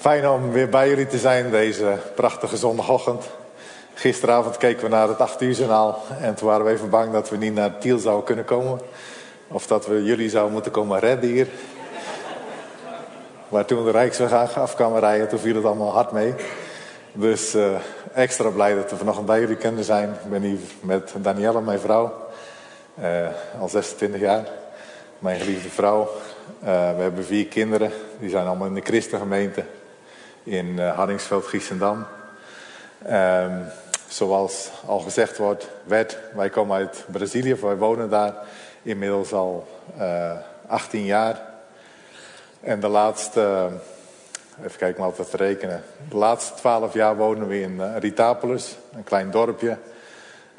Fijn 0.00 0.28
om 0.28 0.50
weer 0.52 0.68
bij 0.68 0.88
jullie 0.88 1.06
te 1.06 1.18
zijn 1.18 1.50
deze 1.50 1.98
prachtige 2.14 2.56
zondagochtend. 2.56 3.24
Gisteravond 3.94 4.56
keken 4.56 4.82
we 4.82 4.88
naar 4.88 5.08
het 5.08 5.18
8 5.18 5.42
uur 5.42 5.52
journaal 5.52 6.02
en 6.20 6.34
toen 6.34 6.48
waren 6.48 6.64
we 6.64 6.72
even 6.72 6.90
bang 6.90 7.12
dat 7.12 7.30
we 7.30 7.36
niet 7.36 7.54
naar 7.54 7.78
Tiel 7.78 7.98
zouden 7.98 8.24
kunnen 8.24 8.44
komen. 8.44 8.80
Of 9.48 9.66
dat 9.66 9.86
we 9.86 10.04
jullie 10.04 10.30
zouden 10.30 10.52
moeten 10.52 10.72
komen 10.72 10.98
redden 10.98 11.30
hier. 11.30 11.48
Maar 13.48 13.64
toen 13.64 13.84
de 13.84 13.90
Rijksweg 13.90 14.56
af 14.56 14.74
kwamen 14.74 15.00
rijden, 15.00 15.28
toen 15.28 15.38
viel 15.38 15.54
het 15.54 15.64
allemaal 15.64 15.92
hard 15.92 16.12
mee. 16.12 16.34
Dus 17.12 17.54
uh, 17.54 17.64
extra 18.14 18.48
blij 18.48 18.74
dat 18.74 18.90
we 18.90 18.96
vanochtend 18.96 19.26
bij 19.26 19.40
jullie 19.40 19.56
kunnen 19.56 19.84
zijn. 19.84 20.08
Ik 20.24 20.30
ben 20.30 20.42
hier 20.42 20.58
met 20.80 21.14
Danielle, 21.16 21.60
mijn 21.60 21.80
vrouw. 21.80 22.12
Uh, 23.00 23.28
al 23.60 23.68
26 23.68 24.20
jaar. 24.20 24.48
Mijn 25.18 25.40
geliefde 25.40 25.70
vrouw. 25.70 26.00
Uh, 26.00 26.66
we 26.68 27.02
hebben 27.02 27.24
vier 27.24 27.46
kinderen. 27.46 27.92
Die 28.18 28.30
zijn 28.30 28.46
allemaal 28.46 28.66
in 28.66 28.74
de 28.74 28.80
christengemeente 28.80 29.64
in 30.42 30.78
Hardingsveld, 30.78 31.46
Giesendam. 31.46 32.06
Um, 33.10 33.64
zoals 34.08 34.70
al 34.86 34.98
gezegd 34.98 35.38
wordt, 35.38 35.68
werd, 35.84 36.18
wij 36.34 36.48
komen 36.48 36.76
uit 36.76 37.04
Brazilië, 37.10 37.54
wij 37.54 37.76
wonen 37.76 38.10
daar 38.10 38.34
inmiddels 38.82 39.32
al 39.32 39.68
uh, 39.98 40.32
18 40.66 41.04
jaar. 41.04 41.40
En 42.60 42.80
de 42.80 42.88
laatste, 42.88 43.68
even 44.64 44.78
kijken 44.78 45.00
maar 45.00 45.12
wat 45.16 45.30
te 45.30 45.36
rekenen, 45.36 45.82
de 46.08 46.16
laatste 46.16 46.54
12 46.54 46.94
jaar 46.94 47.16
wonen 47.16 47.48
we 47.48 47.60
in 47.60 47.74
uh, 47.74 47.96
Ritapolis, 47.98 48.76
een 48.92 49.04
klein 49.04 49.30
dorpje. 49.30 49.76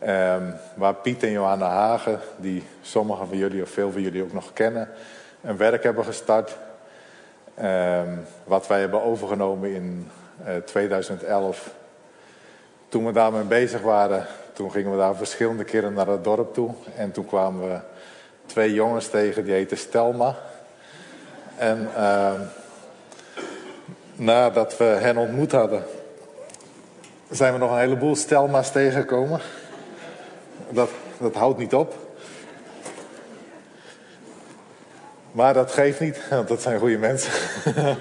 Um, 0.04 0.54
waar 0.74 0.94
Piet 0.94 1.24
en 1.24 1.32
Johanna 1.32 1.70
Hagen, 1.70 2.20
die 2.38 2.64
sommigen 2.82 3.28
van 3.28 3.38
jullie 3.38 3.62
of 3.62 3.70
veel 3.70 3.92
van 3.92 4.02
jullie 4.02 4.24
ook 4.24 4.34
nog 4.34 4.54
kennen, 4.54 4.90
een 5.42 5.58
werk 5.58 5.84
hebben 5.84 6.06
gestart. 6.06 6.58
Um, 7.60 8.26
wat 8.44 8.68
wij 8.68 8.80
hebben 8.80 9.04
overgenomen 9.04 9.74
in 9.74 10.10
uh, 10.48 10.56
2011. 10.56 11.74
Toen 12.90 13.06
we 13.06 13.12
daarmee 13.12 13.44
bezig 13.44 13.82
waren, 13.82 14.26
toen 14.54 14.72
gingen 14.72 14.92
we 14.92 14.98
daar 14.98 15.16
verschillende 15.16 15.64
keren 15.64 15.94
naar 15.94 16.08
het 16.08 16.24
dorp 16.24 16.54
toe. 16.54 16.72
En 16.96 17.12
toen 17.12 17.26
kwamen 17.26 17.70
we 17.70 17.80
twee 18.46 18.74
jongens 18.74 19.08
tegen, 19.08 19.44
die 19.44 19.54
heten 19.54 19.78
Stelma. 19.78 20.36
En 21.58 21.90
uh, 21.98 22.32
nadat 24.16 24.78
we 24.78 24.84
hen 24.84 25.18
ontmoet 25.18 25.52
hadden, 25.52 25.84
zijn 27.30 27.54
we 27.54 27.60
nog 27.60 27.72
een 27.72 27.80
heleboel 27.80 28.16
Stelma's 28.16 28.72
tegengekomen. 28.72 29.40
Dat, 30.70 30.90
dat 31.20 31.36
houdt 31.36 31.58
niet 31.58 31.74
op. 31.74 32.11
Maar 35.32 35.54
dat 35.54 35.72
geeft 35.72 36.00
niet, 36.00 36.22
want 36.30 36.48
dat 36.48 36.62
zijn 36.62 36.80
goede 36.80 36.98
mensen. 36.98 37.32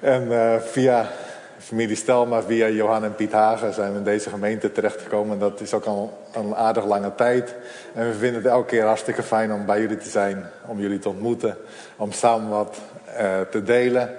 en 0.00 0.22
uh, 0.22 0.56
via 0.56 1.10
familie 1.58 1.96
Stelma, 1.96 2.42
via 2.42 2.68
Johan 2.68 3.04
en 3.04 3.14
Piet 3.14 3.32
Hagen 3.32 3.74
zijn 3.74 3.92
we 3.92 3.98
in 3.98 4.04
deze 4.04 4.30
gemeente 4.30 4.72
terechtgekomen. 4.72 5.38
Dat 5.38 5.60
is 5.60 5.74
ook 5.74 5.84
al 5.84 6.18
een 6.32 6.54
aardig 6.54 6.84
lange 6.84 7.14
tijd. 7.14 7.54
En 7.94 8.06
we 8.06 8.14
vinden 8.14 8.42
het 8.42 8.50
elke 8.50 8.66
keer 8.66 8.84
hartstikke 8.84 9.22
fijn 9.22 9.52
om 9.52 9.66
bij 9.66 9.80
jullie 9.80 9.96
te 9.96 10.08
zijn, 10.08 10.46
om 10.66 10.80
jullie 10.80 10.98
te 10.98 11.08
ontmoeten, 11.08 11.56
om 11.96 12.12
samen 12.12 12.48
wat 12.48 12.76
uh, 13.06 13.40
te 13.50 13.62
delen. 13.62 14.16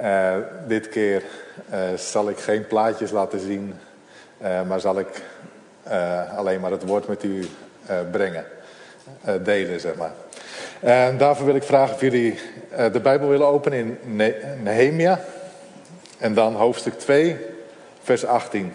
Uh, 0.00 0.34
dit 0.66 0.88
keer 0.88 1.22
zal 1.96 2.28
ik 2.28 2.38
geen 2.38 2.66
plaatjes 2.66 3.10
laten 3.10 3.40
zien, 3.40 3.74
maar 4.66 4.80
zal 4.80 4.98
ik 4.98 5.22
alleen 6.36 6.60
maar 6.60 6.70
het 6.70 6.86
woord 6.86 7.08
met 7.08 7.22
u 7.22 7.46
brengen, 8.10 8.44
delen 9.42 9.80
zeg 9.80 9.94
maar. 9.94 10.12
En 10.84 11.18
daarvoor 11.18 11.46
wil 11.46 11.54
ik 11.54 11.62
vragen 11.62 11.94
of 11.94 12.00
jullie 12.00 12.38
de 12.92 13.00
Bijbel 13.02 13.28
willen 13.28 13.46
openen 13.46 13.78
in 13.78 14.16
Nehemia. 14.62 15.20
En 16.18 16.34
dan 16.34 16.54
hoofdstuk 16.54 16.98
2, 16.98 17.36
vers 18.02 18.24
18. 18.24 18.72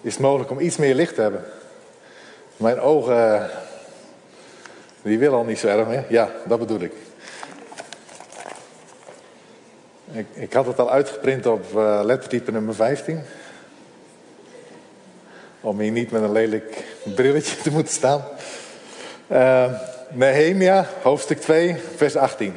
Is 0.00 0.12
het 0.12 0.22
mogelijk 0.22 0.50
om 0.50 0.60
iets 0.60 0.76
meer 0.76 0.94
licht 0.94 1.14
te 1.14 1.20
hebben? 1.20 1.44
Mijn 2.56 2.80
ogen, 2.80 3.50
die 5.02 5.18
willen 5.18 5.38
al 5.38 5.44
niet 5.44 5.58
zo 5.58 5.66
erg 5.66 5.88
meer. 5.88 6.04
Ja, 6.08 6.30
dat 6.44 6.58
bedoel 6.58 6.80
ik. 6.80 6.92
Ik, 10.16 10.26
ik 10.32 10.52
had 10.52 10.66
het 10.66 10.78
al 10.78 10.90
uitgeprint 10.90 11.46
op 11.46 11.64
uh, 11.74 12.00
lettertype 12.02 12.52
nummer 12.52 12.74
15. 12.74 13.20
Om 15.60 15.80
hier 15.80 15.90
niet 15.90 16.10
met 16.10 16.22
een 16.22 16.32
lelijk 16.32 16.84
brilletje 17.14 17.56
te 17.62 17.70
moeten 17.70 17.92
staan. 17.92 18.24
Uh, 19.32 19.72
Nehemia, 20.10 20.86
hoofdstuk 21.02 21.40
2, 21.40 21.76
vers 21.96 22.16
18. 22.16 22.56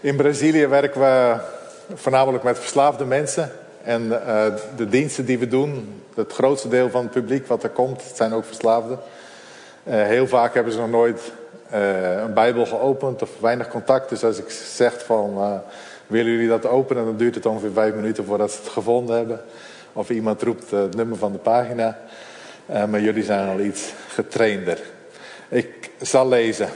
In 0.00 0.16
Brazilië 0.16 0.66
werken 0.66 1.00
we 1.00 1.36
voornamelijk 1.94 2.44
met 2.44 2.58
verslaafde 2.58 3.04
mensen. 3.04 3.52
En 3.82 4.02
uh, 4.02 4.44
de 4.76 4.88
diensten 4.88 5.24
die 5.24 5.38
we 5.38 5.48
doen, 5.48 6.02
het 6.14 6.32
grootste 6.32 6.68
deel 6.68 6.90
van 6.90 7.02
het 7.02 7.12
publiek 7.12 7.46
wat 7.46 7.62
er 7.62 7.70
komt, 7.70 8.02
zijn 8.14 8.32
ook 8.32 8.44
verslaafden. 8.44 8.98
Heel 9.84 10.26
vaak 10.26 10.54
hebben 10.54 10.72
ze 10.72 10.78
nog 10.78 10.90
nooit 10.90 11.32
uh, 11.74 12.22
een 12.22 12.34
Bijbel 12.34 12.66
geopend 12.66 13.22
of 13.22 13.30
weinig 13.40 13.68
contact. 13.68 14.08
Dus 14.08 14.24
als 14.24 14.38
ik 14.38 14.50
zeg 14.50 15.04
van, 15.04 15.62
willen 16.06 16.32
jullie 16.32 16.48
dat 16.48 16.66
openen, 16.66 17.04
dan 17.04 17.16
duurt 17.16 17.34
het 17.34 17.46
ongeveer 17.46 17.72
vijf 17.72 17.94
minuten 17.94 18.24
voordat 18.24 18.52
ze 18.52 18.58
het 18.58 18.68
gevonden 18.68 19.16
hebben. 19.16 19.40
Of 19.92 20.10
iemand 20.10 20.42
roept 20.42 20.70
het 20.70 20.96
nummer 20.96 21.18
van 21.18 21.32
de 21.32 21.38
pagina. 21.38 21.98
Uh, 22.70 22.84
maar 22.84 23.00
jullie 23.00 23.24
zijn 23.24 23.48
al 23.48 23.60
iets 23.60 23.92
getrainder. 24.08 24.80
Ik 25.48 25.90
zal 26.00 26.28
lezen. 26.28 26.68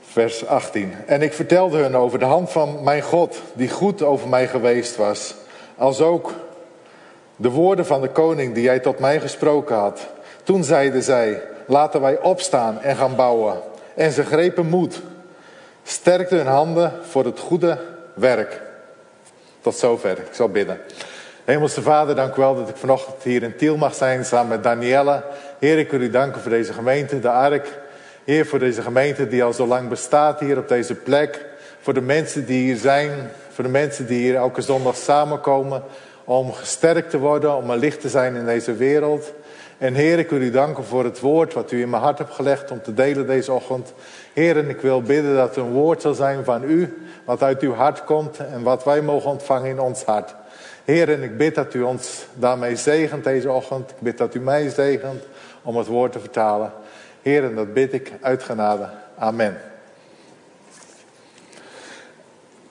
Vers 0.00 0.46
18. 0.46 0.94
En 1.06 1.22
ik 1.22 1.32
vertelde 1.32 1.78
hun 1.78 1.96
over 1.96 2.18
de 2.18 2.24
hand 2.24 2.50
van 2.50 2.82
mijn 2.82 3.02
God, 3.02 3.42
die 3.52 3.70
goed 3.70 4.02
over 4.02 4.28
mij 4.28 4.48
geweest 4.48 4.96
was. 4.96 5.34
Als 5.76 6.00
ook 6.00 6.32
de 7.36 7.50
woorden 7.50 7.86
van 7.86 8.00
de 8.00 8.08
koning 8.08 8.54
die 8.54 8.62
jij 8.62 8.80
tot 8.80 8.98
mij 8.98 9.20
gesproken 9.20 9.76
had. 9.76 10.06
Toen 10.42 10.64
zeiden 10.64 11.02
zij: 11.02 11.42
Laten 11.66 12.00
wij 12.00 12.20
opstaan 12.20 12.80
en 12.80 12.96
gaan 12.96 13.16
bouwen. 13.16 13.56
En 13.94 14.12
ze 14.12 14.24
grepen 14.24 14.66
moed. 14.66 15.02
Sterkten 15.82 16.36
hun 16.36 16.46
handen 16.46 16.92
voor 17.02 17.24
het 17.24 17.38
goede 17.38 17.78
werk. 18.14 18.60
Tot 19.60 19.76
zover. 19.76 20.10
Ik 20.10 20.28
zal 20.32 20.48
bidden. 20.48 20.80
Hemelse 21.44 21.82
Vader, 21.82 22.14
dank 22.14 22.36
u 22.36 22.40
wel 22.40 22.54
dat 22.54 22.68
ik 22.68 22.76
vanochtend 22.76 23.22
hier 23.22 23.42
in 23.42 23.56
Tiel 23.56 23.76
mag 23.76 23.94
zijn 23.94 24.24
samen 24.24 24.48
met 24.48 24.62
Danielle. 24.62 25.22
Heer, 25.58 25.78
ik 25.78 25.90
wil 25.90 26.00
u 26.00 26.10
danken 26.10 26.40
voor 26.40 26.50
deze 26.50 26.72
gemeente, 26.72 27.20
de 27.20 27.30
Ark. 27.30 27.78
Heer, 28.24 28.46
voor 28.46 28.58
deze 28.58 28.82
gemeente 28.82 29.28
die 29.28 29.44
al 29.44 29.52
zo 29.52 29.66
lang 29.66 29.88
bestaat 29.88 30.40
hier 30.40 30.58
op 30.58 30.68
deze 30.68 30.94
plek. 30.94 31.44
Voor 31.80 31.94
de 31.94 32.00
mensen 32.00 32.46
die 32.46 32.62
hier 32.62 32.76
zijn, 32.76 33.10
voor 33.52 33.64
de 33.64 33.70
mensen 33.70 34.06
die 34.06 34.18
hier 34.18 34.34
elke 34.34 34.60
zondag 34.60 34.96
samenkomen. 34.96 35.82
Om 36.24 36.52
gesterkt 36.52 37.10
te 37.10 37.18
worden, 37.18 37.56
om 37.56 37.70
een 37.70 37.78
licht 37.78 38.00
te 38.00 38.08
zijn 38.08 38.34
in 38.34 38.44
deze 38.44 38.74
wereld. 38.74 39.32
En 39.78 39.94
Heer, 39.94 40.18
ik 40.18 40.30
wil 40.30 40.40
u 40.40 40.50
danken 40.50 40.84
voor 40.84 41.04
het 41.04 41.20
woord 41.20 41.54
wat 41.54 41.72
u 41.72 41.80
in 41.80 41.90
mijn 41.90 42.02
hart 42.02 42.18
hebt 42.18 42.32
gelegd 42.32 42.70
om 42.70 42.82
te 42.82 42.94
delen 42.94 43.26
deze 43.26 43.52
ochtend. 43.52 43.92
Heer, 44.32 44.56
en 44.56 44.68
ik 44.68 44.80
wil 44.80 45.02
bidden 45.02 45.34
dat 45.34 45.48
het 45.48 45.56
een 45.56 45.72
woord 45.72 46.02
zal 46.02 46.14
zijn 46.14 46.44
van 46.44 46.62
u, 46.64 47.06
wat 47.24 47.42
uit 47.42 47.60
uw 47.60 47.72
hart 47.72 48.04
komt 48.04 48.38
en 48.38 48.62
wat 48.62 48.84
wij 48.84 49.02
mogen 49.02 49.30
ontvangen 49.30 49.70
in 49.70 49.80
ons 49.80 50.04
hart. 50.04 50.34
Heer, 50.84 51.12
en 51.12 51.22
ik 51.22 51.36
bid 51.36 51.54
dat 51.54 51.74
u 51.74 51.82
ons 51.82 52.26
daarmee 52.34 52.76
zegent 52.76 53.24
deze 53.24 53.50
ochtend. 53.50 53.90
Ik 53.90 54.00
bid 54.00 54.18
dat 54.18 54.34
u 54.34 54.40
mij 54.40 54.68
zegent 54.68 55.24
om 55.62 55.76
het 55.76 55.86
woord 55.86 56.12
te 56.12 56.20
vertalen. 56.20 56.72
Heer, 57.22 57.44
en 57.44 57.54
dat 57.54 57.72
bid 57.72 57.92
ik 57.92 58.12
uit 58.20 58.42
genade. 58.42 58.88
Amen. 59.18 59.75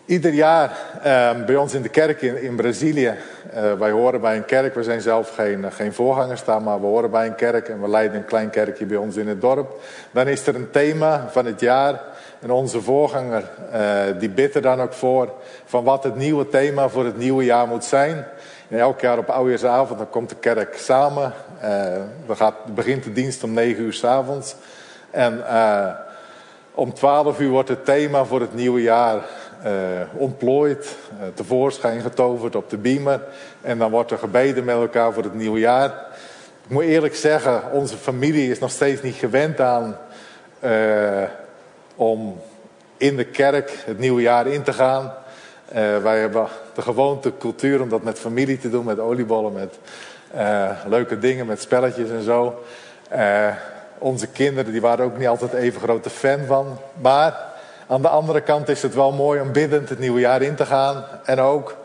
Ieder 0.05 0.33
jaar 0.33 0.77
eh, 1.03 1.45
bij 1.45 1.55
ons 1.55 1.73
in 1.73 1.81
de 1.81 1.89
kerk 1.89 2.21
in, 2.21 2.41
in 2.41 2.55
Brazilië, 2.55 3.13
uh, 3.55 3.73
wij 3.73 3.91
horen 3.91 4.21
bij 4.21 4.35
een 4.35 4.45
kerk, 4.45 4.75
we 4.75 4.83
zijn 4.83 5.01
zelf 5.01 5.35
geen, 5.35 5.71
geen 5.71 5.93
voorgangers 5.93 6.43
daar, 6.43 6.61
maar 6.61 6.79
we 6.79 6.85
horen 6.85 7.11
bij 7.11 7.25
een 7.25 7.35
kerk 7.35 7.69
en 7.69 7.81
we 7.81 7.89
leiden 7.89 8.17
een 8.17 8.25
klein 8.25 8.49
kerkje 8.49 8.85
bij 8.85 8.97
ons 8.97 9.15
in 9.15 9.27
het 9.27 9.41
dorp. 9.41 9.81
Dan 10.11 10.27
is 10.27 10.47
er 10.47 10.55
een 10.55 10.71
thema 10.71 11.27
van 11.29 11.45
het 11.45 11.59
jaar 11.59 12.01
en 12.39 12.51
onze 12.51 12.81
voorganger 12.81 13.43
uh, 13.73 14.19
die 14.19 14.29
bidt 14.29 14.55
er 14.55 14.61
dan 14.61 14.81
ook 14.81 14.93
voor 14.93 15.33
van 15.65 15.83
wat 15.83 16.03
het 16.03 16.15
nieuwe 16.15 16.47
thema 16.47 16.89
voor 16.89 17.05
het 17.05 17.17
nieuwe 17.17 17.43
jaar 17.43 17.67
moet 17.67 17.85
zijn. 17.85 18.25
En 18.69 18.79
elk 18.79 19.01
jaar 19.01 19.17
op 19.17 19.29
oudejaarsavond 19.29 19.97
dan 19.97 20.09
komt 20.09 20.29
de 20.29 20.35
kerk 20.35 20.77
samen. 20.77 21.33
Dan 22.25 22.37
gaat, 22.37 22.53
begint 22.75 23.03
de 23.03 23.11
dienst 23.11 23.43
om 23.43 23.53
negen 23.53 23.83
uur 23.83 23.93
s 23.93 24.03
avonds. 24.03 24.55
En 25.11 25.43
om 26.75 26.93
twaalf 26.93 27.39
uur 27.39 27.49
wordt 27.49 27.69
het 27.69 27.85
thema 27.85 28.25
voor 28.25 28.41
het 28.41 28.53
nieuwe 28.53 28.81
jaar 28.81 29.23
ontplooid, 30.13 30.95
tevoorschijn 31.33 32.01
getoverd 32.01 32.55
op 32.55 32.69
de 32.69 32.77
beamer. 32.77 33.21
En 33.61 33.77
dan 33.77 33.91
wordt 33.91 34.11
er 34.11 34.17
gebeden 34.17 34.63
met 34.63 34.75
elkaar 34.75 35.13
voor 35.13 35.23
het 35.23 35.33
nieuwe 35.33 35.59
jaar. 35.59 35.89
Ik 36.63 36.71
moet 36.71 36.83
eerlijk 36.83 37.15
zeggen, 37.15 37.71
onze 37.71 37.97
familie 37.97 38.51
is 38.51 38.59
nog 38.59 38.71
steeds 38.71 39.01
niet 39.01 39.15
gewend 39.15 39.61
aan 39.61 39.97
om 41.95 42.41
in 42.97 43.15
de 43.15 43.25
kerk 43.25 43.83
het 43.85 43.99
nieuwe 43.99 44.21
jaar 44.21 44.47
in 44.47 44.63
te 44.63 44.73
gaan. 44.73 45.13
Wij 46.01 46.19
hebben 46.19 46.47
de 46.73 46.81
gewoonte, 46.81 47.31
cultuur 47.37 47.81
om 47.81 47.89
dat 47.89 48.03
met 48.03 48.19
familie 48.19 48.57
te 48.57 48.69
doen, 48.69 48.85
met 48.85 48.99
oliebollen, 48.99 49.53
met 49.53 49.79
leuke 50.87 51.19
dingen, 51.19 51.45
met 51.45 51.61
spelletjes 51.61 52.09
en 52.09 52.23
zo. 52.23 52.63
Onze 53.97 54.27
kinderen 54.27 54.71
die 54.71 54.81
waren 54.81 55.05
ook 55.05 55.17
niet 55.17 55.27
altijd 55.27 55.53
even 55.53 55.81
grote 55.81 56.09
fan 56.09 56.45
van. 56.45 56.79
Maar 57.01 57.53
aan 57.87 58.01
de 58.01 58.07
andere 58.07 58.41
kant 58.41 58.69
is 58.69 58.81
het 58.81 58.95
wel 58.95 59.11
mooi 59.11 59.41
om 59.41 59.51
biddend 59.51 59.89
het 59.89 59.99
nieuwe 59.99 60.19
jaar 60.19 60.41
in 60.41 60.55
te 60.55 60.65
gaan. 60.65 61.05
En 61.25 61.39
ook 61.39 61.75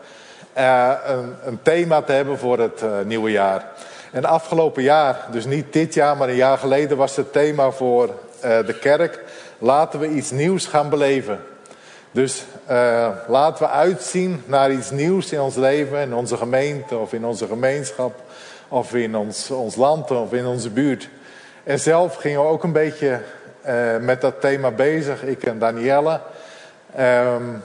uh, 0.57 0.91
een, 1.05 1.35
een, 1.45 1.59
thema 1.61 2.01
te 2.01 2.11
hebben 2.11 2.37
voor 2.37 2.59
het 2.59 2.83
nieuwe 3.05 3.31
jaar. 3.31 3.65
En 4.11 4.25
afgelopen 4.25 4.83
jaar, 4.83 5.27
dus 5.31 5.45
niet 5.45 5.73
dit 5.73 5.93
jaar, 5.93 6.17
maar 6.17 6.29
een 6.29 6.35
jaar 6.35 6.57
geleden 6.57 6.97
was 6.97 7.15
het 7.15 7.31
thema 7.31 7.71
voor 7.71 8.09
de 8.41 8.77
kerk. 8.81 9.23
Laten 9.57 9.99
we 9.99 10.07
iets 10.07 10.31
nieuws 10.31 10.65
gaan 10.65 10.89
beleven. 10.89 11.39
Dus 12.11 12.43
laten 13.27 13.65
we 13.65 13.71
uitzien 13.71 14.43
naar 14.45 14.71
iets 14.71 14.91
nieuws 14.91 15.31
in 15.31 15.41
ons 15.41 15.55
leven, 15.55 15.99
in 15.99 16.13
onze 16.13 16.37
gemeente 16.37 16.97
of 16.97 17.13
in 17.13 17.25
onze 17.25 17.47
gemeenschap 17.47 18.21
of 18.67 18.93
in 18.93 19.15
ons, 19.15 19.51
ons 19.51 19.75
land 19.75 20.11
of 20.11 20.33
in 20.33 20.45
onze 20.45 20.69
buurt. 20.69 21.09
En 21.63 21.79
zelf 21.79 22.15
gingen 22.15 22.41
we 22.41 22.47
ook 22.47 22.63
een 22.63 22.71
beetje 22.71 23.21
uh, 23.67 23.97
met 23.97 24.21
dat 24.21 24.41
thema 24.41 24.71
bezig, 24.71 25.23
ik 25.23 25.43
en 25.43 25.59
Danielle. 25.59 26.19
Um, 26.99 27.63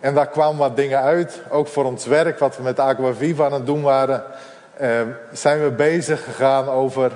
en 0.00 0.14
daar 0.14 0.28
kwamen 0.28 0.58
wat 0.58 0.76
dingen 0.76 1.00
uit, 1.00 1.40
ook 1.50 1.68
voor 1.68 1.84
ons 1.84 2.06
werk, 2.06 2.38
wat 2.38 2.56
we 2.56 2.62
met 2.62 2.78
Aqua 2.78 3.12
Viva 3.12 3.44
aan 3.44 3.52
het 3.52 3.66
doen 3.66 3.82
waren. 3.82 4.22
Uh, 4.80 5.00
zijn 5.32 5.62
we 5.62 5.70
bezig 5.70 6.24
gegaan 6.24 6.68
over 6.68 7.12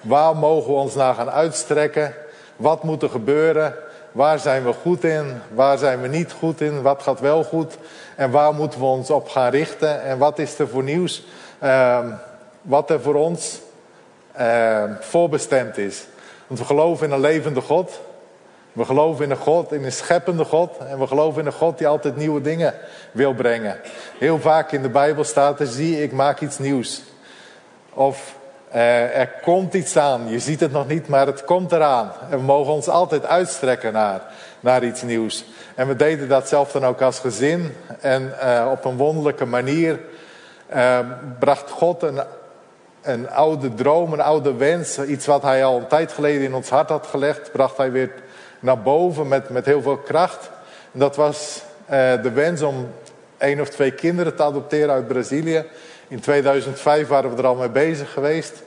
waar 0.00 0.36
mogen 0.36 0.72
we 0.72 0.78
ons 0.78 0.94
naar 0.94 1.14
gaan 1.14 1.30
uitstrekken, 1.30 2.14
wat 2.56 2.82
moet 2.82 3.02
er 3.02 3.10
gebeuren 3.10 3.74
Waar 4.12 4.38
zijn 4.38 4.64
we 4.64 4.72
goed 4.72 5.04
in? 5.04 5.40
Waar 5.54 5.78
zijn 5.78 6.00
we 6.00 6.08
niet 6.08 6.32
goed 6.32 6.60
in? 6.60 6.82
Wat 6.82 7.02
gaat 7.02 7.20
wel 7.20 7.44
goed? 7.44 7.78
En 8.16 8.30
waar 8.30 8.54
moeten 8.54 8.80
we 8.80 8.86
ons 8.86 9.10
op 9.10 9.28
gaan 9.28 9.50
richten? 9.50 10.02
En 10.02 10.18
wat 10.18 10.38
is 10.38 10.58
er 10.58 10.68
voor 10.68 10.82
nieuws? 10.82 11.26
Uh, 11.62 11.98
wat 12.62 12.90
er 12.90 13.00
voor 13.00 13.14
ons 13.14 13.60
voorbestemd 15.00 15.78
is. 15.78 16.06
Want 16.48 16.60
we 16.60 16.66
geloven 16.66 17.06
in 17.06 17.12
een 17.12 17.20
levende 17.20 17.60
God. 17.60 18.00
We 18.72 18.84
geloven 18.84 19.24
in 19.24 19.30
een 19.30 19.36
God, 19.36 19.72
in 19.72 19.84
een 19.84 19.92
scheppende 19.92 20.44
God. 20.44 20.76
En 20.78 20.98
we 20.98 21.06
geloven 21.06 21.40
in 21.40 21.46
een 21.46 21.52
God 21.52 21.78
die 21.78 21.86
altijd 21.86 22.16
nieuwe 22.16 22.40
dingen 22.40 22.74
wil 23.12 23.34
brengen. 23.34 23.80
Heel 24.18 24.38
vaak 24.38 24.72
in 24.72 24.82
de 24.82 24.88
Bijbel 24.88 25.24
staat 25.24 25.60
er, 25.60 25.66
zie 25.66 26.02
ik 26.02 26.12
maak 26.12 26.40
iets 26.40 26.58
nieuws. 26.58 27.02
Of 27.94 28.36
uh, 28.74 29.18
er 29.18 29.28
komt 29.42 29.74
iets 29.74 29.96
aan. 29.96 30.28
Je 30.28 30.38
ziet 30.38 30.60
het 30.60 30.72
nog 30.72 30.88
niet, 30.88 31.08
maar 31.08 31.26
het 31.26 31.44
komt 31.44 31.72
eraan. 31.72 32.12
En 32.30 32.38
we 32.38 32.44
mogen 32.44 32.72
ons 32.72 32.88
altijd 32.88 33.26
uitstrekken 33.26 33.92
naar, 33.92 34.20
naar 34.60 34.84
iets 34.84 35.02
nieuws. 35.02 35.44
En 35.74 35.88
we 35.88 35.96
deden 35.96 36.28
dat 36.28 36.48
zelf 36.48 36.72
dan 36.72 36.86
ook 36.86 37.00
als 37.00 37.18
gezin. 37.18 37.74
En 38.00 38.34
uh, 38.42 38.68
op 38.70 38.84
een 38.84 38.96
wonderlijke 38.96 39.44
manier 39.44 40.00
uh, 40.74 40.98
bracht 41.38 41.70
God 41.70 42.02
een, 42.02 42.20
een 43.08 43.30
oude 43.30 43.74
droom, 43.74 44.12
een 44.12 44.20
oude 44.20 44.54
wens. 44.54 44.98
Iets 44.98 45.26
wat 45.26 45.42
hij 45.42 45.64
al 45.64 45.76
een 45.76 45.86
tijd 45.86 46.12
geleden 46.12 46.42
in 46.42 46.54
ons 46.54 46.68
hart 46.68 46.88
had 46.88 47.06
gelegd. 47.06 47.52
Bracht 47.52 47.76
hij 47.76 47.90
weer 47.90 48.10
naar 48.60 48.82
boven 48.82 49.28
met, 49.28 49.48
met 49.48 49.66
heel 49.66 49.82
veel 49.82 49.96
kracht. 49.96 50.50
En 50.92 50.98
dat 50.98 51.16
was 51.16 51.62
de 52.22 52.30
wens 52.34 52.62
om 52.62 52.88
één 53.38 53.60
of 53.60 53.68
twee 53.68 53.90
kinderen 53.90 54.36
te 54.36 54.42
adopteren 54.42 54.94
uit 54.94 55.08
Brazilië. 55.08 55.64
In 56.08 56.20
2005 56.20 57.08
waren 57.08 57.30
we 57.30 57.36
er 57.36 57.46
al 57.46 57.54
mee 57.54 57.68
bezig 57.68 58.12
geweest. 58.12 58.62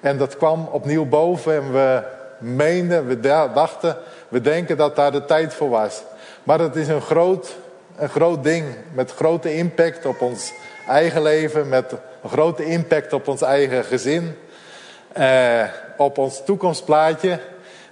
En 0.00 0.18
dat 0.18 0.36
kwam 0.36 0.68
opnieuw 0.70 1.04
boven 1.04 1.54
en 1.54 1.72
we 1.72 2.02
meenden, 2.38 3.06
we 3.06 3.20
dachten, 3.54 3.96
we 4.28 4.40
denken 4.40 4.76
dat 4.76 4.96
daar 4.96 5.12
de 5.12 5.24
tijd 5.24 5.54
voor 5.54 5.70
was. 5.70 6.02
Maar 6.42 6.58
het 6.58 6.76
is 6.76 6.88
een 6.88 7.00
groot, 7.00 7.56
een 7.96 8.08
groot 8.08 8.44
ding 8.44 8.64
met 8.92 9.12
grote 9.12 9.54
impact 9.54 10.06
op 10.06 10.20
ons 10.20 10.52
eigen 10.86 11.22
leven, 11.22 11.68
met 11.68 11.94
een 12.22 12.30
grote 12.30 12.64
impact 12.64 13.12
op 13.12 13.28
ons 13.28 13.42
eigen 13.42 13.84
gezin, 13.84 14.36
eh, 15.12 15.64
op 15.96 16.18
ons 16.18 16.44
toekomstplaatje. 16.44 17.38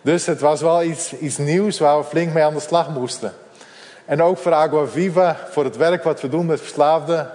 Dus 0.03 0.27
het 0.27 0.41
was 0.41 0.61
wel 0.61 0.83
iets, 0.83 1.13
iets 1.19 1.39
nieuws 1.39 1.79
waar 1.79 1.99
we 1.99 2.05
flink 2.05 2.33
mee 2.33 2.45
aan 2.45 2.55
de 2.55 2.61
slag 2.61 2.89
moesten. 2.89 3.33
En 4.05 4.23
ook 4.23 4.39
voor 4.39 4.53
Agua 4.53 4.87
Viva, 4.87 5.37
voor 5.51 5.65
het 5.65 5.77
werk 5.77 6.03
wat 6.03 6.21
we 6.21 6.29
doen 6.29 6.47
met 6.47 6.61
verslaafden. 6.61 7.31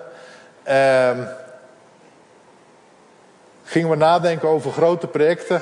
Eh, 0.64 1.18
gingen 3.64 3.90
we 3.90 3.96
nadenken 3.96 4.48
over 4.48 4.72
grote 4.72 5.08
projecten. 5.08 5.62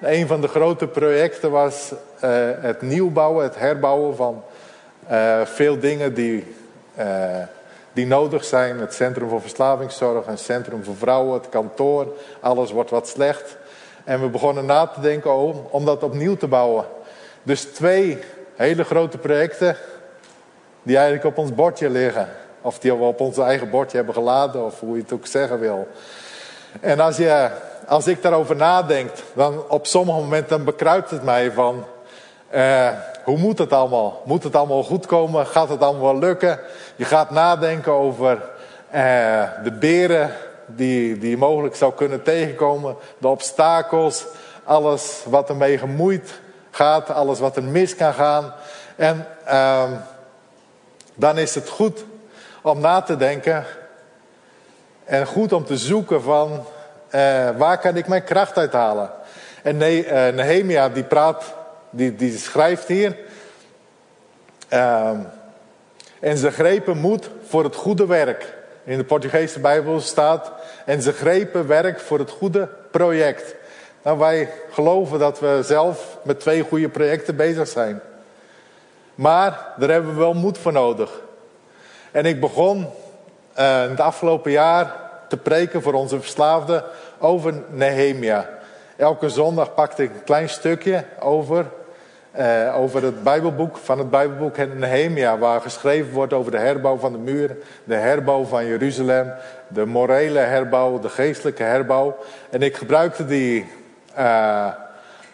Een 0.00 0.26
van 0.26 0.40
de 0.40 0.48
grote 0.48 0.86
projecten 0.86 1.50
was 1.50 1.92
uh, 1.92 2.30
het 2.60 2.82
nieuwbouwen, 2.82 3.44
het 3.44 3.58
herbouwen 3.58 4.16
van 4.16 4.44
uh, 5.10 5.40
veel 5.44 5.78
dingen 5.78 6.14
die, 6.14 6.56
die 7.98 8.06
nodig 8.06 8.44
zijn. 8.44 8.78
Het 8.80 8.94
Centrum 8.94 9.28
voor 9.28 9.40
Verslavingszorg, 9.40 10.26
het 10.26 10.40
Centrum 10.40 10.84
voor 10.84 10.96
Vrouwen, 10.96 11.40
het 11.40 11.48
kantoor. 11.48 12.06
Alles 12.40 12.70
wordt 12.70 12.90
wat 12.90 13.08
slecht. 13.08 13.56
En 14.04 14.20
we 14.20 14.28
begonnen 14.28 14.66
na 14.66 14.86
te 14.86 15.00
denken 15.00 15.34
om, 15.34 15.66
om 15.70 15.84
dat 15.84 16.02
opnieuw 16.02 16.36
te 16.36 16.46
bouwen. 16.48 16.84
Dus 17.42 17.64
twee 17.64 18.18
hele 18.56 18.84
grote 18.84 19.18
projecten 19.18 19.76
die 20.82 20.96
eigenlijk 20.96 21.26
op 21.26 21.38
ons 21.38 21.54
bordje 21.54 21.90
liggen. 21.90 22.28
Of 22.62 22.78
die 22.78 22.94
we 22.94 23.04
op 23.04 23.20
ons 23.20 23.38
eigen 23.38 23.70
bordje 23.70 23.96
hebben 23.96 24.14
geladen, 24.14 24.64
of 24.64 24.80
hoe 24.80 24.96
je 24.96 25.02
het 25.02 25.12
ook 25.12 25.26
zeggen 25.26 25.60
wil. 25.60 25.88
En 26.80 27.00
als, 27.00 27.16
je, 27.16 27.50
als 27.86 28.06
ik 28.06 28.22
daarover 28.22 28.56
nadenk, 28.56 29.10
dan 29.34 29.62
op 29.68 29.86
sommige 29.86 30.20
momenten 30.20 30.64
bekruipt 30.64 31.10
het 31.10 31.22
mij 31.22 31.52
van... 31.52 31.84
Uh, 32.54 32.88
hoe 33.24 33.38
moet 33.38 33.58
het 33.58 33.72
allemaal? 33.72 34.22
Moet 34.24 34.42
het 34.42 34.56
allemaal 34.56 34.82
goed 34.82 35.06
komen? 35.06 35.46
Gaat 35.46 35.68
het 35.68 35.82
allemaal 35.82 36.12
wel 36.12 36.18
lukken? 36.18 36.60
Je 36.96 37.04
gaat 37.04 37.30
nadenken 37.30 37.92
over 37.92 38.32
uh, 38.94 39.42
de 39.64 39.72
beren 39.80 40.30
die, 40.66 41.18
die 41.18 41.30
je 41.30 41.36
mogelijk 41.36 41.76
zou 41.76 41.92
kunnen 41.92 42.22
tegenkomen. 42.22 42.96
De 43.18 43.28
obstakels, 43.28 44.26
alles 44.64 45.22
wat 45.26 45.48
ermee 45.48 45.78
gemoeid 45.78 46.40
gaat, 46.70 47.10
alles 47.10 47.38
wat 47.38 47.56
er 47.56 47.62
mis 47.62 47.94
kan 47.94 48.14
gaan. 48.14 48.52
En 48.96 49.26
uh, 49.48 49.82
dan 51.14 51.38
is 51.38 51.54
het 51.54 51.68
goed 51.68 52.04
om 52.62 52.80
na 52.80 53.00
te 53.00 53.16
denken 53.16 53.64
en 55.04 55.26
goed 55.26 55.52
om 55.52 55.64
te 55.64 55.76
zoeken 55.76 56.22
van 56.22 56.50
uh, 56.50 57.48
waar 57.56 57.78
kan 57.78 57.96
ik 57.96 58.06
mijn 58.06 58.24
kracht 58.24 58.56
uithalen. 58.58 59.10
En 59.62 59.76
ne 59.76 60.04
uh, 60.04 60.34
Nehemia 60.34 60.88
die 60.88 61.04
praat, 61.04 61.54
die, 61.90 62.14
die 62.14 62.38
schrijft 62.38 62.88
hier. 62.88 63.16
Uh, 64.72 65.10
en 66.20 66.36
ze 66.36 66.50
grepen 66.50 66.98
moed 66.98 67.30
voor 67.48 67.64
het 67.64 67.74
goede 67.74 68.06
werk. 68.06 68.56
In 68.84 68.98
de 68.98 69.04
Portugese 69.04 69.60
Bijbel 69.60 70.00
staat. 70.00 70.52
En 70.84 71.02
ze 71.02 71.12
grepen 71.12 71.66
werk 71.66 72.00
voor 72.00 72.18
het 72.18 72.30
goede 72.30 72.68
project. 72.90 73.54
Nou, 74.02 74.18
wij 74.18 74.50
geloven 74.70 75.18
dat 75.18 75.40
we 75.40 75.60
zelf 75.62 76.18
met 76.22 76.40
twee 76.40 76.62
goede 76.62 76.88
projecten 76.88 77.36
bezig 77.36 77.68
zijn. 77.68 78.00
Maar 79.14 79.66
daar 79.76 79.88
hebben 79.88 80.12
we 80.12 80.18
wel 80.18 80.34
moed 80.34 80.58
voor 80.58 80.72
nodig. 80.72 81.20
En 82.10 82.24
ik 82.26 82.40
begon 82.40 82.76
in 83.56 83.64
het 83.64 84.00
afgelopen 84.00 84.50
jaar 84.50 84.94
te 85.28 85.36
preken 85.36 85.82
voor 85.82 85.92
onze 85.92 86.20
verslaafden 86.20 86.84
over 87.18 87.54
Nehemia. 87.70 88.48
Elke 88.96 89.28
zondag 89.28 89.74
pakte 89.74 90.02
ik 90.02 90.10
een 90.10 90.24
klein 90.24 90.48
stukje 90.48 91.04
over, 91.20 91.66
uh, 92.38 92.76
over 92.76 93.02
het 93.02 93.22
Bijbelboek, 93.22 93.76
van 93.76 93.98
het 93.98 94.10
Bijbelboek 94.10 94.56
Nehemia, 94.74 95.38
waar 95.38 95.60
geschreven 95.60 96.12
wordt 96.12 96.32
over 96.32 96.50
de 96.50 96.58
herbouw 96.58 96.96
van 96.96 97.12
de 97.12 97.18
muur, 97.18 97.56
de 97.84 97.94
herbouw 97.94 98.44
van 98.44 98.66
Jeruzalem, 98.66 99.32
de 99.68 99.86
morele 99.86 100.38
herbouw, 100.38 100.98
de 100.98 101.08
geestelijke 101.08 101.62
herbouw. 101.62 102.16
En 102.50 102.62
ik 102.62 102.76
gebruikte 102.76 103.26
die, 103.26 103.66
uh, 104.18 104.66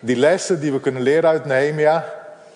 die 0.01 0.17
lessen 0.17 0.61
die 0.61 0.73
we 0.73 0.81
kunnen 0.81 1.03
leren 1.03 1.31
uit 1.31 1.45
Nehemia 1.45 2.05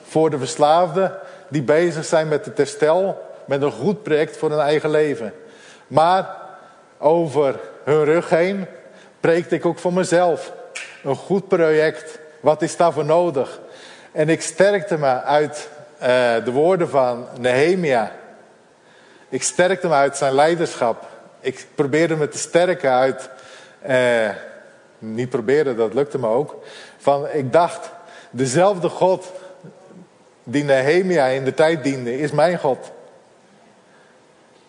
voor 0.02 0.30
de 0.30 0.38
verslaafden 0.38 1.12
die 1.48 1.62
bezig 1.62 2.04
zijn 2.04 2.28
met 2.28 2.44
het 2.44 2.58
herstel 2.58 3.22
met 3.44 3.62
een 3.62 3.72
goed 3.72 4.02
project 4.02 4.36
voor 4.36 4.50
hun 4.50 4.60
eigen 4.60 4.90
leven. 4.90 5.32
Maar 5.86 6.36
over 6.98 7.60
hun 7.84 8.04
rug 8.04 8.28
heen 8.28 8.66
preekte 9.20 9.54
ik 9.54 9.66
ook 9.66 9.78
voor 9.78 9.92
mezelf. 9.92 10.52
Een 11.04 11.16
goed 11.16 11.48
project. 11.48 12.18
Wat 12.40 12.62
is 12.62 12.76
daarvoor 12.76 13.04
nodig? 13.04 13.60
En 14.18 14.28
ik 14.28 14.42
sterkte 14.42 14.98
me 14.98 15.22
uit 15.22 15.68
uh, 15.94 16.08
de 16.44 16.50
woorden 16.52 16.88
van 16.88 17.26
Nehemia. 17.40 18.12
Ik 19.28 19.42
sterkte 19.42 19.88
me 19.88 19.94
uit 19.94 20.16
zijn 20.16 20.32
leiderschap. 20.32 21.06
Ik 21.40 21.66
probeerde 21.74 22.16
me 22.16 22.28
te 22.28 22.38
sterken 22.38 22.90
uit. 22.90 23.30
Uh, 23.88 24.28
niet 24.98 25.28
proberen, 25.28 25.76
dat 25.76 25.94
lukte 25.94 26.18
me 26.18 26.26
ook. 26.26 26.64
Van, 26.96 27.28
ik 27.28 27.52
dacht, 27.52 27.90
dezelfde 28.30 28.88
God 28.88 29.32
die 30.44 30.64
Nehemia 30.64 31.26
in 31.26 31.44
de 31.44 31.54
tijd 31.54 31.82
diende, 31.82 32.18
is 32.18 32.30
mijn 32.30 32.58
God. 32.58 32.90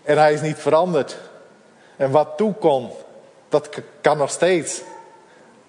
En 0.04 0.18
hij 0.18 0.34
is 0.34 0.42
niet 0.42 0.58
veranderd. 0.58 1.18
En 1.96 2.12
wat 2.12 2.38
toe 2.38 2.54
kon, 2.54 2.92
dat 3.50 3.70
kan 4.02 4.18
nog 4.18 4.32
steeds. 4.32 4.82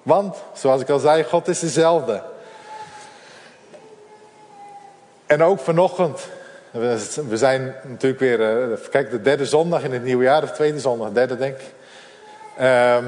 Want, 0.02 0.36
zoals 0.52 0.80
ik 0.80 0.90
al 0.90 0.98
zei, 0.98 1.24
God 1.24 1.48
is 1.48 1.58
dezelfde. 1.58 2.22
En 5.30 5.42
ook 5.42 5.60
vanochtend 5.60 6.28
We 7.28 7.36
zijn 7.36 7.74
natuurlijk 7.82 8.20
weer, 8.20 8.68
uh, 8.68 8.76
kijk, 8.90 9.10
de 9.10 9.20
derde 9.20 9.46
zondag 9.46 9.82
in 9.82 9.92
het 9.92 10.04
nieuwe 10.04 10.24
jaar, 10.24 10.42
of 10.42 10.52
tweede 10.52 10.80
zondag, 10.80 11.12
derde 11.12 11.36
denk 11.36 11.56
ik. 11.56 11.64
Ehm, 12.58 13.04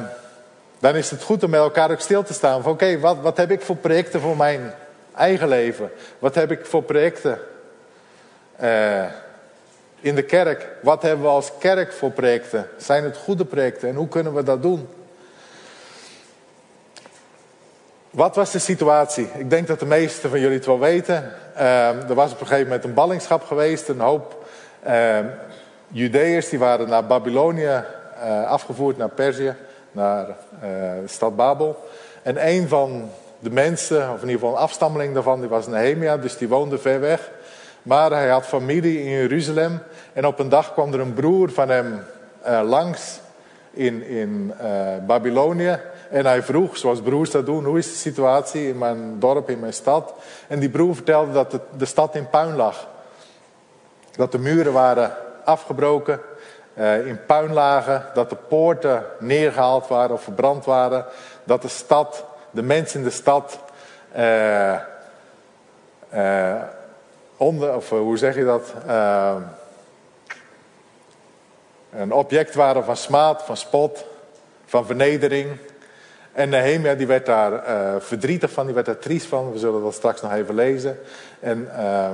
dan 0.79 0.95
is 0.95 1.11
het 1.11 1.23
goed 1.23 1.43
om 1.43 1.51
met 1.51 1.61
elkaar 1.61 1.91
ook 1.91 2.01
stil 2.01 2.23
te 2.23 2.33
staan. 2.33 2.63
Van 2.63 2.73
oké, 2.73 2.99
wat, 2.99 3.17
wat 3.21 3.37
heb 3.37 3.51
ik 3.51 3.61
voor 3.61 3.77
projecten 3.77 4.21
voor 4.21 4.37
mijn 4.37 4.75
eigen 5.17 5.49
leven? 5.49 5.91
Wat 6.19 6.35
heb 6.35 6.51
ik 6.51 6.67
voor 6.67 6.83
projecten 6.83 7.39
uh, 8.63 9.05
in 10.01 10.15
de 10.15 10.23
kerk? 10.23 10.69
Wat 10.83 11.03
hebben 11.03 11.23
we 11.23 11.31
als 11.31 11.53
kerk 11.59 11.93
voor 11.93 12.11
projecten? 12.11 12.69
Zijn 12.77 13.05
het 13.05 13.17
goede 13.17 13.45
projecten 13.45 13.89
en 13.89 13.95
hoe 13.95 14.09
kunnen 14.09 14.35
we 14.35 14.43
dat 14.43 14.63
doen? 14.63 14.89
Wat 18.13 18.37
was 18.37 18.51
de 18.51 18.59
situatie? 18.59 19.29
Ik 19.35 19.51
denk 19.51 19.67
dat 19.67 19.79
de 19.79 19.87
meesten 19.87 20.31
van 20.31 20.41
jullie 20.41 20.57
het 20.57 20.67
wel 20.67 20.79
weten. 20.79 21.33
Uh, 21.57 22.09
er 22.09 22.15
was 22.15 22.33
op 22.33 22.41
een 22.41 22.47
gegeven 22.47 22.67
moment 22.67 22.85
een 22.85 22.95
ballingschap 22.95 23.45
geweest. 23.45 23.89
Een 23.89 24.01
hoop 24.01 24.47
uh, 24.87 25.19
Judeërs 25.89 26.49
die 26.49 26.59
waren 26.59 26.89
naar 26.89 27.07
Babylonië 27.07 27.85
uh, 28.25 28.45
afgevoerd, 28.45 28.97
naar 28.97 29.09
Perzië, 29.09 29.55
naar 29.93 30.29
eh, 30.29 30.69
de 31.01 31.03
stad 31.07 31.37
Babel. 31.37 31.89
En 32.23 32.49
een 32.49 32.69
van 32.69 33.11
de 33.39 33.51
mensen, 33.51 33.99
of 33.99 34.23
in 34.23 34.29
ieder 34.29 34.41
geval 34.41 34.51
een 34.51 34.63
afstammeling 34.63 35.15
daarvan, 35.15 35.41
die 35.41 35.49
was 35.49 35.67
Nehemia, 35.67 36.17
dus 36.17 36.37
die 36.37 36.49
woonde 36.49 36.79
ver 36.79 37.01
weg. 37.01 37.31
Maar 37.83 38.11
hij 38.11 38.29
had 38.29 38.47
familie 38.47 39.03
in 39.03 39.11
Jeruzalem. 39.11 39.83
En 40.13 40.27
op 40.27 40.39
een 40.39 40.49
dag 40.49 40.73
kwam 40.73 40.93
er 40.93 41.01
een 41.01 41.15
broer 41.15 41.51
van 41.51 41.69
hem 41.69 42.05
uh, 42.47 42.61
langs 42.65 43.21
in, 43.71 44.07
in 44.07 44.53
Babylonië. 45.07 45.79
En 46.13 46.27
hij 46.27 46.43
vroeg, 46.43 46.77
zoals 46.77 47.01
broers 47.01 47.31
dat 47.31 47.47
doen, 47.47 47.65
hoe 47.65 47.79
is 47.79 47.87
de 47.87 47.97
situatie 47.97 48.69
in 48.69 48.79
mijn 48.79 49.19
dorp, 49.19 49.51
in 49.51 49.61
mijn 49.61 49.73
stad? 49.73 50.15
En 50.49 50.59
die 50.59 50.69
broer 50.69 50.95
vertelde 50.95 51.33
dat 51.33 51.59
de 51.77 51.85
stad 51.85 52.15
in 52.15 52.31
puin 52.31 52.57
lag. 52.57 52.89
Dat 54.17 54.33
de 54.33 54.39
muren 54.39 54.73
waren 54.73 55.17
afgebroken, 55.45 56.21
uh, 56.75 57.07
in 57.07 57.25
puin 57.27 57.53
lagen, 57.53 58.07
dat 58.15 58.31
de 58.31 58.37
poorten 58.37 59.05
neergehaald 59.19 59.89
waren 59.89 60.15
of 60.15 60.23
verbrand 60.23 60.65
waren. 60.65 61.05
Dat 61.45 61.63
de 61.63 61.69
stad, 61.69 62.25
de 62.51 62.63
mensen 62.63 62.99
in 62.99 63.05
de 63.05 63.13
stad, 63.13 63.59
uh, 64.17 64.79
uh, 66.15 66.63
onder, 67.37 67.75
of 67.75 67.89
hoe 67.89 68.19
zeg 68.19 68.35
je 68.35 68.45
dat? 68.45 68.73
een 71.93 72.13
object 72.13 72.55
waren 72.55 72.85
van 72.85 72.97
smaad, 72.97 73.43
van 73.43 73.57
spot, 73.57 74.05
van 74.65 74.87
vernedering. 74.87 75.59
En 76.33 76.49
Nehemia 76.49 76.95
die 76.95 77.07
werd 77.07 77.27
daar 77.27 77.53
uh, 77.53 77.95
verdrietig 77.99 78.51
van, 78.51 78.65
die 78.65 78.75
werd 78.75 78.87
daar 78.87 78.99
triest 78.99 79.27
van. 79.27 79.53
We 79.53 79.59
zullen 79.59 79.83
dat 79.83 79.95
straks 79.95 80.23
nog 80.23 80.33
even 80.33 80.55
lezen. 80.55 80.99
En 81.41 81.69
uh, 81.77 82.11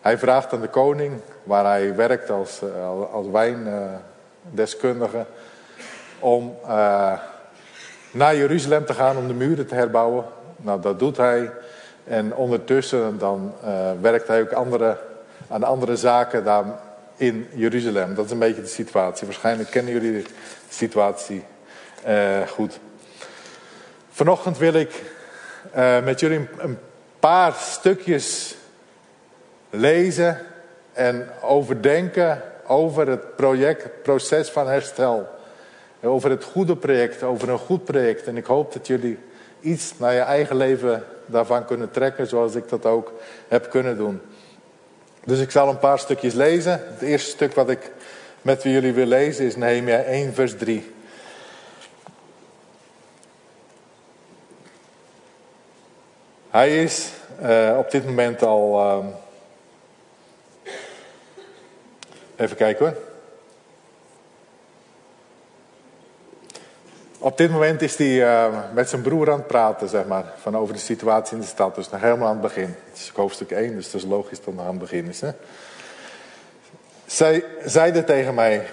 hij 0.00 0.18
vraagt 0.18 0.52
aan 0.52 0.60
de 0.60 0.68
koning, 0.68 1.20
waar 1.42 1.64
hij 1.64 1.94
werkt 1.94 2.30
als, 2.30 2.60
uh, 2.62 2.68
als 3.12 3.26
wijndeskundige, 3.32 5.24
om 6.18 6.56
naar 8.10 8.36
Jeruzalem 8.36 8.84
te 8.84 8.94
gaan 8.94 9.16
om 9.16 9.26
de 9.26 9.34
muren 9.34 9.66
te 9.66 9.74
herbouwen. 9.74 10.24
Nou, 10.56 10.80
dat 10.80 10.98
doet 10.98 11.16
hij. 11.16 11.50
En 12.04 12.34
ondertussen 12.34 13.18
dan 13.18 13.54
werkt 14.00 14.28
hij 14.28 14.40
ook 14.40 14.52
andere, 14.52 14.98
aan 15.48 15.62
andere 15.62 15.96
zaken 15.96 16.44
daar 16.44 16.64
in 17.16 17.46
Jeruzalem. 17.52 18.14
Dat 18.14 18.24
is 18.24 18.30
een 18.30 18.38
beetje 18.38 18.62
de 18.62 18.68
situatie. 18.68 19.26
Waarschijnlijk 19.26 19.70
kennen 19.70 19.92
jullie 19.92 20.12
de 20.12 20.28
situatie 20.68 21.44
goed. 22.48 22.78
Vanochtend 24.18 24.58
wil 24.58 24.72
ik 24.72 25.02
uh, 25.76 26.04
met 26.04 26.20
jullie 26.20 26.48
een 26.58 26.78
paar 27.18 27.52
stukjes 27.52 28.54
lezen 29.70 30.38
en 30.92 31.28
overdenken 31.42 32.42
over 32.66 33.08
het 33.08 33.36
project, 33.36 33.82
het 33.82 34.02
proces 34.02 34.48
van 34.48 34.68
herstel. 34.68 35.28
Over 36.02 36.30
het 36.30 36.44
goede 36.44 36.76
project, 36.76 37.22
over 37.22 37.48
een 37.48 37.58
goed 37.58 37.84
project. 37.84 38.26
En 38.26 38.36
ik 38.36 38.46
hoop 38.46 38.72
dat 38.72 38.86
jullie 38.86 39.18
iets 39.60 39.94
naar 39.98 40.14
je 40.14 40.20
eigen 40.20 40.56
leven 40.56 41.04
daarvan 41.26 41.64
kunnen 41.64 41.90
trekken, 41.90 42.26
zoals 42.26 42.54
ik 42.54 42.68
dat 42.68 42.86
ook 42.86 43.12
heb 43.48 43.70
kunnen 43.70 43.96
doen. 43.96 44.20
Dus 45.24 45.40
ik 45.40 45.50
zal 45.50 45.68
een 45.68 45.78
paar 45.78 45.98
stukjes 45.98 46.34
lezen. 46.34 46.72
Het 46.72 47.02
eerste 47.02 47.30
stuk 47.30 47.54
wat 47.54 47.70
ik 47.70 47.90
met 48.42 48.62
jullie 48.62 48.92
wil 48.92 49.06
lezen 49.06 49.44
is 49.44 49.56
Nehemia 49.56 50.02
1, 50.02 50.34
vers 50.34 50.56
3. 50.56 50.96
Hij 56.50 56.82
is 56.82 57.10
uh, 57.42 57.74
op 57.78 57.90
dit 57.90 58.04
moment 58.04 58.42
al. 58.42 58.80
Uh, 58.80 59.06
even 62.36 62.56
kijken 62.56 62.86
hoor. 62.86 62.96
Op 67.18 67.36
dit 67.36 67.50
moment 67.50 67.82
is 67.82 67.96
hij 67.96 68.06
uh, 68.06 68.54
met 68.74 68.88
zijn 68.88 69.02
broer 69.02 69.30
aan 69.30 69.38
het 69.38 69.46
praten, 69.46 69.88
zeg 69.88 70.06
maar, 70.06 70.24
van 70.36 70.56
over 70.56 70.74
de 70.74 70.80
situatie 70.80 71.34
in 71.34 71.40
de 71.40 71.46
stad. 71.46 71.74
Dus 71.74 71.90
nog 71.90 72.00
helemaal 72.00 72.28
aan 72.28 72.32
het 72.32 72.42
begin. 72.42 72.74
Het 72.88 72.98
is 72.98 73.12
hoofdstuk 73.14 73.50
1, 73.50 73.74
dus 73.74 73.84
het 73.84 73.94
is 73.94 74.04
logisch 74.04 74.38
dat 74.44 74.54
het 74.54 74.62
aan 74.62 74.68
het 74.68 74.78
begin 74.78 75.06
is. 75.06 75.20
Hè? 75.20 75.30
Zij 77.06 77.44
zeiden 77.64 78.04
tegen 78.04 78.34
mij, 78.34 78.66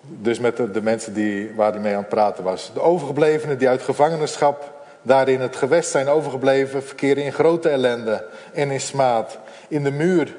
dus 0.00 0.38
met 0.38 0.56
de, 0.56 0.70
de 0.70 0.82
mensen 0.82 1.14
die, 1.14 1.54
waar 1.54 1.72
hij 1.72 1.80
mee 1.80 1.92
aan 1.92 1.98
het 1.98 2.08
praten 2.08 2.44
was, 2.44 2.70
de 2.74 2.80
overgeblevenen 2.80 3.58
die 3.58 3.68
uit 3.68 3.82
gevangenschap 3.82 4.75
daarin 5.06 5.40
het 5.40 5.56
gewest 5.56 5.90
zijn 5.90 6.08
overgebleven, 6.08 6.82
verkeren 6.82 7.24
in 7.24 7.32
grote 7.32 7.68
ellende 7.68 8.24
en 8.52 8.70
in 8.70 8.80
smaad. 8.80 9.38
In 9.68 9.84
de 9.84 9.90
muur 9.90 10.34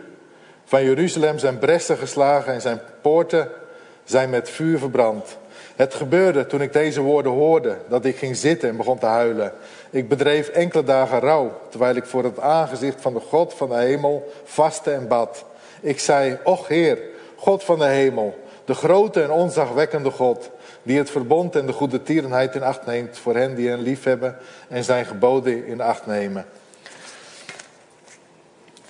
van 0.66 0.84
Jeruzalem 0.84 1.38
zijn 1.38 1.60
bresten 1.60 1.98
geslagen 1.98 2.54
en 2.54 2.62
zijn 2.62 2.80
poorten 3.02 3.50
zijn 4.04 4.30
met 4.30 4.50
vuur 4.50 4.80
verbrand. 4.80 5.38
Het 5.76 5.94
gebeurde 5.94 6.48
toen 6.48 6.62
ik 6.62 6.74
deze 6.74 7.02
woorden 7.02 7.32
hoorde, 7.32 7.78
dat 7.90 8.06
ik 8.06 8.18
ging 8.18 8.36
zitten 8.36 8.70
en 8.70 8.78
begon 8.78 8.98
te 8.98 9.06
huilen. 9.06 9.54
Ik 9.90 10.10
bedreef 10.10 10.48
enkele 10.48 10.84
dagen 10.84 11.20
rouw, 11.20 11.62
terwijl 11.70 11.96
ik 11.96 12.06
voor 12.06 12.24
het 12.24 12.40
aangezicht 12.40 13.02
van 13.02 13.14
de 13.14 13.20
God 13.20 13.54
van 13.54 13.70
de 13.70 13.76
hemel 13.76 14.32
vastte 14.44 14.92
en 14.92 15.08
bad. 15.08 15.46
Ik 15.82 16.00
zei, 16.00 16.38
Och 16.44 16.68
Heer, 16.68 16.98
God 17.36 17.64
van 17.64 17.80
de 17.80 17.86
hemel, 17.86 18.38
de 18.66 18.74
grote 18.74 19.24
en 19.24 19.32
onzagwekkende 19.32 20.12
God, 20.12 20.50
die 20.88 20.98
het 20.98 21.10
verbond 21.10 21.56
en 21.56 21.66
de 21.66 21.74
goede 21.74 22.04
tierenheid 22.04 22.56
in 22.56 22.64
acht 22.64 22.86
neemt 22.86 23.18
voor 23.18 23.36
hen 23.36 23.56
die 23.56 23.70
hen 23.70 23.82
lief 23.82 24.04
hebben 24.04 24.38
en 24.68 24.84
zijn 24.84 25.06
geboden 25.06 25.66
in 25.66 25.82
acht 25.82 26.06
nemen. 26.06 26.46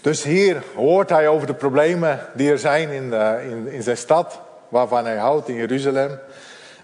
Dus 0.01 0.24
hier 0.24 0.63
hoort 0.75 1.10
hij 1.10 1.27
over 1.27 1.48
de 1.48 1.54
problemen 1.54 2.20
die 2.34 2.51
er 2.51 2.60
zijn 2.60 2.89
in, 2.89 3.13
in, 3.50 3.68
in 3.72 3.84
zijn 3.84 3.98
stad, 3.98 4.39
waarvan 4.70 5.06
hij 5.06 5.18
houdt 5.18 5.50
in 5.50 5.56
Jeruzalem. 5.56 6.20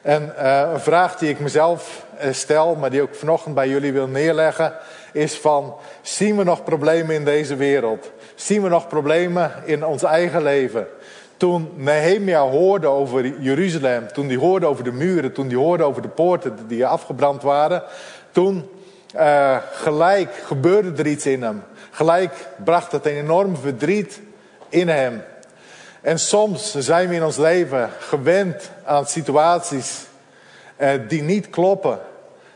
En 0.02 0.34
uh, 0.38 0.70
een 0.74 0.80
vraag 0.80 1.18
die 1.18 1.30
ik 1.30 1.40
mezelf 1.40 2.06
eh, 2.18 2.34
stel, 2.34 2.76
maar 2.76 2.90
die 2.90 3.02
ook 3.02 3.16
vanochtend 3.16 3.56
bij 3.56 3.68
jullie 3.68 3.94
wil 3.94 4.08
neerleggen, 4.08 4.74
is 5.12 5.38
van, 5.38 5.76
zien 6.02 6.38
we 6.38 6.44
nog 6.44 6.64
problemen 6.64 7.16
in 7.16 7.26
deze 7.26 7.56
wereld? 7.56 8.12
Zien 8.36 8.64
we 8.64 8.70
nog 8.70 8.88
problemen 8.88 9.52
in 9.66 9.86
ons 9.86 10.04
eigen 10.04 10.44
leven? 10.44 10.88
Toen 11.44 11.72
Nehemia 11.76 12.42
hoorde 12.42 12.88
over 12.88 13.42
Jeruzalem, 13.42 14.08
toen 14.14 14.28
hij 14.28 14.36
hoorde 14.36 14.66
over 14.66 14.84
de 14.84 14.92
muren, 14.92 15.34
toen 15.34 15.48
hij 15.48 15.56
hoorde 15.56 15.84
over 15.84 16.02
de 16.02 16.08
poorten 16.08 16.68
die 16.68 16.86
afgebrand 16.86 17.42
waren, 17.42 17.84
toen 18.32 18.70
uh, 19.16 19.58
gelijk 19.72 20.34
gebeurde 20.46 21.04
er 21.04 21.10
iets 21.10 21.26
in 21.26 21.42
hem. 21.42 21.64
Gelijk 21.92 22.50
bracht 22.64 22.92
het 22.92 23.06
een 23.06 23.18
enorm 23.18 23.58
verdriet 23.58 24.22
in 24.70 24.88
hem. 24.88 25.24
En 26.02 26.20
soms 26.20 26.76
zijn 26.78 27.10
we 27.10 27.16
in 27.16 27.24
ons 27.24 27.38
leven 27.38 27.90
gewend 28.00 28.72
aan 28.86 29.06
situaties 29.06 30.06
uh, 30.78 30.90
die 31.08 31.22
niet 31.22 31.50
kloppen. 31.50 32.00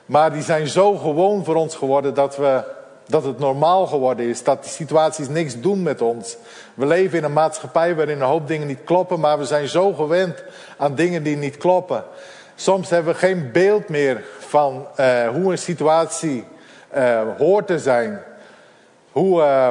Maar 0.05 0.31
die 0.33 0.43
zijn 0.43 0.67
zo 0.67 0.95
gewoon 0.95 1.45
voor 1.45 1.55
ons 1.55 1.75
geworden 1.75 2.13
dat 2.13 2.37
we 2.37 2.63
dat 3.07 3.23
het 3.23 3.39
normaal 3.39 3.87
geworden 3.87 4.25
is, 4.25 4.43
dat 4.43 4.63
die 4.63 4.71
situaties 4.71 5.27
niks 5.27 5.59
doen 5.61 5.83
met 5.83 6.01
ons. 6.01 6.37
We 6.73 6.85
leven 6.85 7.17
in 7.17 7.23
een 7.23 7.33
maatschappij 7.33 7.95
waarin 7.95 8.21
een 8.21 8.27
hoop 8.27 8.47
dingen 8.47 8.67
niet 8.67 8.83
kloppen, 8.83 9.19
maar 9.19 9.37
we 9.37 9.45
zijn 9.45 9.67
zo 9.67 9.93
gewend 9.93 10.43
aan 10.77 10.95
dingen 10.95 11.23
die 11.23 11.37
niet 11.37 11.57
kloppen. 11.57 12.03
Soms 12.55 12.89
hebben 12.89 13.13
we 13.13 13.19
geen 13.19 13.51
beeld 13.51 13.89
meer 13.89 14.23
van 14.39 14.87
uh, 14.99 15.27
hoe 15.27 15.51
een 15.51 15.57
situatie 15.57 16.43
uh, 16.95 17.21
hoort 17.37 17.67
te 17.67 17.79
zijn. 17.79 18.21
Hoe 19.11 19.41
uh, 19.41 19.69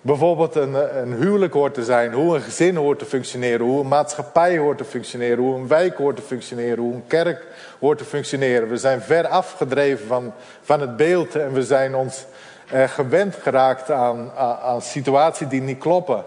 bijvoorbeeld 0.00 0.54
een, 0.54 0.98
een 0.98 1.12
huwelijk 1.12 1.52
hoort 1.52 1.74
te 1.74 1.84
zijn, 1.84 2.12
hoe 2.12 2.34
een 2.34 2.42
gezin 2.42 2.76
hoort 2.76 2.98
te 2.98 3.04
functioneren, 3.04 3.66
hoe 3.66 3.80
een 3.80 3.88
maatschappij 3.88 4.58
hoort 4.58 4.78
te 4.78 4.84
functioneren, 4.84 5.38
hoe 5.38 5.54
een 5.54 5.68
wijk 5.68 5.96
hoort 5.96 6.16
te 6.16 6.22
functioneren, 6.22 6.78
hoe 6.78 6.94
een 6.94 7.06
kerk 7.06 7.46
hoort 7.80 7.98
te 7.98 8.04
functioneren. 8.04 8.68
We 8.68 8.76
zijn 8.76 9.00
ver 9.00 9.26
afgedreven 9.26 10.06
van, 10.06 10.32
van 10.62 10.80
het 10.80 10.96
beeld 10.96 11.34
en 11.34 11.52
we 11.52 11.62
zijn 11.62 11.94
ons 11.94 12.26
eh, 12.70 12.88
gewend 12.88 13.34
geraakt 13.34 13.90
aan, 13.90 14.30
aan, 14.62 14.82
situaties 14.82 15.48
die 15.48 15.60
niet 15.60 15.78
kloppen. 15.78 16.24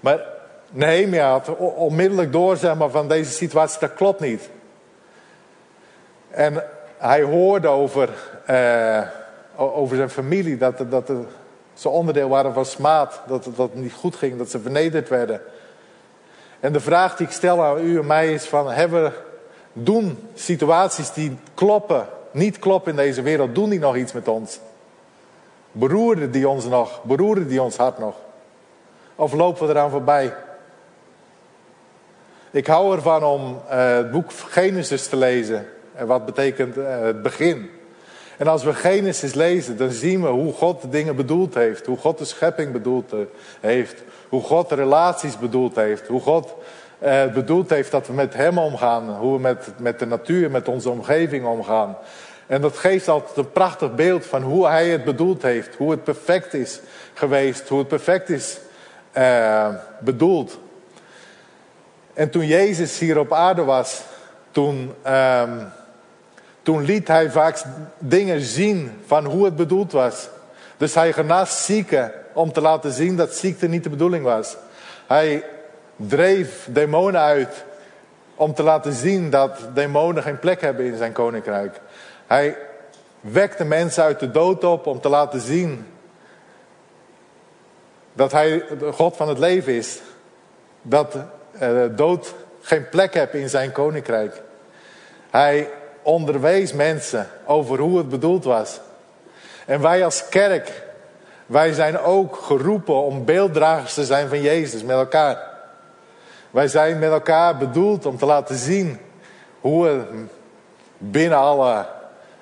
Maar 0.00 0.24
Nehemia 0.70 1.30
had 1.30 1.56
onmiddellijk 1.56 2.32
door 2.32 2.56
zeg 2.56 2.74
maar, 2.74 2.90
van 2.90 3.08
deze 3.08 3.30
situatie, 3.30 3.80
dat 3.80 3.94
klopt 3.94 4.20
niet. 4.20 4.50
En 6.30 6.64
hij 6.98 7.22
hoorde 7.22 7.68
over, 7.68 8.08
eh, 8.46 9.02
over 9.56 9.96
zijn 9.96 10.10
familie 10.10 10.56
dat, 10.56 10.84
dat, 10.90 11.12
Ze 11.74 11.88
onderdeel 11.88 12.28
waren 12.28 12.54
van 12.54 12.64
smaad, 12.64 13.20
dat 13.26 13.44
het 13.44 13.56
dat 13.56 13.74
niet 13.74 13.92
goed 13.92 14.16
ging, 14.16 14.38
dat 14.38 14.50
ze 14.50 14.60
vernederd 14.60 15.08
werden. 15.08 15.40
En 16.60 16.72
de 16.72 16.80
vraag 16.80 17.16
die 17.16 17.26
ik 17.26 17.32
stel 17.32 17.64
aan 17.64 17.84
u 17.84 17.98
en 17.98 18.06
mij 18.06 18.32
is 18.32 18.44
van, 18.44 18.70
hebben 18.70 19.02
we, 19.02 19.12
doen 19.72 20.18
situaties 20.34 21.12
die 21.12 21.36
kloppen, 21.54 22.06
niet 22.30 22.58
kloppen 22.58 22.90
in 22.90 22.96
deze 22.96 23.22
wereld, 23.22 23.54
doen 23.54 23.70
die 23.70 23.78
nog 23.78 23.96
iets 23.96 24.12
met 24.12 24.28
ons? 24.28 24.60
Beroeren 25.72 26.30
die 26.30 26.48
ons 26.48 26.64
nog, 26.64 27.02
beroeren 27.02 27.48
die 27.48 27.62
ons 27.62 27.76
hart 27.76 27.98
nog? 27.98 28.14
Of 29.14 29.32
lopen 29.32 29.66
we 29.66 29.72
eraan 29.72 29.90
voorbij? 29.90 30.34
Ik 32.50 32.66
hou 32.66 32.94
ervan 32.94 33.24
om 33.24 33.60
uh, 33.70 33.96
het 33.96 34.10
boek 34.10 34.32
Genesis 34.32 35.06
te 35.08 35.16
lezen. 35.16 35.66
En 35.94 36.06
wat 36.06 36.24
betekent 36.24 36.76
uh, 36.76 37.00
het 37.00 37.22
begin? 37.22 37.70
En 38.36 38.46
als 38.46 38.64
we 38.64 38.74
Genesis 38.74 39.34
lezen, 39.34 39.76
dan 39.76 39.90
zien 39.90 40.22
we 40.22 40.28
hoe 40.28 40.52
God 40.52 40.82
de 40.82 40.88
dingen 40.88 41.16
bedoeld 41.16 41.54
heeft. 41.54 41.86
Hoe 41.86 41.96
God 41.96 42.18
de 42.18 42.24
schepping 42.24 42.72
bedoeld 42.72 43.12
eh, 43.12 43.18
heeft. 43.60 44.02
Hoe 44.28 44.42
God 44.42 44.68
de 44.68 44.74
relaties 44.74 45.38
bedoeld 45.38 45.76
heeft. 45.76 46.06
Hoe 46.06 46.20
God 46.20 46.54
uh, 47.04 47.32
bedoeld 47.32 47.70
heeft 47.70 47.90
dat 47.90 48.06
we 48.06 48.12
met 48.12 48.34
Hem 48.34 48.58
omgaan. 48.58 49.10
Hoe 49.10 49.34
we 49.34 49.40
met, 49.40 49.72
met 49.76 49.98
de 49.98 50.06
natuur, 50.06 50.50
met 50.50 50.68
onze 50.68 50.90
omgeving 50.90 51.46
omgaan. 51.46 51.96
En 52.46 52.60
dat 52.60 52.76
geeft 52.76 53.08
altijd 53.08 53.36
een 53.36 53.52
prachtig 53.52 53.94
beeld 53.94 54.26
van 54.26 54.42
hoe 54.42 54.66
Hij 54.66 54.88
het 54.88 55.04
bedoeld 55.04 55.42
heeft. 55.42 55.74
Hoe 55.74 55.90
het 55.90 56.04
perfect 56.04 56.54
is 56.54 56.80
geweest. 57.14 57.68
Hoe 57.68 57.78
het 57.78 57.88
perfect 57.88 58.28
is 58.28 58.58
uh, 59.16 59.68
bedoeld. 59.98 60.58
En 62.14 62.30
toen 62.30 62.46
Jezus 62.46 62.98
hier 62.98 63.18
op 63.18 63.32
aarde 63.32 63.64
was, 63.64 64.02
toen, 64.50 64.94
um, 65.06 65.68
toen 66.62 66.84
liet 66.84 67.08
hij 67.08 67.30
vaak 67.30 67.62
dingen 67.98 68.40
zien 68.40 69.00
van 69.06 69.24
hoe 69.24 69.44
het 69.44 69.56
bedoeld 69.56 69.92
was. 69.92 70.28
Dus 70.76 70.94
hij 70.94 71.12
genas 71.12 71.64
zieken 71.64 72.12
om 72.32 72.52
te 72.52 72.60
laten 72.60 72.92
zien 72.92 73.16
dat 73.16 73.34
ziekte 73.34 73.68
niet 73.68 73.82
de 73.82 73.90
bedoeling 73.90 74.24
was. 74.24 74.56
Hij 75.06 75.44
dreef 76.06 76.68
demonen 76.70 77.20
uit 77.20 77.64
om 78.34 78.54
te 78.54 78.62
laten 78.62 78.92
zien 78.92 79.30
dat 79.30 79.58
demonen 79.74 80.22
geen 80.22 80.38
plek 80.38 80.60
hebben 80.60 80.84
in 80.84 80.96
zijn 80.96 81.12
koninkrijk. 81.12 81.80
Hij 82.26 82.56
wekte 83.20 83.64
mensen 83.64 84.04
uit 84.04 84.20
de 84.20 84.30
dood 84.30 84.64
op 84.64 84.86
om 84.86 85.00
te 85.00 85.08
laten 85.08 85.40
zien 85.40 85.86
dat 88.12 88.32
hij 88.32 88.64
de 88.78 88.92
God 88.92 89.16
van 89.16 89.28
het 89.28 89.38
leven 89.38 89.72
is. 89.72 90.00
Dat 90.82 91.16
uh, 91.62 91.82
dood 91.90 92.34
geen 92.60 92.88
plek 92.88 93.14
heeft 93.14 93.34
in 93.34 93.48
zijn 93.48 93.72
koninkrijk. 93.72 94.42
Hij 95.30 95.68
onderwees 96.02 96.72
mensen 96.72 97.28
over 97.46 97.78
hoe 97.78 97.98
het 97.98 98.08
bedoeld 98.08 98.44
was. 98.44 98.80
En 99.66 99.80
wij 99.80 100.04
als 100.04 100.28
kerk, 100.28 100.82
wij 101.46 101.72
zijn 101.72 101.98
ook 101.98 102.36
geroepen 102.36 102.94
om 102.94 103.24
beelddragers 103.24 103.94
te 103.94 104.04
zijn 104.04 104.28
van 104.28 104.40
Jezus 104.40 104.82
met 104.82 104.96
elkaar. 104.96 105.51
Wij 106.52 106.68
zijn 106.68 106.98
met 106.98 107.10
elkaar 107.10 107.56
bedoeld 107.56 108.06
om 108.06 108.16
te 108.18 108.26
laten 108.26 108.56
zien 108.56 108.98
hoe 109.60 109.84
we 109.84 110.24
binnen 110.98 111.38
alle, 111.38 111.86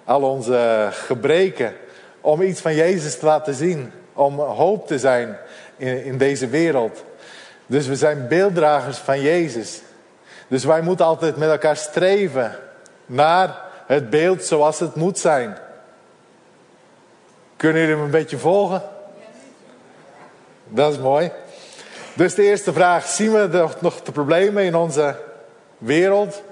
al 0.05 0.23
onze 0.23 0.89
gebreken, 0.91 1.75
om 2.21 2.43
iets 2.43 2.61
van 2.61 2.75
Jezus 2.75 3.19
te 3.19 3.27
laten 3.27 3.55
zien. 3.55 3.93
Om 4.13 4.39
hoop 4.39 4.87
te 4.87 4.99
zijn 4.99 5.39
in, 5.77 6.05
in 6.05 6.19
deze 6.19 6.49
wereld. 6.49 7.05
Dus 7.67 7.87
we 7.87 7.97
zijn 7.97 8.29
beelddragers 8.29 8.99
van 8.99 9.21
Jezus. 9.21 9.83
Dus 10.49 10.65
wij 10.65 10.81
moeten 10.81 11.07
altijd 11.07 11.37
met 11.37 11.51
elkaar 11.51 11.77
streven 11.77 12.57
naar 13.07 13.61
het 13.87 14.11
beeld 14.11 14.45
zoals 14.45 14.81
het 14.81 14.95
moet 14.95 15.19
zijn. 15.19 15.59
Kunnen 17.57 17.81
jullie 17.81 17.97
me 17.97 18.05
een 18.05 18.11
beetje 18.11 18.39
volgen? 18.39 18.83
Dat 20.69 20.93
is 20.93 20.99
mooi. 20.99 21.31
Dus 22.15 22.35
de 22.35 22.43
eerste 22.43 22.73
vraag: 22.73 23.07
zien 23.07 23.33
we 23.33 23.69
nog 23.81 24.03
de 24.03 24.13
problemen 24.13 24.65
in 24.65 24.75
onze 24.75 25.17
wereld? 25.79 26.43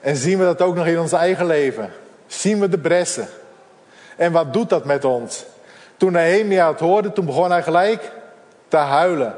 En 0.00 0.16
zien 0.16 0.38
we 0.38 0.44
dat 0.44 0.62
ook 0.62 0.74
nog 0.74 0.86
in 0.86 1.00
ons 1.00 1.12
eigen 1.12 1.46
leven? 1.46 1.92
Zien 2.26 2.60
we 2.60 2.68
de 2.68 2.78
bressen? 2.78 3.28
En 4.16 4.32
wat 4.32 4.52
doet 4.52 4.68
dat 4.68 4.84
met 4.84 5.04
ons? 5.04 5.44
Toen 5.96 6.12
Nehemia 6.12 6.68
het 6.68 6.80
hoorde, 6.80 7.12
toen 7.12 7.24
begon 7.24 7.50
hij 7.50 7.62
gelijk 7.62 8.12
te 8.68 8.76
huilen. 8.76 9.34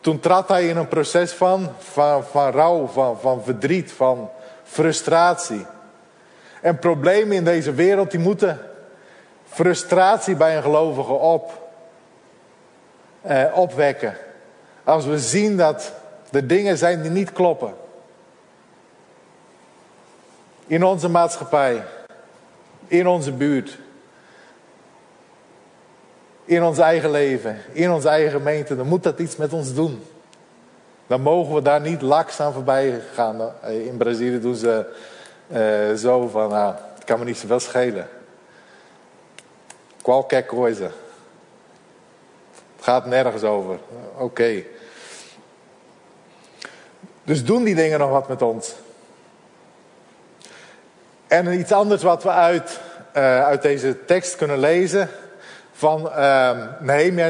Toen 0.00 0.20
trad 0.20 0.48
hij 0.48 0.68
in 0.68 0.76
een 0.76 0.88
proces 0.88 1.32
van, 1.32 1.68
van, 1.78 2.24
van 2.24 2.50
rouw, 2.50 2.86
van, 2.86 3.20
van 3.20 3.42
verdriet, 3.44 3.92
van 3.92 4.30
frustratie. 4.62 5.66
En 6.60 6.78
problemen 6.78 7.36
in 7.36 7.44
deze 7.44 7.72
wereld, 7.72 8.10
die 8.10 8.20
moeten 8.20 8.60
frustratie 9.44 10.36
bij 10.36 10.56
een 10.56 10.62
gelovige 10.62 11.12
op, 11.12 11.69
eh, 13.20 13.44
opwekken. 13.54 14.16
Als 14.84 15.04
we 15.04 15.18
zien 15.18 15.56
dat 15.56 15.92
er 16.30 16.46
dingen 16.46 16.78
zijn 16.78 17.02
die 17.02 17.10
niet 17.10 17.32
kloppen. 17.32 17.74
In 20.66 20.84
onze 20.84 21.08
maatschappij, 21.08 21.82
in 22.86 23.06
onze 23.06 23.32
buurt, 23.32 23.78
in 26.44 26.62
ons 26.62 26.78
eigen 26.78 27.10
leven, 27.10 27.58
in 27.72 27.90
onze 27.90 28.08
eigen 28.08 28.30
gemeente, 28.30 28.76
dan 28.76 28.86
moet 28.86 29.02
dat 29.02 29.18
iets 29.18 29.36
met 29.36 29.52
ons 29.52 29.74
doen. 29.74 30.02
Dan 31.06 31.20
mogen 31.20 31.54
we 31.54 31.62
daar 31.62 31.80
niet 31.80 32.02
laks 32.02 32.40
aan 32.40 32.52
voorbij 32.52 33.00
gaan. 33.14 33.52
In 33.66 33.96
Brazilië 33.96 34.40
doen 34.40 34.54
ze 34.54 34.86
uh, 35.48 35.94
zo 35.96 36.28
van, 36.28 36.48
nou, 36.48 36.74
het 36.94 37.04
kan 37.04 37.18
me 37.18 37.24
niet 37.24 37.36
zoveel 37.38 37.60
schelen. 37.60 38.08
Qualquer 40.02 40.46
coisa. 40.46 40.90
Het 42.80 42.88
gaat 42.88 43.06
nergens 43.06 43.42
over. 43.42 43.78
Oké. 44.16 44.62
Dus 47.24 47.44
doen 47.44 47.64
die 47.64 47.74
dingen 47.74 47.98
nog 47.98 48.10
wat 48.10 48.28
met 48.28 48.42
ons? 48.42 48.74
En 51.26 51.58
iets 51.58 51.72
anders 51.72 52.02
wat 52.02 52.22
we 52.22 52.30
uit, 52.30 52.80
uh, 53.16 53.44
uit 53.44 53.62
deze 53.62 54.04
tekst 54.04 54.36
kunnen 54.36 54.58
lezen, 54.58 55.08
van 55.72 56.06
uh, 56.06 56.50
Nehemia. 56.78 57.26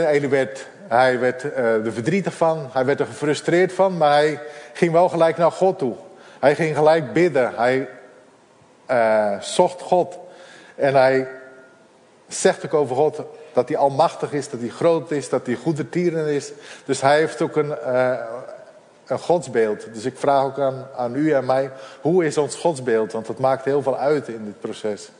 Hij 0.88 1.18
werd, 1.18 1.44
uh, 1.44 1.86
er 1.86 1.92
verdrietig 1.92 2.34
van, 2.34 2.68
hij 2.72 2.84
werd 2.84 3.00
er 3.00 3.06
gefrustreerd 3.06 3.72
van, 3.72 3.96
maar 3.96 4.12
hij 4.12 4.40
ging 4.72 4.92
wel 4.92 5.08
gelijk 5.08 5.36
naar 5.36 5.52
God 5.52 5.78
toe. 5.78 5.94
Hij 6.40 6.54
ging 6.54 6.76
gelijk 6.76 7.12
bidden, 7.12 7.52
hij 7.56 7.88
uh, 8.90 9.40
zocht 9.40 9.80
God. 9.80 10.18
En 10.74 10.94
hij 10.94 11.28
zegt 12.28 12.64
ook 12.64 12.74
over 12.74 12.96
God 12.96 13.22
dat 13.52 13.68
hij 13.68 13.78
almachtig 13.78 14.32
is, 14.32 14.48
dat 14.48 14.60
hij 14.60 14.68
groot 14.68 15.10
is, 15.10 15.28
dat 15.28 15.46
hij 15.46 15.54
goede 15.54 15.88
tieren 15.88 16.26
is. 16.26 16.52
Dus 16.84 17.00
hij 17.00 17.18
heeft 17.18 17.42
ook 17.42 17.56
een, 17.56 17.74
uh, 17.86 18.18
een 19.06 19.18
godsbeeld. 19.18 19.86
Dus 19.92 20.04
ik 20.04 20.18
vraag 20.18 20.44
ook 20.44 20.58
aan, 20.58 20.86
aan 20.96 21.14
u 21.14 21.32
en 21.32 21.44
mij, 21.44 21.70
hoe 22.00 22.24
is 22.24 22.38
ons 22.38 22.54
godsbeeld? 22.54 23.12
Want 23.12 23.26
dat 23.26 23.38
maakt 23.38 23.64
heel 23.64 23.82
veel 23.82 23.96
uit 23.96 24.28
in 24.28 24.44
dit 24.44 24.60
proces. 24.60 25.10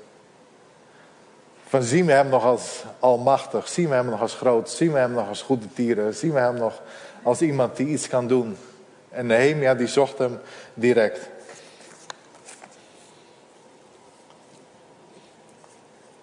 Van 1.67 1.83
zien 1.83 2.07
we 2.07 2.13
hem 2.13 2.29
nog 2.29 2.45
als 2.45 2.85
almachtig? 2.99 3.69
Zien 3.69 3.89
we 3.89 3.95
hem 3.95 4.07
nog 4.07 4.21
als 4.21 4.35
groot? 4.35 4.71
Zien 4.71 4.93
we 4.93 4.99
hem 4.99 5.13
nog 5.13 5.29
als 5.29 5.43
goede 5.43 5.73
tieren? 5.75 6.15
Zien 6.15 6.33
we 6.33 6.39
hem 6.39 6.55
nog 6.55 6.83
als 7.23 7.41
iemand 7.41 7.77
die 7.77 7.87
iets 7.87 8.09
kan 8.09 8.27
doen? 8.27 8.57
En 9.11 9.27
Nehemia 9.27 9.75
die 9.75 9.87
zocht 9.87 10.19
hem 10.19 10.39
direct. 10.75 11.29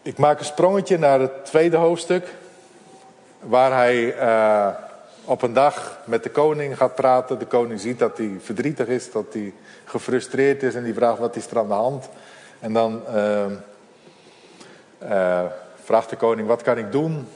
Ik 0.07 0.17
maak 0.17 0.39
een 0.39 0.45
sprongetje 0.45 0.97
naar 0.97 1.19
het 1.19 1.45
tweede 1.45 1.77
hoofdstuk. 1.77 2.33
Waar 3.39 3.71
hij 3.71 4.15
uh, 4.15 4.67
op 5.25 5.41
een 5.41 5.53
dag 5.53 5.99
met 6.03 6.23
de 6.23 6.29
koning 6.29 6.77
gaat 6.77 6.95
praten. 6.95 7.39
De 7.39 7.45
koning 7.45 7.79
ziet 7.79 7.99
dat 7.99 8.17
hij 8.17 8.37
verdrietig 8.41 8.87
is, 8.87 9.11
dat 9.11 9.25
hij 9.31 9.53
gefrustreerd 9.85 10.63
is. 10.63 10.75
En 10.75 10.83
die 10.83 10.93
vraagt 10.93 11.19
wat 11.19 11.35
is 11.35 11.47
er 11.47 11.57
aan 11.57 11.67
de 11.67 11.73
hand. 11.73 12.09
En 12.59 12.73
dan... 12.73 13.01
Uh, 13.15 13.45
uh, 15.03 15.43
vraagt 15.83 16.09
de 16.09 16.15
koning, 16.15 16.47
wat 16.47 16.61
kan 16.61 16.77
ik 16.77 16.91
doen? 16.91 17.27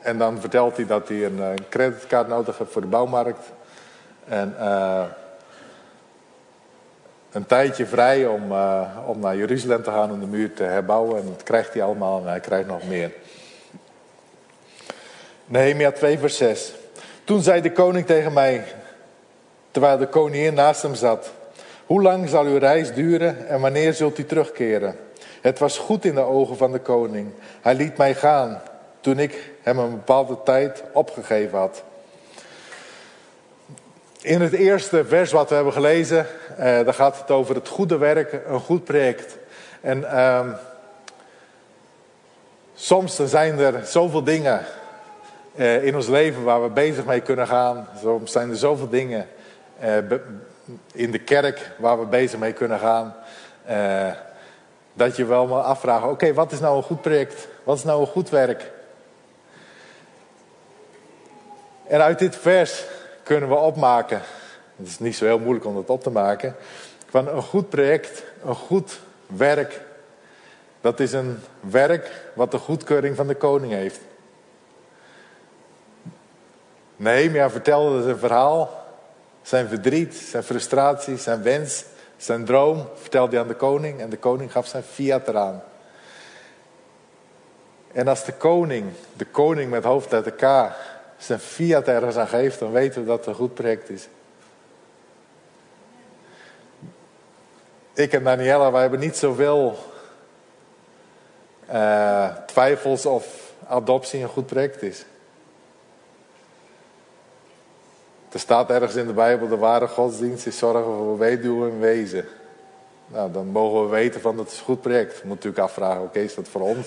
En 0.00 0.18
dan 0.18 0.40
vertelt 0.40 0.76
hij 0.76 0.86
dat 0.86 1.08
hij 1.08 1.24
een, 1.24 1.38
een 1.38 1.68
creditcard 1.68 2.28
nodig 2.28 2.58
heeft 2.58 2.72
voor 2.72 2.80
de 2.80 2.86
bouwmarkt. 2.86 3.50
En 4.24 4.56
een 7.32 7.46
tijdje 7.46 7.86
vrij 7.86 8.26
om, 8.26 8.52
uh, 8.52 8.88
om 9.06 9.18
naar 9.18 9.36
Jeruzalem 9.36 9.82
te 9.82 9.90
gaan 9.90 10.10
om 10.10 10.20
de 10.20 10.26
muur 10.26 10.54
te 10.54 10.62
herbouwen. 10.62 11.18
En 11.18 11.26
dat 11.26 11.42
krijgt 11.42 11.72
hij 11.72 11.82
allemaal 11.82 12.20
en 12.20 12.28
hij 12.28 12.40
krijgt 12.40 12.68
nog 12.68 12.88
meer. 12.88 13.12
Nehemia 15.44 15.92
2 15.92 16.18
vers 16.18 16.36
6. 16.36 16.72
Toen 17.24 17.42
zei 17.42 17.60
de 17.60 17.72
koning 17.72 18.06
tegen 18.06 18.32
mij, 18.32 18.64
terwijl 19.70 19.98
de 19.98 20.06
koningin 20.06 20.54
naast 20.54 20.82
hem 20.82 20.94
zat. 20.94 21.32
Hoe 21.86 22.02
lang 22.02 22.28
zal 22.28 22.44
uw 22.44 22.58
reis 22.58 22.94
duren 22.94 23.48
en 23.48 23.60
wanneer 23.60 23.94
zult 23.94 24.18
u 24.18 24.24
terugkeren? 24.24 24.96
Het 25.40 25.58
was 25.58 25.78
goed 25.78 26.04
in 26.04 26.14
de 26.14 26.20
ogen 26.20 26.56
van 26.56 26.72
de 26.72 26.78
koning. 26.78 27.30
Hij 27.60 27.74
liet 27.74 27.96
mij 27.96 28.14
gaan 28.14 28.60
toen 29.00 29.18
ik 29.18 29.50
hem 29.62 29.78
een 29.78 29.90
bepaalde 29.90 30.36
tijd 30.44 30.82
opgegeven 30.92 31.58
had. 31.58 31.82
In 34.22 34.40
het 34.40 34.52
eerste 34.52 35.04
vers 35.04 35.32
wat 35.32 35.48
we 35.48 35.54
hebben 35.54 35.72
gelezen, 35.72 36.26
eh, 36.56 36.64
daar 36.64 36.94
gaat 36.94 37.18
het 37.18 37.30
over 37.30 37.54
het 37.54 37.68
goede 37.68 37.96
werk, 37.98 38.40
een 38.46 38.60
goed 38.60 38.84
project. 38.84 39.36
En 39.80 40.10
eh, 40.10 40.48
Soms 42.82 43.16
zijn 43.16 43.58
er 43.58 43.86
zoveel 43.86 44.24
dingen 44.24 44.64
eh, 45.54 45.84
in 45.84 45.94
ons 45.94 46.06
leven 46.06 46.42
waar 46.44 46.62
we 46.62 46.68
bezig 46.68 47.04
mee 47.04 47.20
kunnen 47.20 47.46
gaan. 47.46 47.88
Soms 48.00 48.32
zijn 48.32 48.50
er 48.50 48.56
zoveel 48.56 48.88
dingen 48.88 49.28
eh, 49.78 49.96
in 50.92 51.10
de 51.10 51.18
kerk 51.18 51.70
waar 51.78 51.98
we 52.00 52.06
bezig 52.06 52.38
mee 52.38 52.52
kunnen 52.52 52.78
gaan. 52.78 53.14
Eh, 53.64 54.10
dat 54.92 55.16
je 55.16 55.24
wel 55.24 55.46
maar 55.46 55.62
afvraagt, 55.62 56.04
oké, 56.04 56.34
wat 56.34 56.52
is 56.52 56.60
nou 56.60 56.76
een 56.76 56.82
goed 56.82 57.00
project? 57.00 57.48
Wat 57.64 57.76
is 57.76 57.84
nou 57.84 58.00
een 58.00 58.06
goed 58.06 58.30
werk? 58.30 58.70
En 61.86 62.00
uit 62.00 62.18
dit 62.18 62.36
vers 62.36 62.84
kunnen 63.22 63.48
we 63.48 63.54
opmaken, 63.54 64.20
het 64.76 64.86
is 64.86 64.98
niet 64.98 65.16
zo 65.16 65.24
heel 65.24 65.38
moeilijk 65.38 65.66
om 65.66 65.74
dat 65.74 65.90
op 65.90 66.02
te 66.02 66.10
maken, 66.10 66.56
van 67.08 67.28
een 67.28 67.42
goed 67.42 67.68
project, 67.68 68.24
een 68.44 68.54
goed 68.54 69.00
werk, 69.26 69.80
dat 70.80 71.00
is 71.00 71.12
een 71.12 71.38
werk 71.60 72.30
wat 72.34 72.50
de 72.50 72.58
goedkeuring 72.58 73.16
van 73.16 73.26
de 73.26 73.34
koning 73.34 73.72
heeft. 73.72 74.00
Nehemia 76.96 77.50
vertelde 77.50 78.02
zijn 78.02 78.18
verhaal, 78.18 78.84
zijn 79.42 79.68
verdriet, 79.68 80.14
zijn 80.14 80.42
frustratie, 80.42 81.16
zijn 81.16 81.42
wens, 81.42 81.84
zijn 82.16 82.44
droom, 82.44 82.88
vertelde 82.94 83.30
hij 83.30 83.40
aan 83.40 83.48
de 83.48 83.54
koning 83.54 84.00
en 84.00 84.10
de 84.10 84.16
koning 84.16 84.52
gaf 84.52 84.66
zijn 84.66 84.82
fiat 84.82 85.28
eraan. 85.28 85.62
En 87.92 88.08
als 88.08 88.24
de 88.24 88.32
koning, 88.32 88.92
de 89.16 89.24
koning 89.24 89.70
met 89.70 89.84
hoofdletter 89.84 90.32
K, 90.32 90.72
zijn 91.22 91.38
fiat 91.38 91.88
ergens 91.88 92.16
aan 92.16 92.28
geeft, 92.28 92.58
dan 92.58 92.72
weten 92.72 93.00
we 93.00 93.06
dat 93.06 93.18
het 93.18 93.26
een 93.26 93.34
goed 93.34 93.54
project 93.54 93.90
is. 93.90 94.08
Ik 97.94 98.12
en 98.12 98.24
Daniela, 98.24 98.72
wij 98.72 98.80
hebben 98.80 99.00
niet 99.00 99.16
zoveel 99.16 99.78
uh, 101.72 102.36
twijfels 102.46 103.06
of 103.06 103.52
adoptie 103.66 104.22
een 104.22 104.28
goed 104.28 104.46
project 104.46 104.82
is. 104.82 105.04
Er 108.32 108.40
staat 108.40 108.70
ergens 108.70 108.94
in 108.94 109.06
de 109.06 109.12
Bijbel, 109.12 109.48
de 109.48 109.56
ware 109.56 109.88
godsdienst 109.88 110.46
is 110.46 110.58
zorgen 110.58 110.84
voor 110.84 111.18
weduwen 111.18 111.70
en 111.70 111.80
wezen. 111.80 112.24
Nou, 113.06 113.32
dan 113.32 113.46
mogen 113.46 113.82
we 113.82 113.88
weten 113.88 114.20
van 114.20 114.36
dat 114.36 114.46
is 114.46 114.58
een 114.58 114.64
goed 114.64 114.80
project. 114.80 115.12
Je 115.12 115.20
moet 115.22 115.34
natuurlijk 115.34 115.62
afvragen, 115.62 116.02
oké, 116.02 116.18
is 116.18 116.34
dat 116.34 116.48
voor 116.48 116.60
ons? 116.60 116.86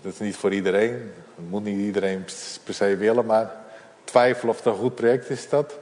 Dat 0.00 0.12
is 0.12 0.18
niet 0.18 0.36
voor 0.36 0.52
iedereen. 0.52 1.12
Dat 1.36 1.44
moet 1.48 1.64
niet 1.64 1.78
iedereen 1.78 2.24
per 2.64 2.74
se 2.74 2.96
willen, 2.96 3.26
maar 3.26 3.50
twijfelen 4.04 4.50
of 4.50 4.56
het 4.56 4.66
een 4.66 4.80
goed 4.80 4.94
project 4.94 5.30
is 5.30 5.48
dat? 5.48 5.74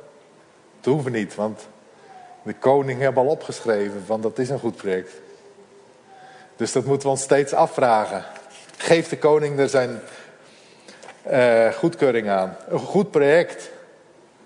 Dat 0.80 0.92
hoeven 0.92 1.12
niet, 1.12 1.34
want 1.34 1.66
de 2.42 2.54
koning 2.54 3.00
heeft 3.00 3.16
al 3.16 3.26
opgeschreven 3.26 4.04
van 4.06 4.20
dat 4.20 4.38
is 4.38 4.50
een 4.50 4.58
goed 4.58 4.76
project. 4.76 5.10
Dus 6.56 6.72
dat 6.72 6.84
moeten 6.84 7.06
we 7.06 7.14
ons 7.14 7.22
steeds 7.22 7.52
afvragen. 7.52 8.24
Geeft 8.76 9.10
de 9.10 9.18
koning 9.18 9.58
er 9.58 9.68
zijn 9.68 10.00
uh, 11.30 11.72
goedkeuring 11.72 12.28
aan? 12.28 12.56
Een 12.68 12.78
goed 12.78 13.10
project, 13.10 13.70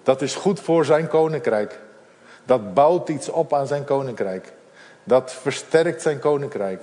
dat 0.02 0.22
is 0.22 0.34
goed 0.34 0.60
voor 0.60 0.84
zijn 0.84 1.08
koninkrijk. 1.08 1.78
Dat 2.44 2.74
bouwt 2.74 3.08
iets 3.08 3.28
op 3.28 3.54
aan 3.54 3.66
zijn 3.66 3.84
koninkrijk. 3.84 4.52
Dat 5.04 5.32
versterkt 5.32 6.02
zijn 6.02 6.18
koninkrijk. 6.18 6.82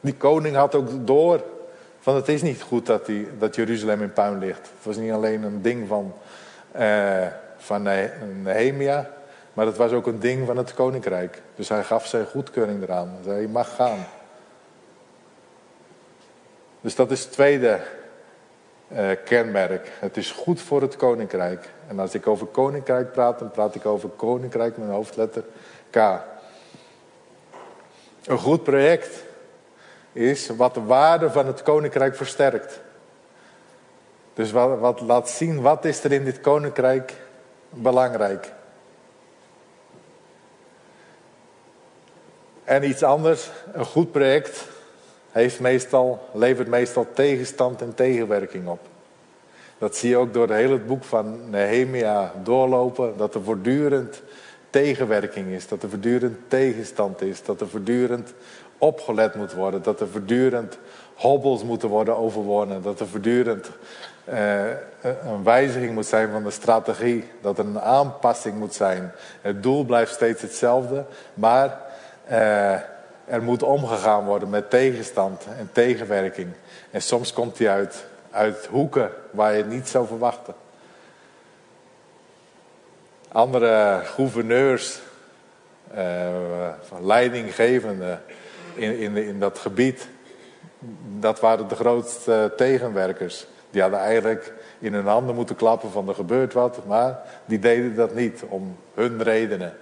Die 0.00 0.14
koning 0.14 0.56
had 0.56 0.74
ook 0.74 1.06
door 1.06 1.44
van 2.06 2.14
het 2.14 2.28
is 2.28 2.42
niet 2.42 2.62
goed 2.62 2.86
dat, 2.86 3.06
die, 3.06 3.28
dat 3.38 3.54
Jeruzalem 3.54 4.02
in 4.02 4.12
puin 4.12 4.38
ligt. 4.38 4.58
Het 4.58 4.82
was 4.84 4.96
niet 4.96 5.12
alleen 5.12 5.42
een 5.42 5.62
ding 5.62 5.88
van, 5.88 6.14
uh, 6.76 7.26
van 7.56 7.82
Nehemia, 8.42 9.10
maar 9.52 9.66
het 9.66 9.76
was 9.76 9.92
ook 9.92 10.06
een 10.06 10.18
ding 10.18 10.46
van 10.46 10.56
het 10.56 10.74
koninkrijk. 10.74 11.42
Dus 11.54 11.68
hij 11.68 11.82
gaf 11.82 12.06
zijn 12.06 12.26
goedkeuring 12.26 12.82
eraan. 12.82 13.08
Hij 13.08 13.22
zei, 13.24 13.48
mag 13.48 13.74
gaan. 13.74 14.06
Dus 16.80 16.94
dat 16.94 17.10
is 17.10 17.22
het 17.22 17.32
tweede 17.32 17.80
uh, 18.92 19.10
kenmerk. 19.24 19.88
Het 20.00 20.16
is 20.16 20.30
goed 20.30 20.60
voor 20.60 20.82
het 20.82 20.96
koninkrijk. 20.96 21.68
En 21.88 21.98
als 21.98 22.14
ik 22.14 22.26
over 22.26 22.46
koninkrijk 22.46 23.12
praat, 23.12 23.38
dan 23.38 23.50
praat 23.50 23.74
ik 23.74 23.86
over 23.86 24.08
koninkrijk 24.08 24.76
met 24.76 24.88
een 24.88 24.94
hoofdletter 24.94 25.44
K. 25.90 25.96
Een 28.26 28.38
goed 28.38 28.62
project 28.62 29.25
is 30.16 30.48
wat 30.56 30.74
de 30.74 30.82
waarde 30.82 31.30
van 31.30 31.46
het 31.46 31.62
koninkrijk 31.62 32.16
versterkt. 32.16 32.80
Dus 34.34 34.50
wat, 34.52 34.78
wat 34.78 35.00
laat 35.00 35.30
zien, 35.30 35.60
wat 35.60 35.84
is 35.84 36.04
er 36.04 36.12
in 36.12 36.24
dit 36.24 36.40
koninkrijk 36.40 37.14
belangrijk. 37.70 38.52
En 42.64 42.88
iets 42.88 43.02
anders, 43.02 43.50
een 43.72 43.84
goed 43.84 44.12
project 44.12 44.68
heeft 45.30 45.60
meestal, 45.60 46.28
levert 46.32 46.68
meestal 46.68 47.06
tegenstand 47.14 47.82
en 47.82 47.94
tegenwerking 47.94 48.68
op. 48.68 48.80
Dat 49.78 49.96
zie 49.96 50.08
je 50.08 50.16
ook 50.16 50.32
door 50.32 50.48
het 50.48 50.56
hele 50.56 50.78
boek 50.78 51.04
van 51.04 51.50
Nehemia 51.50 52.32
doorlopen, 52.42 53.16
dat 53.16 53.34
er 53.34 53.42
voortdurend 53.42 54.22
tegenwerking 54.70 55.46
is, 55.48 55.68
dat 55.68 55.82
er 55.82 55.88
voortdurend 55.88 56.38
tegenstand 56.48 57.22
is, 57.22 57.42
dat 57.42 57.60
er 57.60 57.68
voortdurend 57.68 58.34
opgelet 58.78 59.34
moet 59.34 59.52
worden, 59.52 59.82
dat 59.82 60.00
er 60.00 60.08
voortdurend 60.08 60.78
hobbels 61.14 61.64
moeten 61.64 61.88
worden 61.88 62.16
overwonnen, 62.16 62.82
dat 62.82 63.00
er 63.00 63.08
voortdurend 63.08 63.70
uh, 64.28 64.64
een 65.00 65.44
wijziging 65.44 65.94
moet 65.94 66.06
zijn 66.06 66.30
van 66.30 66.42
de 66.42 66.50
strategie, 66.50 67.30
dat 67.40 67.58
er 67.58 67.64
een 67.64 67.80
aanpassing 67.80 68.58
moet 68.58 68.74
zijn. 68.74 69.12
Het 69.40 69.62
doel 69.62 69.84
blijft 69.84 70.12
steeds 70.12 70.42
hetzelfde, 70.42 71.04
maar 71.34 71.80
uh, 72.30 72.72
er 73.24 73.42
moet 73.42 73.62
omgegaan 73.62 74.24
worden 74.24 74.50
met 74.50 74.70
tegenstand 74.70 75.46
en 75.58 75.68
tegenwerking. 75.72 76.48
En 76.90 77.02
soms 77.02 77.32
komt 77.32 77.56
die 77.56 77.68
uit, 77.68 78.04
uit 78.30 78.66
hoeken 78.70 79.10
waar 79.30 79.52
je 79.52 79.58
het 79.58 79.70
niet 79.70 79.88
zou 79.88 80.06
verwachten. 80.06 80.54
Andere 83.32 84.00
gouverneurs, 84.04 85.00
uh, 85.94 86.28
leidinggevenden 87.00 88.20
in, 88.76 89.16
in, 89.16 89.38
dat 89.38 89.58
gebied, 89.58 90.08
dat 91.18 91.40
waren 91.40 91.68
de 91.68 91.74
grootste 91.74 92.52
tegenwerkers. 92.56 93.46
Die 93.70 93.82
hadden 93.82 94.00
eigenlijk 94.00 94.52
in 94.78 94.94
hun 94.94 95.06
handen 95.06 95.34
moeten 95.34 95.56
klappen 95.56 95.90
van 95.90 96.08
er 96.08 96.14
gebeurt 96.14 96.52
wat, 96.52 96.86
maar 96.86 97.18
die 97.44 97.58
deden 97.58 97.94
dat 97.94 98.14
niet 98.14 98.42
om 98.48 98.76
hun 98.94 99.22
redenen. 99.22 99.76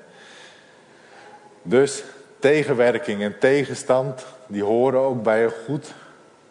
Dus 1.63 2.05
tegenwerking 2.39 3.23
en 3.23 3.39
tegenstand, 3.39 4.27
die 4.47 4.65
horen 4.65 5.01
ook 5.01 5.23
bij 5.23 5.45
een 5.45 5.53
goed 5.65 5.95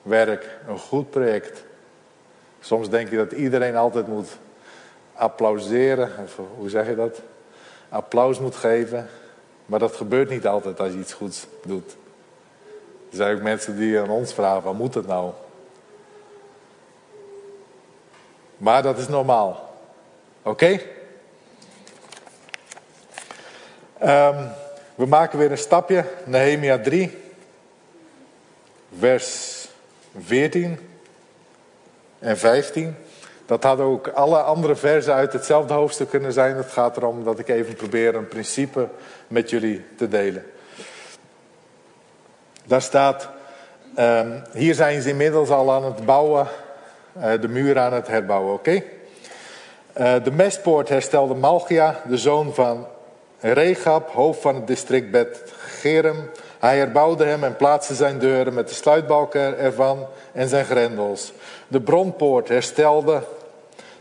werk, 0.01 0.57
een 0.67 0.79
goed 0.79 1.09
project. 1.09 1.63
Soms 2.59 2.89
denk 2.89 3.09
je 3.09 3.15
dat 3.15 3.31
iedereen 3.31 3.75
altijd 3.75 4.07
moet 4.07 4.37
applauderen, 5.13 6.11
of 6.23 6.39
hoe 6.57 6.69
zeg 6.69 6.87
je 6.87 6.95
dat? 6.95 7.21
Applaus 7.89 8.39
moet 8.39 8.55
geven. 8.55 9.07
Maar 9.65 9.79
dat 9.79 9.95
gebeurt 9.95 10.29
niet 10.29 10.47
altijd 10.47 10.79
als 10.79 10.91
je 10.91 10.99
iets 10.99 11.13
goeds 11.13 11.47
doet. 11.65 11.95
Er 13.13 13.19
zijn 13.19 13.35
ook 13.35 13.41
mensen 13.41 13.77
die 13.77 13.99
aan 13.99 14.09
ons 14.09 14.33
vragen, 14.33 14.63
wat 14.63 14.73
moet 14.73 14.93
het 14.93 15.07
nou? 15.07 15.31
Maar 18.57 18.81
dat 18.81 18.97
is 18.97 19.07
normaal. 19.07 19.69
Oké? 20.41 20.79
Um, 24.01 24.49
we 24.95 25.05
maken 25.05 25.39
weer 25.39 25.51
een 25.51 25.57
stapje. 25.57 26.05
Nehemia 26.25 26.79
3, 26.79 27.17
vers 28.99 29.67
14 30.25 30.79
en 32.19 32.37
15. 32.37 32.95
Dat 33.45 33.63
hadden 33.63 33.85
ook 33.85 34.07
alle 34.07 34.41
andere 34.41 34.75
versen 34.75 35.13
uit 35.13 35.33
hetzelfde 35.33 35.73
hoofdstuk 35.73 36.09
kunnen 36.09 36.33
zijn. 36.33 36.55
Het 36.55 36.71
gaat 36.71 36.97
erom 36.97 37.23
dat 37.23 37.39
ik 37.39 37.47
even 37.47 37.75
probeer 37.75 38.15
een 38.15 38.27
principe 38.27 38.87
met 39.27 39.49
jullie 39.49 39.85
te 39.97 40.07
delen. 40.07 40.45
Daar 42.65 42.81
staat, 42.81 43.29
um, 43.99 44.41
hier 44.53 44.73
zijn 44.73 45.01
ze 45.01 45.09
inmiddels 45.09 45.49
al 45.49 45.71
aan 45.71 45.83
het 45.83 46.05
bouwen, 46.05 46.47
uh, 47.17 47.31
de 47.41 47.47
muur 47.47 47.79
aan 47.79 47.93
het 47.93 48.07
herbouwen, 48.07 48.53
oké? 48.53 48.71
Uh, 49.97 50.13
de 50.23 50.31
mestpoort 50.31 50.89
herstelde 50.89 51.33
Malchia, 51.33 51.99
de 52.07 52.17
zoon 52.17 52.53
van 52.53 52.87
Regab, 53.39 54.11
hoofd 54.11 54.41
van 54.41 54.55
het 54.55 54.67
district 54.67 55.11
Bet 55.11 55.53
Gerem. 55.57 56.29
Hij 56.59 56.77
herbouwde 56.77 57.23
hem 57.23 57.43
en 57.43 57.55
plaatste 57.55 57.95
zijn 57.95 58.19
deuren 58.19 58.53
met 58.53 58.67
de 58.67 58.73
sluitbalken 58.73 59.57
ervan 59.57 60.07
en 60.31 60.47
zijn 60.47 60.65
grendels. 60.65 61.33
De 61.67 61.81
bronpoort 61.81 62.47
herstelde 62.47 63.23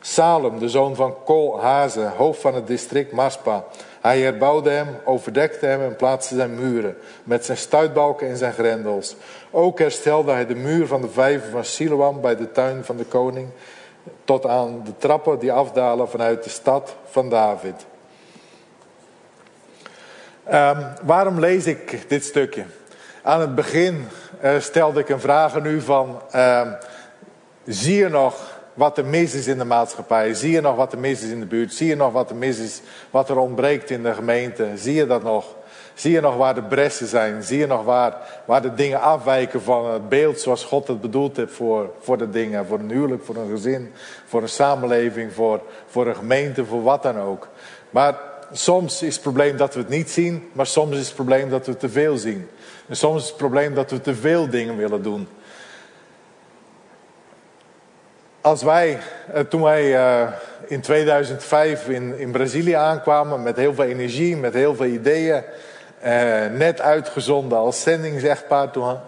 Salem, 0.00 0.58
de 0.58 0.68
zoon 0.68 0.94
van 0.94 1.14
Kol 1.24 1.60
Haze, 1.60 2.10
hoofd 2.16 2.40
van 2.40 2.54
het 2.54 2.66
district 2.66 3.12
Maspa. 3.12 3.64
Hij 4.02 4.20
herbouwde 4.20 4.70
hem, 4.70 4.88
overdekte 5.04 5.66
hem 5.66 5.80
en 5.80 5.96
plaatste 5.96 6.34
zijn 6.34 6.54
muren 6.54 6.96
met 7.24 7.44
zijn 7.44 7.58
stuitbalken 7.58 8.28
en 8.28 8.36
zijn 8.36 8.52
grendels. 8.52 9.16
Ook 9.50 9.78
herstelde 9.78 10.32
hij 10.32 10.46
de 10.46 10.54
muur 10.54 10.86
van 10.86 11.00
de 11.00 11.08
vijver 11.08 11.50
van 11.50 11.64
Siloam 11.64 12.20
bij 12.20 12.36
de 12.36 12.52
tuin 12.52 12.84
van 12.84 12.96
de 12.96 13.04
koning, 13.04 13.48
tot 14.24 14.46
aan 14.46 14.82
de 14.84 14.92
trappen 14.98 15.38
die 15.38 15.52
afdalen 15.52 16.08
vanuit 16.08 16.44
de 16.44 16.50
stad 16.50 16.96
van 17.10 17.28
David. 17.28 17.86
Um, 20.52 20.86
waarom 21.02 21.40
lees 21.40 21.66
ik 21.66 22.08
dit 22.08 22.24
stukje? 22.24 22.64
Aan 23.22 23.40
het 23.40 23.54
begin 23.54 24.08
uh, 24.44 24.58
stelde 24.58 25.00
ik 25.00 25.08
een 25.08 25.20
vraag 25.20 25.54
aan 25.54 25.66
u 25.66 25.80
van, 25.80 26.22
uh, 26.34 26.72
zie 27.64 27.96
je 27.96 28.08
nog 28.08 28.51
wat 28.74 28.98
er 28.98 29.04
mis 29.04 29.34
is 29.34 29.46
in 29.46 29.58
de 29.58 29.64
maatschappij? 29.64 30.34
Zie 30.34 30.50
je 30.50 30.60
nog 30.60 30.76
wat 30.76 30.92
er 30.92 30.98
mis 30.98 31.22
is 31.22 31.30
in 31.30 31.40
de 31.40 31.46
buurt? 31.46 31.74
Zie 31.74 31.86
je 31.86 31.96
nog 31.96 32.12
wat 32.12 32.30
er 32.30 32.36
mis 32.36 32.58
is, 32.58 32.80
wat 33.10 33.28
er 33.28 33.38
ontbreekt 33.38 33.90
in 33.90 34.02
de 34.02 34.14
gemeente? 34.14 34.68
Zie 34.74 34.94
je 34.94 35.06
dat 35.06 35.22
nog? 35.22 35.44
Zie 35.94 36.12
je 36.12 36.20
nog 36.20 36.36
waar 36.36 36.54
de 36.54 36.62
bressen 36.62 37.06
zijn? 37.06 37.42
Zie 37.42 37.58
je 37.58 37.66
nog 37.66 37.84
waar, 37.84 38.16
waar 38.44 38.62
de 38.62 38.74
dingen 38.74 39.00
afwijken 39.00 39.62
van 39.62 39.92
het 39.92 40.08
beeld 40.08 40.40
zoals 40.40 40.64
God 40.64 40.88
het 40.88 41.00
bedoeld 41.00 41.36
heeft 41.36 41.52
voor, 41.52 41.90
voor 42.00 42.18
de 42.18 42.30
dingen? 42.30 42.66
Voor 42.66 42.78
een 42.78 42.90
huwelijk, 42.90 43.24
voor 43.24 43.36
een 43.36 43.50
gezin, 43.50 43.92
voor 44.26 44.42
een 44.42 44.48
samenleving, 44.48 45.32
voor, 45.32 45.60
voor 45.86 46.06
een 46.06 46.16
gemeente, 46.16 46.64
voor 46.64 46.82
wat 46.82 47.02
dan 47.02 47.18
ook. 47.18 47.48
Maar 47.90 48.18
soms 48.52 49.02
is 49.02 49.14
het 49.14 49.22
probleem 49.22 49.56
dat 49.56 49.74
we 49.74 49.80
het 49.80 49.88
niet 49.88 50.10
zien, 50.10 50.48
maar 50.52 50.66
soms 50.66 50.96
is 50.96 51.06
het 51.06 51.14
probleem 51.14 51.50
dat 51.50 51.66
we 51.66 51.76
te 51.76 51.88
veel 51.88 52.16
zien. 52.16 52.48
En 52.88 52.96
soms 52.96 53.22
is 53.22 53.28
het 53.28 53.36
probleem 53.36 53.74
dat 53.74 53.90
we 53.90 54.00
te 54.00 54.14
veel 54.14 54.48
dingen 54.48 54.76
willen 54.76 55.02
doen. 55.02 55.28
Als 58.42 58.62
wij, 58.62 58.98
eh, 59.32 59.40
toen 59.40 59.62
wij 59.62 59.96
eh, 59.96 60.28
in 60.66 60.80
2005 60.80 61.88
in, 61.88 62.30
Brazilië 62.30 62.72
aankwamen 62.72 63.42
met 63.42 63.56
heel 63.56 63.74
veel 63.74 63.84
energie, 63.84 64.36
met 64.36 64.54
heel 64.54 64.74
veel 64.74 64.86
ideeën, 64.86 65.42
eh, 66.00 66.46
net 66.46 66.80
uitgezonden 66.80 67.58
als 67.58 67.82
zendingsechtpaar, 67.82 68.70
toen 68.70 68.98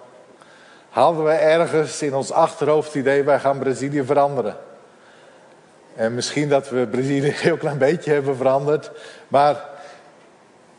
hadden 0.88 1.24
we 1.24 1.30
ergens 1.30 2.02
in 2.02 2.14
ons 2.14 2.32
achterhoofd 2.32 2.86
het 2.86 2.96
idee, 2.96 3.22
wij 3.22 3.38
gaan 3.38 3.58
Brazilië 3.58 4.04
veranderen. 4.04 4.56
En 5.96 6.14
misschien 6.14 6.48
dat 6.48 6.68
we 6.68 6.86
Brazilië 6.86 7.26
een 7.26 7.32
heel 7.32 7.56
klein 7.56 7.78
beetje 7.78 8.12
hebben 8.12 8.36
veranderd, 8.36 8.90
maar 9.28 9.56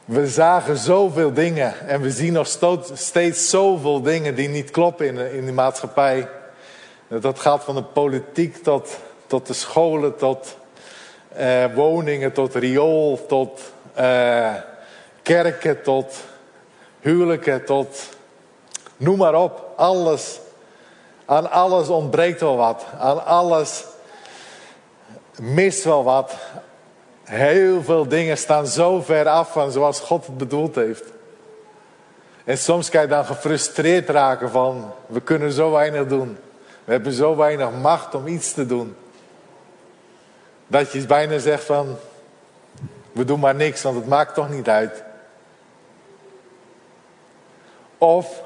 we 0.05 0.27
zagen 0.27 0.77
zoveel 0.77 1.33
dingen 1.33 1.73
en 1.87 2.01
we 2.01 2.11
zien 2.11 2.33
nog 2.33 2.47
steeds 2.93 3.49
zoveel 3.49 4.01
dingen 4.01 4.35
die 4.35 4.49
niet 4.49 4.71
kloppen 4.71 5.05
in 5.05 5.31
in 5.33 5.45
de 5.45 5.51
maatschappij. 5.51 6.27
Dat 7.07 7.39
gaat 7.39 7.63
van 7.63 7.75
de 7.75 7.83
politiek 7.83 8.63
tot, 8.63 8.97
tot 9.27 9.47
de 9.47 9.53
scholen, 9.53 10.15
tot 10.15 10.57
eh, 11.27 11.73
woningen, 11.73 12.33
tot 12.33 12.55
riool, 12.55 13.25
tot 13.27 13.61
eh, 13.93 14.53
kerken, 15.21 15.81
tot 15.81 16.15
huwelijken, 16.99 17.65
tot 17.65 18.09
noem 18.97 19.17
maar 19.17 19.35
op. 19.35 19.73
Alles. 19.75 20.39
Aan 21.25 21.51
alles 21.51 21.87
ontbreekt 21.87 22.39
wel 22.39 22.55
wat. 22.55 22.85
Aan 22.99 23.25
alles 23.25 23.83
mist 25.39 25.83
wel 25.83 26.03
wat. 26.03 26.33
Heel 27.23 27.83
veel 27.83 28.07
dingen 28.07 28.37
staan 28.37 28.67
zo 28.67 29.01
ver 29.01 29.27
af 29.27 29.51
van 29.51 29.71
zoals 29.71 29.99
God 29.99 30.25
het 30.25 30.37
bedoeld 30.37 30.75
heeft. 30.75 31.03
En 32.43 32.57
soms 32.57 32.89
kan 32.89 33.01
je 33.01 33.07
dan 33.07 33.25
gefrustreerd 33.25 34.09
raken 34.09 34.49
van, 34.49 34.91
we 35.05 35.21
kunnen 35.21 35.51
zo 35.51 35.71
weinig 35.71 36.07
doen. 36.07 36.37
We 36.85 36.91
hebben 36.91 37.11
zo 37.11 37.35
weinig 37.35 37.71
macht 37.81 38.15
om 38.15 38.27
iets 38.27 38.53
te 38.53 38.65
doen. 38.65 38.95
Dat 40.67 40.91
je 40.91 41.05
bijna 41.05 41.37
zegt 41.37 41.63
van, 41.63 41.95
we 43.11 43.25
doen 43.25 43.39
maar 43.39 43.55
niks, 43.55 43.81
want 43.81 43.95
het 43.95 44.07
maakt 44.07 44.33
toch 44.33 44.49
niet 44.49 44.69
uit. 44.69 45.03
Of 47.97 48.41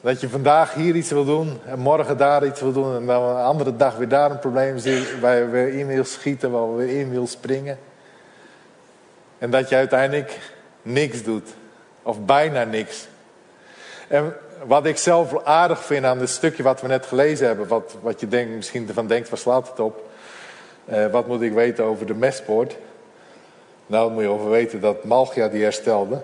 dat 0.00 0.20
je 0.20 0.28
vandaag 0.28 0.74
hier 0.74 0.94
iets 0.94 1.10
wil 1.10 1.24
doen 1.24 1.60
en 1.66 1.78
morgen 1.78 2.16
daar 2.16 2.46
iets 2.46 2.60
wil 2.60 2.72
doen 2.72 2.96
en 2.96 3.06
dan 3.06 3.22
een 3.22 3.44
andere 3.44 3.76
dag 3.76 3.96
weer 3.96 4.08
daar 4.08 4.30
een 4.30 4.38
probleem 4.38 4.78
zit 4.78 5.20
waar 5.20 5.36
je 5.36 5.48
weer 5.48 5.68
in 5.68 5.86
wil 5.86 6.04
schieten, 6.04 6.50
waar 6.50 6.68
je 6.68 6.74
weer 6.74 7.00
in 7.00 7.10
wil 7.10 7.26
springen. 7.26 7.78
En 9.38 9.50
dat 9.50 9.68
je 9.68 9.76
uiteindelijk 9.76 10.40
niks 10.82 11.22
doet. 11.22 11.48
Of 12.02 12.24
bijna 12.24 12.64
niks. 12.64 13.08
En 14.08 14.36
wat 14.66 14.86
ik 14.86 14.96
zelf 14.96 15.44
aardig 15.44 15.84
vind 15.84 16.04
aan 16.04 16.18
het 16.18 16.28
stukje 16.28 16.62
wat 16.62 16.80
we 16.80 16.86
net 16.86 17.06
gelezen 17.06 17.46
hebben, 17.46 17.68
wat, 17.68 17.96
wat 18.00 18.20
je 18.20 18.46
misschien 18.56 18.88
ervan 18.88 19.06
denkt, 19.06 19.28
waar 19.28 19.38
slaat 19.38 19.68
het 19.68 19.80
op? 19.80 20.02
Uh, 20.92 21.06
wat 21.06 21.26
moet 21.26 21.42
ik 21.42 21.52
weten 21.52 21.84
over 21.84 22.06
de 22.06 22.14
mestpoort? 22.14 22.76
Nou, 23.86 24.12
moet 24.12 24.22
je 24.22 24.28
over 24.28 24.50
weten 24.50 24.80
dat 24.80 25.04
Malchia 25.04 25.48
die 25.48 25.62
herstelde. 25.62 26.22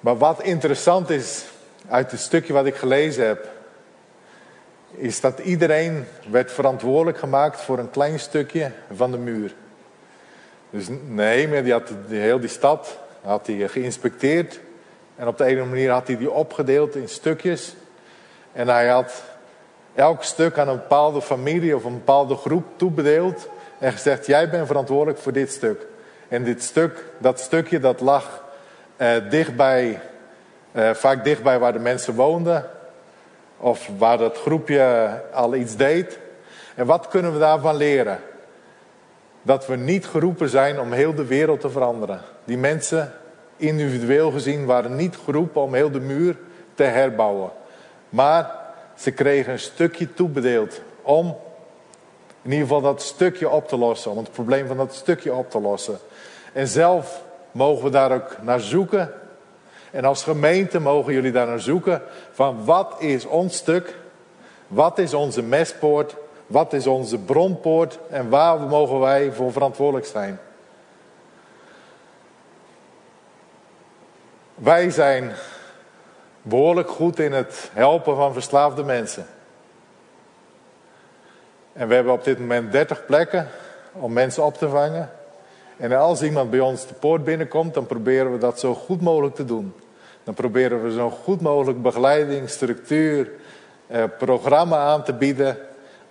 Maar 0.00 0.18
wat 0.18 0.42
interessant 0.42 1.10
is 1.10 1.44
uit 1.88 2.10
het 2.10 2.20
stukje 2.20 2.52
wat 2.52 2.66
ik 2.66 2.74
gelezen 2.74 3.26
heb, 3.26 3.48
is 4.90 5.20
dat 5.20 5.38
iedereen 5.38 6.04
werd 6.30 6.52
verantwoordelijk 6.52 7.18
gemaakt 7.18 7.60
voor 7.60 7.78
een 7.78 7.90
klein 7.90 8.18
stukje 8.18 8.70
van 8.92 9.10
de 9.10 9.18
muur. 9.18 9.54
Dus 10.70 10.86
Nehemia 11.08 11.62
die 11.62 11.72
had 11.72 11.92
die, 12.08 12.18
heel 12.18 12.40
die 12.40 12.48
stad 12.48 12.98
had 13.22 13.46
hij 13.46 13.68
geïnspecteerd 13.68 14.60
en 15.20 15.26
op 15.26 15.38
de 15.38 15.44
ene 15.44 15.64
manier 15.64 15.90
had 15.90 16.06
hij 16.06 16.16
die 16.16 16.30
opgedeeld 16.30 16.96
in 16.96 17.08
stukjes. 17.08 17.74
En 18.52 18.68
hij 18.68 18.88
had 18.88 19.22
elk 19.94 20.22
stuk 20.22 20.58
aan 20.58 20.68
een 20.68 20.76
bepaalde 20.76 21.22
familie 21.22 21.76
of 21.76 21.84
een 21.84 21.94
bepaalde 21.94 22.34
groep 22.34 22.64
toebedeeld 22.76 23.48
en 23.78 23.92
gezegd: 23.92 24.26
jij 24.26 24.50
bent 24.50 24.66
verantwoordelijk 24.66 25.18
voor 25.18 25.32
dit 25.32 25.52
stuk. 25.52 25.86
En 26.28 26.44
dit 26.44 26.62
stuk, 26.62 27.04
dat 27.18 27.40
stukje 27.40 27.80
dat 27.80 28.00
lag 28.00 28.44
uh, 28.98 29.08
dichtbij, 29.30 30.00
uh, 30.72 30.90
vaak 30.90 31.24
dichtbij 31.24 31.58
waar 31.58 31.72
de 31.72 31.78
mensen 31.78 32.14
woonden. 32.14 32.70
Of 33.56 33.90
waar 33.98 34.18
dat 34.18 34.38
groepje 34.38 35.10
al 35.32 35.54
iets 35.54 35.76
deed. 35.76 36.18
En 36.74 36.86
wat 36.86 37.08
kunnen 37.08 37.32
we 37.32 37.38
daarvan 37.38 37.76
leren? 37.76 38.18
Dat 39.42 39.66
we 39.66 39.76
niet 39.76 40.06
geroepen 40.06 40.48
zijn 40.48 40.80
om 40.80 40.92
heel 40.92 41.14
de 41.14 41.26
wereld 41.26 41.60
te 41.60 41.70
veranderen. 41.70 42.20
Die 42.44 42.58
mensen, 42.58 43.12
individueel 43.60 44.30
gezien, 44.30 44.66
waren 44.66 44.96
niet 44.96 45.16
geroepen 45.24 45.62
om 45.62 45.74
heel 45.74 45.90
de 45.90 46.00
muur 46.00 46.36
te 46.74 46.82
herbouwen. 46.82 47.50
Maar 48.08 48.50
ze 48.94 49.10
kregen 49.10 49.52
een 49.52 49.58
stukje 49.58 50.14
toebedeeld 50.14 50.80
om 51.02 51.36
in 52.42 52.50
ieder 52.50 52.66
geval 52.66 52.80
dat 52.80 53.02
stukje 53.02 53.48
op 53.48 53.68
te 53.68 53.76
lossen. 53.76 54.10
Om 54.10 54.18
het 54.18 54.32
probleem 54.32 54.66
van 54.66 54.76
dat 54.76 54.94
stukje 54.94 55.34
op 55.34 55.50
te 55.50 55.60
lossen. 55.60 55.98
En 56.52 56.68
zelf 56.68 57.22
mogen 57.52 57.84
we 57.84 57.90
daar 57.90 58.12
ook 58.12 58.36
naar 58.42 58.60
zoeken. 58.60 59.12
En 59.90 60.04
als 60.04 60.22
gemeente 60.22 60.80
mogen 60.80 61.12
jullie 61.12 61.32
daar 61.32 61.46
naar 61.46 61.60
zoeken 61.60 62.02
van 62.32 62.64
wat 62.64 62.94
is 62.98 63.26
ons 63.26 63.56
stuk? 63.56 63.98
Wat 64.66 64.98
is 64.98 65.14
onze 65.14 65.42
mespoort? 65.42 66.16
Wat 66.46 66.72
is 66.72 66.86
onze 66.86 67.18
bronpoort? 67.18 67.98
En 68.10 68.28
waar 68.28 68.60
mogen 68.60 69.00
wij 69.00 69.32
voor 69.32 69.52
verantwoordelijk 69.52 70.06
zijn? 70.06 70.38
Wij 74.62 74.90
zijn 74.90 75.32
behoorlijk 76.42 76.90
goed 76.90 77.18
in 77.18 77.32
het 77.32 77.70
helpen 77.72 78.16
van 78.16 78.32
verslaafde 78.32 78.84
mensen. 78.84 79.26
En 81.72 81.88
we 81.88 81.94
hebben 81.94 82.12
op 82.12 82.24
dit 82.24 82.38
moment 82.38 82.72
30 82.72 83.06
plekken 83.06 83.48
om 83.92 84.12
mensen 84.12 84.44
op 84.44 84.54
te 84.54 84.68
vangen. 84.68 85.10
En 85.76 85.92
als 85.92 86.22
iemand 86.22 86.50
bij 86.50 86.60
ons 86.60 86.86
de 86.86 86.94
poort 86.94 87.24
binnenkomt, 87.24 87.74
dan 87.74 87.86
proberen 87.86 88.32
we 88.32 88.38
dat 88.38 88.60
zo 88.60 88.74
goed 88.74 89.00
mogelijk 89.00 89.34
te 89.34 89.44
doen. 89.44 89.74
Dan 90.24 90.34
proberen 90.34 90.82
we 90.82 90.92
zo 90.92 91.10
goed 91.10 91.40
mogelijk 91.40 91.82
begeleiding, 91.82 92.48
structuur, 92.48 93.30
eh, 93.86 94.04
programma 94.18 94.76
aan 94.76 95.04
te 95.04 95.12
bieden. 95.12 95.56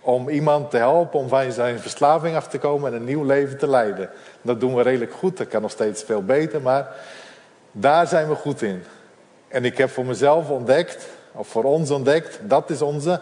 Om 0.02 0.30
iemand 0.30 0.72
te 0.72 0.78
helpen 0.78 1.20
om 1.20 1.28
van 1.28 1.52
zijn 1.52 1.80
verslaving 1.80 2.36
af 2.36 2.48
te 2.48 2.58
komen 2.58 2.94
en 2.94 3.00
een 3.00 3.06
nieuw 3.06 3.24
leven 3.24 3.58
te 3.58 3.68
leiden. 3.68 4.10
Dat 4.42 4.60
doen 4.60 4.76
we 4.76 4.82
redelijk 4.82 5.14
goed, 5.14 5.38
dat 5.38 5.48
kan 5.48 5.62
nog 5.62 5.72
steeds 5.72 6.04
veel 6.04 6.24
beter, 6.24 6.62
maar 6.62 6.96
daar 7.71 8.08
zijn 8.08 8.29
we 8.29 8.36
goed 8.36 8.62
in. 8.62 8.84
En 9.47 9.65
ik 9.65 9.77
heb 9.77 9.89
voor 9.89 10.05
mezelf 10.05 10.49
ontdekt, 10.49 11.08
of 11.32 11.47
voor 11.47 11.63
ons 11.63 11.91
ontdekt, 11.91 12.39
dat 12.43 12.69
is 12.69 12.82
onze 12.82 13.21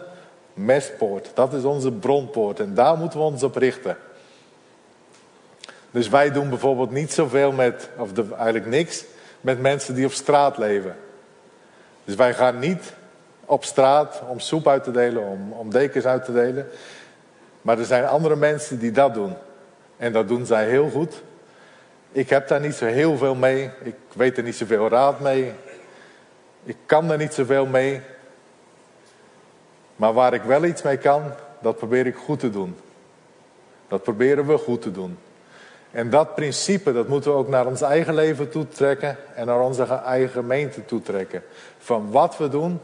mestpoort. 0.54 1.32
Dat 1.34 1.54
is 1.54 1.64
onze 1.64 1.92
bronpoort 1.92 2.60
en 2.60 2.74
daar 2.74 2.98
moeten 2.98 3.20
we 3.20 3.26
ons 3.26 3.44
op 3.44 3.56
richten. 3.56 3.98
Dus 5.92 6.10
wij 6.10 6.32
doen 6.32 6.50
bijvoorbeeld 6.50 6.92
niet 6.92 7.14
zoveel 7.14 7.52
met, 7.52 7.90
of 7.98 8.14
de, 8.14 8.26
eigenlijk 8.36 8.66
niks, 8.66 9.06
met 9.42 9.62
mensen 9.62 9.96
die 9.96 10.06
op 10.06 10.12
straat 10.12 10.58
leven. 10.58 10.96
Dus 12.04 12.16
wij 12.16 12.34
gaan 12.34 12.60
niet 12.60 12.94
op 13.46 13.64
straat 13.64 14.22
om 14.28 14.40
soep 14.40 14.68
uit 14.68 14.84
te 14.84 14.92
delen, 14.92 15.24
om, 15.24 15.52
om 15.52 15.70
dekens 15.70 16.06
uit 16.06 16.26
te 16.26 16.34
delen. 16.34 16.68
Maar 17.62 17.80
er 17.80 17.86
zijn 17.86 18.06
andere 18.06 18.36
mensen 18.36 18.80
die 18.80 18.92
dat 18.92 19.14
doen. 19.14 19.34
En 19.98 20.14
dat 20.14 20.28
doen 20.28 20.46
zij 20.46 20.66
heel 20.66 20.90
goed. 20.90 21.22
Ik 22.18 22.30
heb 22.30 22.48
daar 22.48 22.60
niet 22.60 22.76
zo 22.76 22.86
heel 22.86 23.18
veel 23.18 23.36
mee. 23.36 23.70
Ik 23.84 23.96
weet 24.14 24.38
er 24.38 24.44
niet 24.44 24.56
zoveel 24.56 24.90
raad 24.90 25.20
mee. 25.20 25.52
Ik 26.64 26.78
kan 26.86 27.12
er 27.12 27.18
niet 27.18 27.34
zoveel 27.34 27.66
mee. 27.66 28.02
Maar 29.96 30.14
waar 30.14 30.34
ik 30.34 30.42
wel 30.42 30.64
iets 30.64 30.82
mee 30.82 30.98
kan, 30.98 31.24
dat 31.62 31.78
probeer 31.78 32.06
ik 32.06 32.16
goed 32.16 32.40
te 32.40 32.50
doen. 32.50 32.76
Dat 33.88 34.04
proberen 34.04 34.48
we 34.48 34.58
goed 34.58 34.82
te 34.82 34.92
doen. 34.92 35.18
En 35.92 36.10
dat 36.10 36.36
principe, 36.36 36.94
dat 36.94 37.08
moeten 37.08 37.32
we 37.32 37.38
ook 37.38 37.48
naar 37.48 37.66
ons 37.66 37.82
eigen 37.82 38.14
leven 38.14 38.50
toetrekken 38.50 39.18
en 39.36 39.46
naar 39.46 39.62
onze 39.62 39.84
eigen 39.84 40.30
gemeente 40.30 40.86
toetrekken. 40.86 41.44
Van 41.78 42.12
wat 42.12 42.38
we 42.38 42.50
doen, 42.50 42.80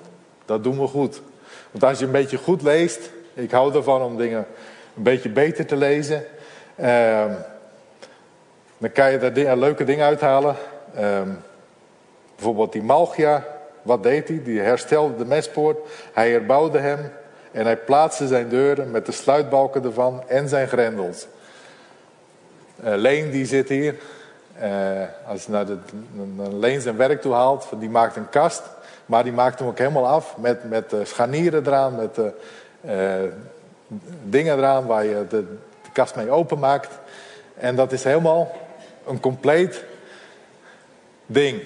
dat 0.45 0.63
doen 0.63 0.79
we 0.79 0.87
goed. 0.87 1.21
Want 1.71 1.83
als 1.83 1.99
je 1.99 2.05
een 2.05 2.11
beetje 2.11 2.37
goed 2.37 2.61
leest, 2.61 3.09
ik 3.33 3.51
hou 3.51 3.75
ervan 3.75 4.01
om 4.01 4.17
dingen 4.17 4.45
een 4.95 5.03
beetje 5.03 5.29
beter 5.29 5.65
te 5.65 5.75
lezen, 5.75 6.25
eh, 6.75 7.25
dan 8.83 8.91
kan 8.91 9.11
je 9.11 9.31
daar 9.31 9.57
leuke 9.57 9.83
dingen 9.83 10.05
uithalen. 10.05 10.55
Eh, 10.93 11.21
Bijvoorbeeld 12.35 12.71
die 12.71 12.83
Malchia, 12.83 13.45
wat 13.81 14.03
deed 14.03 14.27
hij? 14.27 14.41
Die 14.43 14.59
herstelde 14.59 15.15
de 15.17 15.25
mespoort, 15.25 15.77
hij 16.13 16.31
herbouwde 16.31 16.79
hem 16.79 17.11
en 17.51 17.65
hij 17.65 17.77
plaatste 17.77 18.27
zijn 18.27 18.49
deuren 18.49 18.91
met 18.91 19.05
de 19.05 19.11
sluitbalken 19.11 19.83
ervan 19.83 20.23
en 20.27 20.49
zijn 20.49 20.67
grendels. 20.67 21.27
Uh, 22.83 22.93
Leen 22.95 23.31
die 23.31 23.45
zit 23.45 23.69
hier. 23.69 23.95
Uh, 24.61 24.69
als 25.27 25.47
naar, 25.47 25.65
de, 25.65 25.77
naar 26.35 26.51
Leen 26.51 26.81
zijn 26.81 26.97
werk 26.97 27.21
toe 27.21 27.33
haalt, 27.33 27.67
die 27.79 27.89
maakt 27.89 28.15
een 28.15 28.29
kast. 28.29 28.63
Maar 29.05 29.23
die 29.23 29.33
maakt 29.33 29.59
hem 29.59 29.67
ook 29.67 29.77
helemaal 29.77 30.07
af 30.07 30.37
met, 30.37 30.69
met 30.69 30.95
scharnieren 31.03 31.67
eraan, 31.67 31.95
met 31.95 32.19
dingen 34.23 34.57
eraan 34.57 34.85
waar 34.85 35.05
je 35.05 35.25
de, 35.29 35.43
de 35.83 35.89
kast 35.93 36.15
mee 36.15 36.29
openmaakt. 36.31 36.89
En 37.57 37.75
dat 37.75 37.91
is 37.91 38.03
helemaal 38.03 38.51
een 39.07 39.19
compleet 39.19 39.83
ding. 41.25 41.61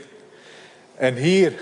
En 0.95 1.15
hier 1.15 1.53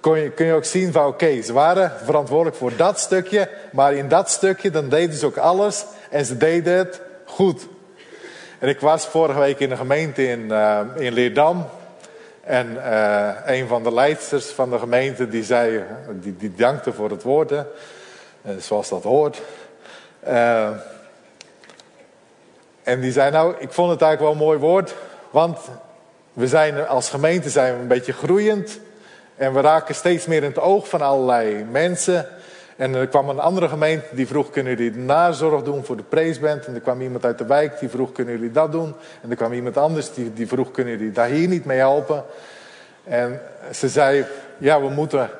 kun 0.00 0.18
je, 0.18 0.30
kun 0.30 0.46
je 0.46 0.52
ook 0.52 0.64
zien 0.64 0.92
van 0.92 1.06
oké, 1.06 1.42
ze 1.42 1.52
waren 1.52 1.92
verantwoordelijk 2.04 2.56
voor 2.56 2.76
dat 2.76 3.00
stukje. 3.00 3.48
Maar 3.72 3.94
in 3.94 4.08
dat 4.08 4.30
stukje 4.30 4.70
dan 4.70 4.88
deden 4.88 5.16
ze 5.16 5.26
ook 5.26 5.36
alles 5.36 5.84
en 6.10 6.24
ze 6.24 6.36
deden 6.36 6.76
het 6.76 7.00
goed. 7.24 7.66
En 8.58 8.68
ik 8.68 8.80
was 8.80 9.06
vorige 9.06 9.38
week 9.38 9.58
in 9.58 9.68
de 9.68 9.76
gemeente 9.76 10.28
in, 10.28 10.40
uh, 10.40 10.80
in 10.96 11.12
Leerdam. 11.12 11.66
En 12.40 12.72
uh, 12.72 13.30
een 13.44 13.66
van 13.68 13.82
de 13.82 13.94
leidsters 13.94 14.46
van 14.46 14.70
de 14.70 14.78
gemeente 14.78 15.28
die 15.28 15.44
zei, 15.44 15.82
die, 16.10 16.36
die 16.36 16.54
dankte 16.54 16.92
voor 16.92 17.10
het 17.10 17.22
woord, 17.22 17.50
hè, 17.50 17.64
zoals 18.58 18.88
dat 18.88 19.02
hoort. 19.02 19.42
En 22.86 23.00
die 23.00 23.12
zei 23.12 23.30
nou, 23.30 23.54
ik 23.58 23.72
vond 23.72 23.90
het 23.90 24.02
eigenlijk 24.02 24.20
wel 24.20 24.30
een 24.30 24.48
mooi 24.48 24.58
woord, 24.58 24.94
want 25.30 25.58
we 26.32 26.46
zijn 26.46 26.86
als 26.86 27.10
gemeente 27.10 27.50
zijn 27.50 27.74
we 27.74 27.80
een 27.80 27.88
beetje 27.88 28.12
groeiend. 28.12 28.78
En 29.36 29.54
we 29.54 29.60
raken 29.60 29.94
steeds 29.94 30.26
meer 30.26 30.42
in 30.42 30.48
het 30.48 30.58
oog 30.58 30.88
van 30.88 31.00
allerlei 31.00 31.64
mensen. 31.70 32.26
En 32.76 32.94
er 32.94 33.06
kwam 33.06 33.28
een 33.28 33.38
andere 33.38 33.68
gemeente 33.68 34.06
die 34.10 34.26
vroeg: 34.26 34.50
kunnen 34.50 34.76
jullie 34.76 34.92
de 34.92 34.98
nazorg 34.98 35.62
doen 35.62 35.84
voor 35.84 35.96
de 35.96 36.02
preesband? 36.02 36.66
En 36.66 36.74
er 36.74 36.80
kwam 36.80 37.00
iemand 37.00 37.24
uit 37.24 37.38
de 37.38 37.46
wijk 37.46 37.78
die 37.78 37.88
vroeg: 37.88 38.12
kunnen 38.12 38.34
jullie 38.34 38.52
dat 38.52 38.72
doen? 38.72 38.94
En 39.22 39.30
er 39.30 39.36
kwam 39.36 39.52
iemand 39.52 39.76
anders 39.76 40.12
die, 40.12 40.32
die 40.32 40.46
vroeg: 40.46 40.70
kunnen 40.70 40.96
jullie 40.96 41.12
daar 41.12 41.28
hier 41.28 41.48
niet 41.48 41.64
mee 41.64 41.78
helpen? 41.78 42.24
En 43.04 43.40
ze 43.72 43.88
zei: 43.88 44.24
ja, 44.58 44.80
we 44.80 44.88
moeten 44.88 45.30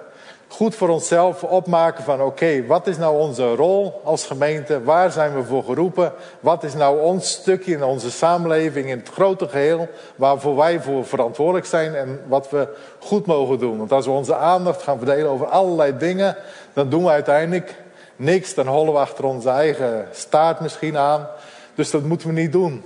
goed 0.48 0.74
voor 0.74 0.88
onszelf 0.88 1.42
opmaken 1.42 2.04
van 2.04 2.22
oké, 2.22 2.66
wat 2.66 2.86
is 2.86 2.96
nou 2.96 3.18
onze 3.18 3.54
rol 3.54 4.00
als 4.04 4.26
gemeente? 4.26 4.82
Waar 4.82 5.10
zijn 5.12 5.34
we 5.34 5.42
voor 5.42 5.64
geroepen? 5.64 6.12
Wat 6.40 6.64
is 6.64 6.74
nou 6.74 7.00
ons 7.00 7.30
stukje 7.30 7.72
in 7.72 7.84
onze 7.84 8.10
samenleving, 8.10 8.88
in 8.88 8.98
het 8.98 9.08
grote 9.08 9.48
geheel, 9.48 9.88
waarvoor 10.16 10.56
wij 10.56 10.80
voor 10.80 11.04
verantwoordelijk 11.04 11.66
zijn 11.66 11.94
en 11.94 12.20
wat 12.28 12.50
we 12.50 12.68
goed 12.98 13.26
mogen 13.26 13.58
doen? 13.58 13.78
Want 13.78 13.92
als 13.92 14.06
we 14.06 14.12
onze 14.12 14.36
aandacht 14.36 14.82
gaan 14.82 14.98
verdelen 14.98 15.30
over 15.30 15.46
allerlei 15.46 15.96
dingen, 15.96 16.36
dan 16.72 16.88
doen 16.88 17.04
we 17.04 17.10
uiteindelijk 17.10 17.74
niks. 18.16 18.54
Dan 18.54 18.66
hollen 18.66 18.92
we 18.92 18.98
achter 18.98 19.24
onze 19.24 19.50
eigen 19.50 20.08
staart 20.12 20.60
misschien 20.60 20.96
aan. 20.96 21.26
Dus 21.74 21.90
dat 21.90 22.02
moeten 22.02 22.28
we 22.28 22.34
niet 22.34 22.52
doen. 22.52 22.82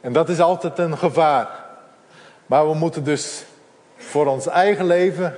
En 0.00 0.12
dat 0.12 0.28
is 0.28 0.40
altijd 0.40 0.78
een 0.78 0.98
gevaar. 0.98 1.48
Maar 2.46 2.68
we 2.68 2.74
moeten 2.74 3.04
dus 3.04 3.44
voor 3.96 4.26
ons 4.26 4.46
eigen 4.46 4.86
leven 4.86 5.34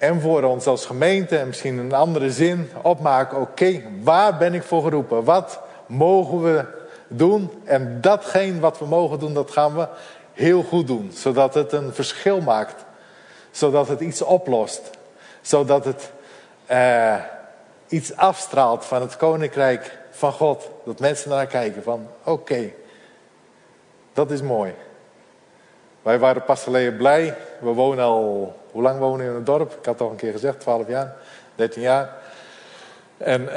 en 0.00 0.20
voor 0.20 0.42
ons 0.42 0.66
als 0.66 0.86
gemeente 0.86 1.38
en 1.38 1.46
misschien 1.46 1.78
een 1.78 1.92
andere 1.92 2.30
zin 2.30 2.70
opmaken. 2.82 3.40
Oké, 3.40 3.82
waar 4.02 4.36
ben 4.36 4.54
ik 4.54 4.62
voor 4.62 4.82
geroepen? 4.82 5.24
Wat 5.24 5.60
mogen 5.86 6.42
we 6.42 6.64
doen? 7.08 7.50
En 7.64 8.00
datgene 8.00 8.60
wat 8.60 8.78
we 8.78 8.86
mogen 8.86 9.18
doen, 9.18 9.34
dat 9.34 9.50
gaan 9.50 9.74
we 9.74 9.88
heel 10.32 10.62
goed 10.62 10.86
doen. 10.86 11.10
Zodat 11.14 11.54
het 11.54 11.72
een 11.72 11.94
verschil 11.94 12.40
maakt. 12.40 12.84
Zodat 13.50 13.88
het 13.88 14.00
iets 14.00 14.22
oplost. 14.22 14.90
Zodat 15.40 15.84
het 15.84 16.10
uh, 16.70 17.16
iets 17.88 18.16
afstraalt 18.16 18.84
van 18.84 19.00
het 19.00 19.16
koninkrijk 19.16 19.98
van 20.10 20.32
God. 20.32 20.70
Dat 20.84 21.00
mensen 21.00 21.30
naar 21.30 21.46
kijken 21.46 21.82
van 21.82 22.06
oké, 22.24 22.70
dat 24.12 24.30
is 24.30 24.42
mooi. 24.42 24.74
Wij 26.02 26.18
waren 26.18 26.44
pas 26.44 26.62
geleden 26.62 26.96
blij. 26.96 27.36
We 27.58 27.70
wonen 27.70 28.04
al, 28.04 28.59
hoe 28.70 28.82
lang 28.82 28.98
wonen 28.98 29.18
we 29.18 29.30
in 29.30 29.34
het 29.34 29.46
dorp? 29.46 29.70
Ik 29.70 29.84
had 29.84 29.94
het 29.94 30.00
al 30.00 30.10
een 30.10 30.16
keer 30.16 30.32
gezegd, 30.32 30.60
12 30.60 30.88
jaar, 30.88 31.16
13 31.54 31.82
jaar. 31.82 32.16
En 33.16 33.42
uh, 33.42 33.48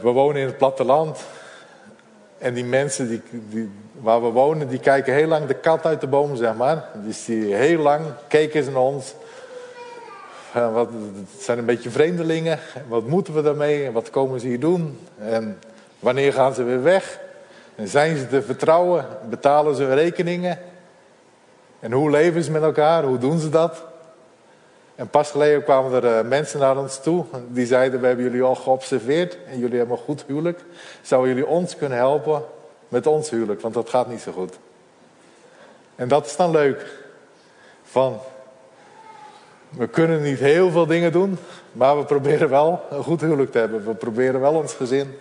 we 0.00 0.10
wonen 0.10 0.40
in 0.40 0.46
het 0.46 0.56
platteland. 0.56 1.18
En 2.38 2.54
die 2.54 2.64
mensen 2.64 3.08
die, 3.08 3.22
die, 3.30 3.70
waar 4.00 4.22
we 4.22 4.28
wonen, 4.28 4.68
die 4.68 4.78
kijken 4.78 5.14
heel 5.14 5.26
lang 5.26 5.46
de 5.46 5.54
kat 5.54 5.86
uit 5.86 6.00
de 6.00 6.06
boom, 6.06 6.36
zeg 6.36 6.54
maar. 6.54 6.84
Dus 6.94 7.24
die 7.24 7.54
heel 7.54 7.82
lang 7.82 8.04
keken 8.28 8.64
ze 8.64 8.70
naar 8.70 8.80
ons. 8.80 9.14
Wat, 10.52 10.88
het 11.32 11.42
zijn 11.42 11.58
een 11.58 11.64
beetje 11.64 11.90
vreemdelingen. 11.90 12.58
Wat 12.88 13.06
moeten 13.06 13.34
we 13.34 13.42
daarmee? 13.42 13.90
Wat 13.90 14.10
komen 14.10 14.40
ze 14.40 14.46
hier 14.46 14.60
doen? 14.60 14.98
En 15.18 15.58
wanneer 15.98 16.32
gaan 16.32 16.54
ze 16.54 16.62
weer 16.62 16.82
weg? 16.82 17.20
En 17.74 17.88
zijn 17.88 18.16
ze 18.16 18.28
te 18.28 18.42
vertrouwen? 18.42 19.06
Betalen 19.28 19.76
ze 19.76 19.82
hun 19.82 19.94
rekeningen? 19.94 20.58
En 21.80 21.92
hoe 21.92 22.10
leven 22.10 22.42
ze 22.42 22.50
met 22.50 22.62
elkaar? 22.62 23.04
Hoe 23.04 23.18
doen 23.18 23.38
ze 23.38 23.48
dat? 23.48 23.84
En 24.98 25.08
pas 25.08 25.30
geleden 25.30 25.64
kwamen 25.64 26.02
er 26.02 26.18
uh, 26.18 26.28
mensen 26.28 26.60
naar 26.60 26.76
ons 26.76 27.00
toe. 27.00 27.24
Die 27.48 27.66
zeiden, 27.66 28.00
we 28.00 28.06
hebben 28.06 28.24
jullie 28.24 28.42
al 28.42 28.54
geobserveerd. 28.54 29.38
En 29.50 29.58
jullie 29.58 29.78
hebben 29.78 29.96
een 29.96 30.02
goed 30.02 30.24
huwelijk. 30.26 30.60
Zouden 31.02 31.34
jullie 31.34 31.46
ons 31.46 31.76
kunnen 31.76 31.98
helpen 31.98 32.42
met 32.88 33.06
ons 33.06 33.30
huwelijk? 33.30 33.60
Want 33.60 33.74
dat 33.74 33.88
gaat 33.88 34.08
niet 34.08 34.20
zo 34.20 34.32
goed. 34.32 34.58
En 35.94 36.08
dat 36.08 36.26
is 36.26 36.36
dan 36.36 36.50
leuk. 36.50 36.86
Van, 37.82 38.18
we 39.68 39.88
kunnen 39.88 40.22
niet 40.22 40.38
heel 40.38 40.70
veel 40.70 40.86
dingen 40.86 41.12
doen. 41.12 41.38
Maar 41.72 41.98
we 41.98 42.04
proberen 42.04 42.48
wel 42.48 42.82
een 42.90 43.02
goed 43.02 43.20
huwelijk 43.20 43.52
te 43.52 43.58
hebben. 43.58 43.84
We 43.84 43.94
proberen 43.94 44.40
wel 44.40 44.54
ons 44.54 44.72
gezin 44.72 45.14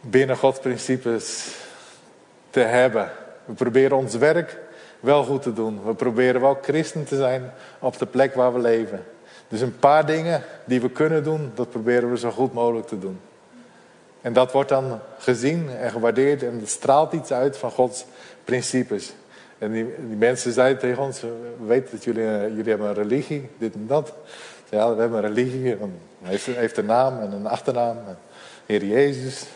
binnen 0.00 0.36
Gods 0.36 0.58
principes 0.58 1.54
te 2.50 2.60
hebben. 2.60 3.10
We 3.44 3.52
proberen 3.52 3.96
ons 3.96 4.14
werk 4.14 4.58
wel 5.02 5.24
goed 5.24 5.42
te 5.42 5.52
doen. 5.52 5.84
We 5.84 5.94
proberen 5.94 6.40
wel 6.40 6.58
christen 6.62 7.04
te 7.04 7.16
zijn 7.16 7.52
op 7.78 7.98
de 7.98 8.06
plek 8.06 8.34
waar 8.34 8.52
we 8.52 8.60
leven. 8.60 9.04
Dus 9.48 9.60
een 9.60 9.78
paar 9.78 10.06
dingen 10.06 10.42
die 10.64 10.80
we 10.80 10.90
kunnen 10.90 11.24
doen, 11.24 11.50
dat 11.54 11.70
proberen 11.70 12.10
we 12.10 12.18
zo 12.18 12.30
goed 12.30 12.52
mogelijk 12.52 12.86
te 12.86 12.98
doen. 12.98 13.20
En 14.20 14.32
dat 14.32 14.52
wordt 14.52 14.68
dan 14.68 14.98
gezien 15.18 15.70
en 15.70 15.90
gewaardeerd 15.90 16.42
en 16.42 16.58
het 16.58 16.68
straalt 16.68 17.12
iets 17.12 17.32
uit 17.32 17.56
van 17.56 17.70
Gods 17.70 18.04
principes. 18.44 19.12
En 19.58 19.72
die, 19.72 19.84
mensen 20.18 20.52
zeiden 20.52 20.78
tegen 20.78 21.02
ons, 21.02 21.20
we 21.20 21.66
weten 21.66 21.90
dat 21.90 22.04
jullie, 22.04 22.22
uh, 22.22 22.48
jullie 22.48 22.68
hebben 22.68 22.88
een 22.88 22.94
religie, 22.94 23.48
dit 23.58 23.74
en 23.74 23.86
dat. 23.86 24.12
Ja, 24.68 24.94
we 24.94 25.00
hebben 25.00 25.24
een 25.24 25.34
religie, 25.34 25.76
en 25.76 25.98
heeft, 26.22 26.46
heeft 26.46 26.76
een 26.76 26.86
naam 26.86 27.20
en 27.20 27.32
een 27.32 27.46
achternaam. 27.46 27.96
Heer 28.66 28.84
Jezus, 28.84 29.46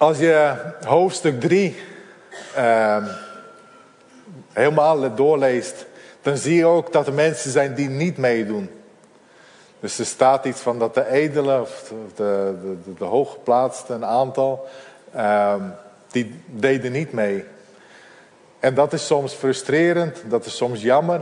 Als 0.00 0.18
je 0.18 0.54
hoofdstuk 0.86 1.40
3 1.40 1.76
uh, 2.56 2.96
ehm, 2.96 3.04
helemaal 4.52 5.14
doorleest, 5.14 5.86
dan 6.22 6.36
zie 6.36 6.54
je 6.54 6.66
ook 6.66 6.92
dat 6.92 7.06
er 7.06 7.12
mensen 7.12 7.50
zijn 7.50 7.74
die 7.74 7.88
niet 7.88 8.16
meedoen. 8.16 8.70
Dus 9.80 9.98
er 9.98 10.06
staat 10.06 10.44
iets 10.44 10.60
van 10.60 10.78
dat 10.78 10.94
de 10.94 11.10
edelen, 11.10 11.60
of 11.60 11.92
de, 12.14 12.54
de, 12.62 12.94
de, 12.98 13.04
hooggeplaatsten, 13.04 13.94
een 13.94 14.04
aantal, 14.04 14.68
uh, 15.16 15.54
die 16.10 16.42
deden 16.46 16.92
niet 16.92 17.12
mee. 17.12 17.44
En 18.60 18.74
dat 18.74 18.92
is 18.92 19.06
soms 19.06 19.32
frustrerend, 19.32 20.22
dat 20.28 20.44
is 20.44 20.56
soms 20.56 20.82
jammer, 20.82 21.20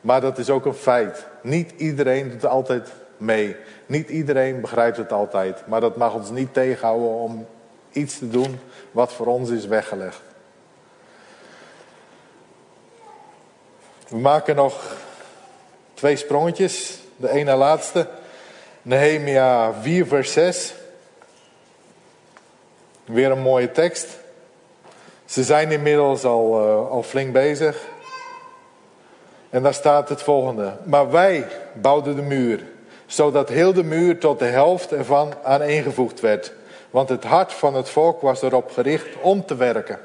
maar 0.00 0.20
dat 0.20 0.38
is 0.38 0.50
ook 0.50 0.64
een 0.64 0.74
feit. 0.74 1.26
Niet 1.42 1.72
iedereen 1.76 2.30
doet 2.30 2.46
altijd 2.46 2.92
mee. 3.16 3.56
Niet 3.86 4.08
iedereen 4.08 4.60
begrijpt 4.60 4.96
het 4.96 5.12
altijd. 5.12 5.62
Maar 5.66 5.80
dat 5.80 5.96
mag 5.96 6.14
ons 6.14 6.30
niet 6.30 6.54
tegenhouden 6.54 7.08
om 7.08 7.46
iets 7.92 8.18
te 8.18 8.28
doen 8.28 8.60
wat 8.90 9.12
voor 9.12 9.26
ons 9.26 9.50
is 9.50 9.66
weggelegd. 9.66 10.20
We 14.08 14.18
maken 14.18 14.56
nog 14.56 14.96
twee 15.94 16.16
sprongetjes. 16.16 16.98
De 17.16 17.30
ene 17.30 17.54
laatste. 17.54 18.08
Nehemia 18.82 19.72
4 19.80 20.06
vers 20.06 20.32
6. 20.32 20.74
Weer 23.04 23.30
een 23.30 23.40
mooie 23.42 23.72
tekst. 23.72 24.18
Ze 25.24 25.44
zijn 25.44 25.70
inmiddels 25.70 26.24
al, 26.24 26.66
uh, 26.66 26.90
al 26.90 27.02
flink 27.02 27.32
bezig. 27.32 27.88
En 29.50 29.62
daar 29.62 29.74
staat 29.74 30.08
het 30.08 30.22
volgende. 30.22 30.76
Maar 30.84 31.10
wij 31.10 31.46
bouwden 31.72 32.16
de 32.16 32.22
muur, 32.22 32.64
zodat 33.06 33.48
heel 33.48 33.72
de 33.72 33.84
muur 33.84 34.18
tot 34.18 34.38
de 34.38 34.44
helft 34.44 34.92
ervan 34.92 35.34
aaneengevoegd 35.42 36.20
werd. 36.20 36.52
Want 36.90 37.08
het 37.08 37.24
hart 37.24 37.52
van 37.52 37.74
het 37.74 37.88
volk 37.88 38.20
was 38.20 38.42
erop 38.42 38.70
gericht 38.70 39.06
om 39.20 39.46
te 39.46 39.56
werken. 39.56 39.98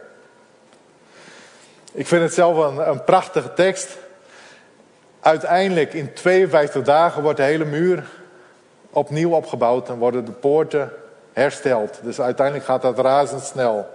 Ik 1.91 2.07
vind 2.07 2.21
het 2.21 2.33
zelf 2.33 2.57
een, 2.57 2.89
een 2.89 3.03
prachtige 3.03 3.53
tekst. 3.53 3.97
Uiteindelijk 5.19 5.93
in 5.93 6.13
52 6.13 6.83
dagen 6.83 7.21
wordt 7.21 7.37
de 7.37 7.43
hele 7.43 7.65
muur 7.65 8.09
opnieuw 8.89 9.31
opgebouwd 9.31 9.89
en 9.89 9.97
worden 9.97 10.25
de 10.25 10.31
poorten 10.31 10.91
hersteld. 11.33 11.99
Dus 12.03 12.21
uiteindelijk 12.21 12.65
gaat 12.65 12.81
dat 12.81 12.99
razendsnel. 12.99 13.87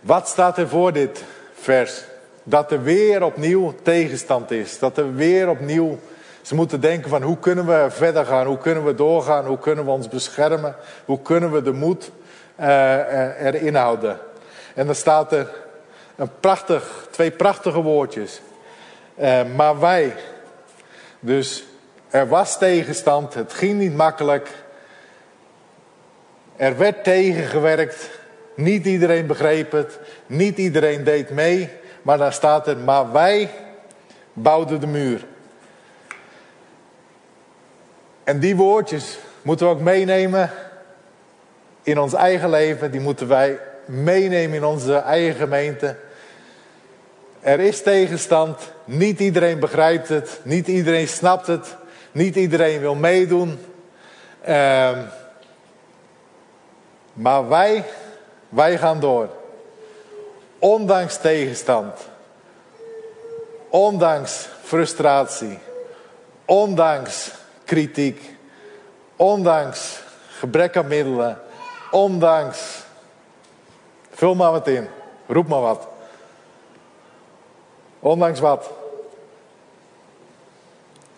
Wat 0.00 0.28
staat 0.28 0.58
er 0.58 0.68
voor 0.68 0.92
dit 0.92 1.24
vers? 1.54 2.04
Dat 2.42 2.72
er 2.72 2.82
weer 2.82 3.22
opnieuw 3.22 3.74
tegenstand 3.82 4.50
is. 4.50 4.78
Dat 4.78 4.98
er 4.98 5.14
weer 5.14 5.48
opnieuw 5.48 5.98
ze 6.44 6.54
moeten 6.54 6.80
denken 6.80 7.10
van 7.10 7.22
hoe 7.22 7.38
kunnen 7.38 7.66
we 7.66 7.86
verder 7.88 8.26
gaan? 8.26 8.46
Hoe 8.46 8.58
kunnen 8.58 8.84
we 8.84 8.94
doorgaan? 8.94 9.46
Hoe 9.46 9.58
kunnen 9.58 9.84
we 9.84 9.90
ons 9.90 10.08
beschermen? 10.08 10.76
Hoe 11.04 11.22
kunnen 11.22 11.52
we 11.52 11.62
de 11.62 11.72
moed 11.72 12.10
uh, 12.60 13.44
erin 13.44 13.74
houden? 13.74 14.18
En 14.74 14.86
dan 14.86 14.94
staat 14.94 15.32
er 15.32 15.48
een 16.16 16.30
prachtig, 16.40 17.06
twee 17.10 17.30
prachtige 17.30 17.80
woordjes. 17.80 18.40
Uh, 19.18 19.40
maar 19.56 19.80
wij. 19.80 20.14
Dus 21.20 21.64
er 22.10 22.28
was 22.28 22.58
tegenstand. 22.58 23.34
Het 23.34 23.52
ging 23.52 23.78
niet 23.78 23.96
makkelijk. 23.96 24.48
Er 26.56 26.78
werd 26.78 27.04
tegengewerkt. 27.04 28.10
Niet 28.54 28.86
iedereen 28.86 29.26
begreep 29.26 29.72
het. 29.72 29.98
Niet 30.26 30.58
iedereen 30.58 31.04
deed 31.04 31.30
mee. 31.30 31.70
Maar 32.02 32.18
dan 32.18 32.32
staat 32.32 32.66
er, 32.66 32.76
maar 32.76 33.12
wij 33.12 33.50
bouwden 34.32 34.80
de 34.80 34.86
muur. 34.86 35.26
En 38.24 38.38
die 38.38 38.56
woordjes 38.56 39.18
moeten 39.42 39.66
we 39.66 39.72
ook 39.72 39.80
meenemen 39.80 40.50
in 41.82 41.98
ons 41.98 42.12
eigen 42.12 42.50
leven. 42.50 42.90
Die 42.90 43.00
moeten 43.00 43.28
wij 43.28 43.58
meenemen 43.84 44.56
in 44.56 44.64
onze 44.64 44.94
eigen 44.96 45.34
gemeente. 45.34 45.96
Er 47.40 47.60
is 47.60 47.82
tegenstand. 47.82 48.60
Niet 48.84 49.20
iedereen 49.20 49.58
begrijpt 49.58 50.08
het. 50.08 50.40
Niet 50.42 50.68
iedereen 50.68 51.08
snapt 51.08 51.46
het. 51.46 51.76
Niet 52.12 52.36
iedereen 52.36 52.80
wil 52.80 52.94
meedoen. 52.94 53.58
Uh, 54.48 54.98
maar 57.12 57.48
wij, 57.48 57.84
wij 58.48 58.78
gaan 58.78 59.00
door. 59.00 59.28
Ondanks 60.58 61.16
tegenstand. 61.16 61.98
Ondanks 63.68 64.48
frustratie. 64.62 65.58
Ondanks 66.44 67.30
kritiek. 67.64 68.36
Ondanks 69.16 70.02
gebrek 70.28 70.76
aan 70.76 70.86
middelen. 70.86 71.38
Ondanks. 71.90 72.82
Vul 74.10 74.34
maar 74.34 74.50
wat 74.50 74.68
in. 74.68 74.88
Roep 75.26 75.48
maar 75.48 75.60
wat. 75.60 75.88
Ondanks 78.00 78.40
wat? 78.40 78.70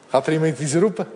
Gaat 0.09 0.27
er 0.27 0.33
iemand 0.33 0.59
iets 0.59 0.75
roepen? 0.75 1.09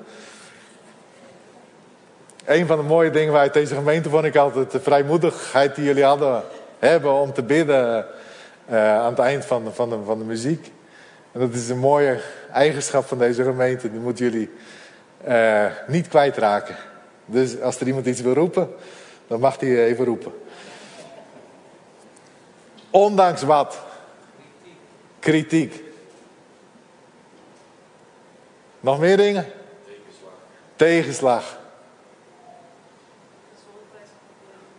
Een 2.45 2.67
van 2.67 2.77
de 2.77 2.83
mooie 2.83 3.11
dingen 3.11 3.35
uit 3.35 3.53
deze 3.53 3.75
gemeente 3.75 4.09
vond 4.09 4.25
ik 4.25 4.37
altijd 4.37 4.71
de 4.71 4.81
vrijmoedigheid 4.81 5.75
die 5.75 5.85
jullie 5.85 6.05
hadden 6.05 6.43
hebben 6.79 7.13
om 7.13 7.33
te 7.33 7.43
bidden 7.43 8.07
uh, 8.71 8.99
aan 8.99 9.11
het 9.11 9.19
eind 9.19 9.45
van 9.45 9.65
de, 9.65 9.71
van, 9.71 9.91
de, 9.91 9.99
van 10.05 10.19
de 10.19 10.25
muziek. 10.25 10.73
En 11.33 11.41
dat 11.41 11.55
is 11.55 11.69
een 11.69 11.79
mooie 11.79 12.21
eigenschap 12.53 13.07
van 13.07 13.19
deze 13.19 13.43
gemeente. 13.43 13.91
Die 13.91 14.01
moeten 14.01 14.25
jullie 14.31 14.51
uh, 15.29 15.67
niet 15.87 16.09
kwijtraken. 16.09 16.77
Dus 17.25 17.61
als 17.61 17.81
er 17.81 17.87
iemand 17.87 18.07
iets 18.07 18.21
wil 18.21 18.35
roepen, 18.35 18.75
dan 19.27 19.41
mag 19.41 19.61
hij 19.61 19.85
even 19.85 20.05
roepen. 20.05 20.33
Ondanks 22.91 23.43
wat? 23.43 23.79
Kritiek. 25.19 25.83
Nog 28.81 28.99
meer 28.99 29.17
dingen? 29.17 29.47
Tegenslag. 29.85 30.33
Tegenslag. 30.77 31.59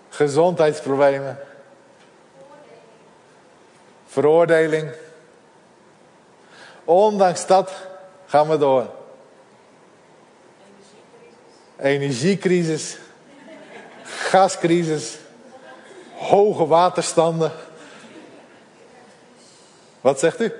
Gezondheidsproblemen. 0.10 1.40
Veroordeling. 4.06 4.92
Ondanks 6.84 7.46
dat 7.48 7.72
gaan 8.26 8.50
we 8.50 8.58
door. 8.58 9.00
Energiecrisis. 11.82 12.98
Gascrisis. 14.04 15.18
Hoge 16.14 16.68
waterstanden. 16.68 17.52
Wat 20.02 20.20
zegt 20.20 20.42
u? 20.42 20.52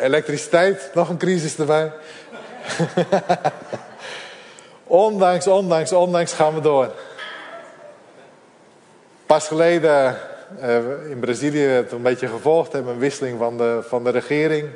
Elektriciteit, 0.00 0.90
nog 0.94 1.08
een 1.08 1.16
crisis 1.16 1.58
erbij. 1.58 1.92
ondanks, 4.86 5.46
ondanks, 5.46 5.92
ondanks 5.92 6.32
gaan 6.32 6.54
we 6.54 6.60
door. 6.60 6.92
Pas 9.26 9.46
geleden 9.46 10.18
uh, 10.60 11.10
in 11.10 11.20
Brazilië 11.20 11.66
het 11.66 11.92
een 11.92 12.02
beetje 12.02 12.28
gevolgd 12.28 12.72
hebben, 12.72 12.92
een 12.92 12.98
wisseling 12.98 13.38
van 13.38 13.56
de, 13.56 13.84
van 13.88 14.04
de 14.04 14.10
regering. 14.10 14.68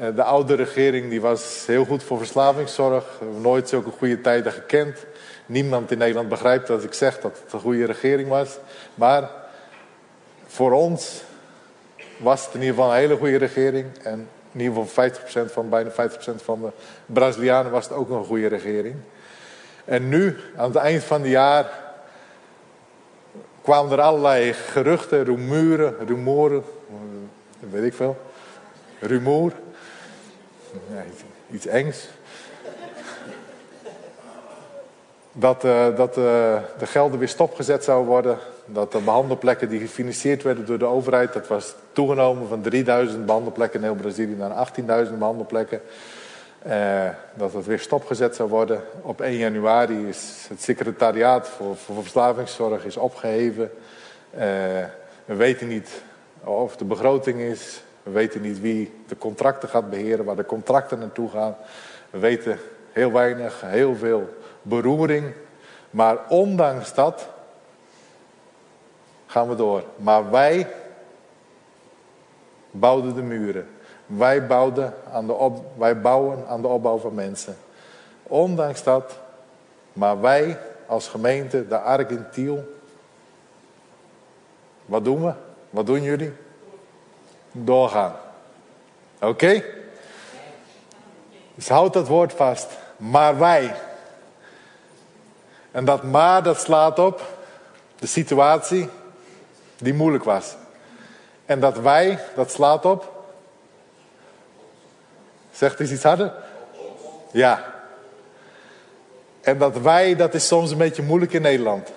Uh, 0.00 0.06
de 0.14 0.22
oude 0.22 0.54
regering 0.54 1.10
die 1.10 1.20
was 1.20 1.64
heel 1.66 1.84
goed 1.84 2.02
voor 2.02 2.18
verslavingszorg. 2.18 3.04
We 3.18 3.24
hebben 3.24 3.42
nooit 3.42 3.68
zulke 3.68 3.90
goede 3.90 4.20
tijden 4.20 4.52
gekend. 4.52 5.06
Niemand 5.46 5.90
in 5.90 5.98
Nederland 5.98 6.28
begrijpt 6.28 6.66
dat 6.66 6.84
ik 6.84 6.94
zeg 6.94 7.20
dat 7.20 7.40
het 7.44 7.52
een 7.52 7.60
goede 7.60 7.84
regering 7.84 8.28
was. 8.28 8.58
Maar 8.94 9.30
voor 10.46 10.72
ons 10.72 11.22
was 12.16 12.44
het 12.44 12.54
in 12.54 12.60
ieder 12.60 12.74
geval 12.74 12.90
een 12.90 12.98
hele 12.98 13.16
goede 13.16 13.36
regering. 13.36 13.86
En 14.02 14.28
in 14.52 14.60
ieder 14.60 14.82
geval 14.82 15.10
50% 15.48 15.52
van, 15.52 15.68
bijna 15.68 15.90
50% 15.90 15.94
van 16.36 16.60
de 16.60 16.70
Brazilianen 17.06 17.72
was 17.72 17.84
het 17.84 17.92
ook 17.92 18.10
een 18.10 18.24
goede 18.24 18.46
regering. 18.46 18.94
En 19.84 20.08
nu, 20.08 20.36
aan 20.56 20.68
het 20.68 20.76
eind 20.76 21.04
van 21.04 21.20
het 21.20 21.30
jaar, 21.30 21.70
kwamen 23.62 23.92
er 23.92 24.00
allerlei 24.00 24.52
geruchten, 24.52 25.24
rumoeren, 25.24 25.94
rumoren, 26.06 26.64
weet 27.58 27.84
ik 27.84 27.94
veel, 27.94 28.16
rumoer, 29.00 29.52
ja, 30.94 31.02
iets 31.50 31.66
engs. 31.66 32.08
Dat, 35.32 35.64
uh, 35.64 35.96
dat 35.96 36.16
uh, 36.16 36.24
de 36.78 36.86
gelden 36.86 37.18
weer 37.18 37.28
stopgezet 37.28 37.84
zouden 37.84 38.08
worden 38.08 38.38
dat 38.64 38.92
de 38.92 38.98
behandelplekken 38.98 39.68
die 39.68 39.80
gefinancierd 39.80 40.42
werden 40.42 40.66
door 40.66 40.78
de 40.78 40.84
overheid, 40.84 41.32
dat 41.32 41.48
was 41.48 41.74
toegenomen 41.92 42.48
van 42.48 42.60
3000 42.60 43.26
behandelplekken 43.26 43.80
in 43.80 43.86
heel 43.86 43.94
Brazilië 43.94 44.34
naar 44.34 44.68
18.000 45.06 45.18
behandelplekken. 45.18 45.80
Uh, 46.66 47.08
dat 47.34 47.52
het 47.52 47.66
weer 47.66 47.78
stopgezet 47.78 48.34
zou 48.34 48.48
worden. 48.48 48.80
Op 49.02 49.20
1 49.20 49.36
januari 49.36 50.08
is 50.08 50.46
het 50.48 50.62
secretariaat 50.62 51.48
voor, 51.48 51.76
voor 51.76 52.02
verslavingszorg 52.02 52.84
is 52.84 52.96
opgeheven. 52.96 53.70
We 55.24 55.34
weten 55.34 55.68
niet 55.68 56.02
of 56.44 56.76
de 56.76 56.84
begroting 56.84 57.40
is. 57.40 57.82
We 58.06 58.12
weten 58.12 58.40
niet 58.40 58.60
wie 58.60 58.92
de 59.06 59.18
contracten 59.18 59.68
gaat 59.68 59.90
beheren, 59.90 60.24
waar 60.24 60.36
de 60.36 60.44
contracten 60.44 60.98
naartoe 60.98 61.30
gaan. 61.30 61.56
We 62.10 62.18
weten 62.18 62.58
heel 62.92 63.12
weinig, 63.12 63.60
heel 63.60 63.94
veel 63.94 64.28
beroering. 64.62 65.32
Maar 65.90 66.18
ondanks 66.28 66.94
dat 66.94 67.28
gaan 69.26 69.48
we 69.48 69.54
door. 69.54 69.84
Maar 69.96 70.30
wij 70.30 70.68
bouwden 72.70 73.14
de 73.14 73.22
muren. 73.22 73.68
Wij, 74.06 74.46
bouwden 74.46 74.94
aan 75.12 75.26
de 75.26 75.50
wij 75.76 76.00
bouwen 76.00 76.46
aan 76.48 76.62
de 76.62 76.68
opbouw 76.68 76.98
van 76.98 77.14
mensen. 77.14 77.56
Ondanks 78.22 78.82
dat, 78.82 79.18
maar 79.92 80.20
wij 80.20 80.58
als 80.86 81.08
gemeente, 81.08 81.68
de 81.68 81.78
Argentiel, 81.78 82.64
wat 84.84 85.04
doen 85.04 85.24
we? 85.24 85.32
Wat 85.70 85.86
doen 85.86 86.02
jullie? 86.02 86.32
Doorgaan. 87.64 88.16
Oké? 89.20 89.62
Dus 91.54 91.68
houd 91.68 91.92
dat 91.92 92.08
woord 92.08 92.32
vast. 92.32 92.66
Maar 92.96 93.38
wij. 93.38 93.74
En 95.70 95.84
dat 95.84 96.02
maar, 96.02 96.42
dat 96.42 96.60
slaat 96.60 96.98
op 96.98 97.22
de 97.98 98.06
situatie 98.06 98.88
die 99.76 99.94
moeilijk 99.94 100.24
was. 100.24 100.54
En 101.44 101.60
dat 101.60 101.78
wij, 101.78 102.18
dat 102.34 102.50
slaat 102.50 102.84
op. 102.84 103.24
Zegt 105.50 105.80
eens 105.80 105.90
iets 105.90 106.02
harder? 106.02 106.32
Ja. 107.32 107.74
En 109.40 109.58
dat 109.58 109.78
wij, 109.78 110.16
dat 110.16 110.34
is 110.34 110.46
soms 110.46 110.70
een 110.70 110.78
beetje 110.78 111.02
moeilijk 111.02 111.32
in 111.32 111.42
Nederland. 111.42 111.92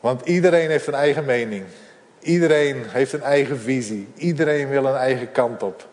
Want 0.00 0.26
iedereen 0.26 0.70
heeft 0.70 0.86
een 0.86 0.94
eigen 0.94 1.24
mening. 1.24 1.64
Iedereen 2.24 2.84
heeft 2.88 3.12
een 3.12 3.22
eigen 3.22 3.58
visie. 3.58 4.08
Iedereen 4.14 4.68
wil 4.68 4.84
een 4.84 4.96
eigen 4.96 5.32
kant 5.32 5.62
op. 5.62 5.86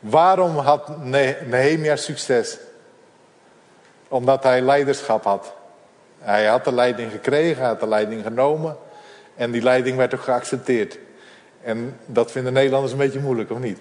Waarom 0.00 0.56
had 0.56 1.04
Nehemia 1.46 1.96
succes? 1.96 2.58
Omdat 4.08 4.42
hij 4.42 4.60
leiderschap 4.60 5.24
had. 5.24 5.52
Hij 6.18 6.46
had 6.46 6.64
de 6.64 6.72
leiding 6.72 7.10
gekregen, 7.10 7.60
hij 7.60 7.68
had 7.68 7.80
de 7.80 7.88
leiding 7.88 8.22
genomen. 8.22 8.76
En 9.34 9.50
die 9.50 9.62
leiding 9.62 9.96
werd 9.96 10.14
ook 10.14 10.22
geaccepteerd. 10.22 10.98
En 11.62 11.98
dat 12.06 12.30
vinden 12.30 12.52
Nederlanders 12.52 12.92
een 12.92 12.98
beetje 12.98 13.20
moeilijk, 13.20 13.50
of 13.50 13.58
niet? 13.58 13.78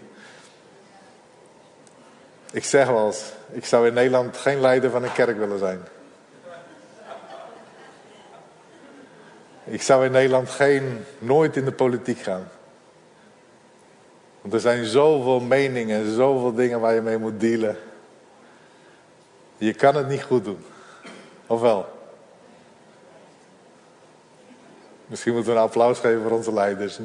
Ik 2.52 2.64
zeg 2.64 2.88
wel 2.88 3.06
eens, 3.06 3.24
ik 3.52 3.66
zou 3.66 3.88
in 3.88 3.94
Nederland 3.94 4.38
geen 4.38 4.60
leider 4.60 4.90
van 4.90 5.04
een 5.04 5.14
kerk 5.14 5.38
willen 5.38 5.60
zijn. 5.60 5.82
Ik 9.64 9.82
zou 9.82 10.06
in 10.06 10.12
Nederland 10.12 10.50
geen, 10.50 11.06
nooit 11.20 11.58
in 11.58 11.66
de 11.66 11.72
politiek 11.72 12.20
gaan. 12.20 12.50
Want 14.42 14.54
er 14.54 14.60
zijn 14.60 14.86
zoveel 14.86 15.40
meningen, 15.40 16.16
zoveel 16.16 16.54
dingen 16.54 16.80
waar 16.80 16.94
je 16.94 17.02
mee 17.02 17.18
moet 17.18 17.40
dealen. 17.40 17.78
Je 19.58 19.74
kan 19.74 19.96
het 19.96 20.08
niet 20.08 20.24
goed 20.24 20.44
doen. 20.44 20.66
Of 21.48 21.62
wel? 21.62 22.00
Misschien 25.06 25.34
moeten 25.34 25.52
we 25.52 25.58
een 25.58 25.66
applaus 25.66 26.00
geven 26.00 26.22
voor 26.22 26.32
onze 26.32 26.54
leiders. 26.54 27.00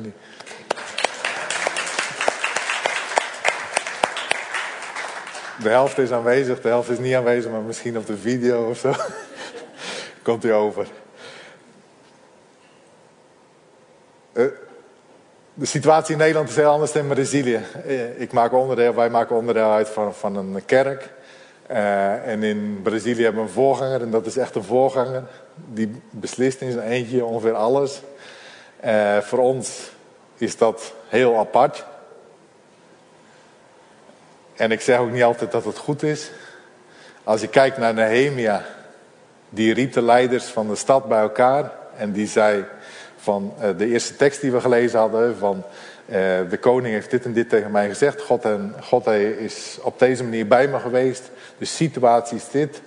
De 5.63 5.69
helft 5.69 5.99
is 5.99 6.11
aanwezig, 6.11 6.61
de 6.61 6.69
helft 6.69 6.89
is 6.89 6.99
niet 6.99 7.15
aanwezig, 7.15 7.51
maar 7.51 7.61
misschien 7.61 7.99
op 7.99 8.07
de 8.07 8.17
video 8.17 8.69
of 8.69 8.79
zo. 8.79 8.95
Komt 10.23 10.45
u 10.45 10.53
over. 10.53 10.83
Eh, 10.83 11.05
de 15.55 15.67
situatie 15.67 16.13
in 16.13 16.19
Nederland 16.19 16.49
is 16.49 16.57
heel 16.57 16.71
anders 16.71 16.93
dan 16.93 17.03
in 17.03 17.09
Brazilië. 17.09 17.61
Eh, 17.87 18.21
ik 18.21 18.33
maak 18.33 18.53
onderdeel, 18.53 18.95
wij 18.95 19.11
maken 19.11 19.37
onderdeel 19.37 19.73
uit 19.73 19.89
van, 19.89 20.15
van 20.15 20.37
een 20.37 20.65
kerk. 20.65 21.15
Uh, 21.71 22.29
en 22.29 22.43
in 22.43 22.81
Brazilië 22.83 23.23
hebben 23.23 23.43
we 23.43 23.49
een 23.49 23.55
voorganger, 23.55 24.01
en 24.01 24.11
dat 24.11 24.27
is 24.27 24.37
echt 24.37 24.55
een 24.55 24.65
voorganger. 24.65 25.23
Die 25.55 26.03
beslist 26.11 26.61
in 26.61 26.73
zijn 26.73 26.89
eentje 26.89 27.25
ongeveer 27.25 27.55
alles. 27.55 28.03
Voor 29.21 29.39
ons 29.39 29.91
is 30.37 30.57
dat 30.57 30.93
heel 31.09 31.39
apart. 31.39 31.85
En 34.57 34.73
ik 34.73 34.81
zeg 34.81 34.99
ook 34.99 35.11
niet 35.11 35.23
altijd 35.23 35.53
dat 35.53 35.65
het 35.65 35.79
goed 35.79 36.03
is. 36.03 36.31
Als 37.25 37.41
je 37.41 37.49
kijkt 37.49 37.79
naar 37.79 37.95
Nehemia, 37.95 38.65
die 39.49 39.75
riep 39.75 39.93
de 39.93 40.03
leiders 40.03 40.45
van 40.45 40.69
de 40.69 40.77
stad 40.77 41.09
bij 41.09 41.21
elkaar. 41.21 41.71
En 41.97 42.13
die 42.13 42.27
zei 42.27 42.65
van 43.27 43.53
uh, 43.61 43.69
de 43.77 43.87
eerste 43.87 44.17
tekst 44.17 44.41
die 44.41 44.53
we 44.53 44.61
gelezen 44.61 44.99
hadden, 44.99 45.37
van 45.37 45.65
de 46.49 46.59
koning 46.61 46.95
heeft 46.95 47.11
dit 47.11 47.25
en 47.25 47.33
dit 47.33 47.49
tegen 47.49 47.71
mij 47.71 47.89
gezegd. 47.89 48.23
God, 48.23 48.45
en, 48.45 48.75
God 48.83 49.07
is 49.07 49.79
op 49.83 49.99
deze 49.99 50.25
manier 50.25 50.47
bij 50.47 50.69
me 50.69 50.79
geweest. 50.79 51.31
De 51.59 51.65
situatie 51.65 52.37
is 52.37 52.51
dit. 52.51 52.83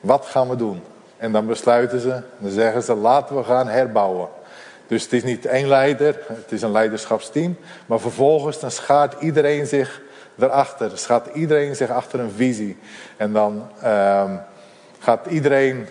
Wat 0.00 0.26
gaan 0.26 0.48
we 0.48 0.56
doen? 0.56 0.82
En 1.16 1.32
dan 1.32 1.46
besluiten 1.46 2.00
ze, 2.00 2.22
dan 2.38 2.50
zeggen 2.50 2.82
ze 2.82 2.94
laten 2.94 3.36
we 3.36 3.44
gaan 3.44 3.68
herbouwen. 3.68 4.28
Dus 4.86 5.02
het 5.02 5.12
is 5.12 5.22
niet 5.22 5.46
één 5.46 5.68
leider, 5.68 6.20
het 6.26 6.52
is 6.52 6.62
een 6.62 6.72
leiderschapsteam. 6.72 7.56
Maar 7.86 8.00
vervolgens 8.00 8.60
dan 8.60 8.70
schaart 8.70 9.22
iedereen 9.22 9.66
zich 9.66 10.00
erachter. 10.38 10.98
Schaart 10.98 11.34
iedereen 11.34 11.76
zich 11.76 11.90
achter 11.90 12.20
een 12.20 12.32
visie. 12.36 12.78
En 13.16 13.32
dan 13.32 13.68
uh, 13.82 14.32
gaat 14.98 15.26
iedereen 15.26 15.86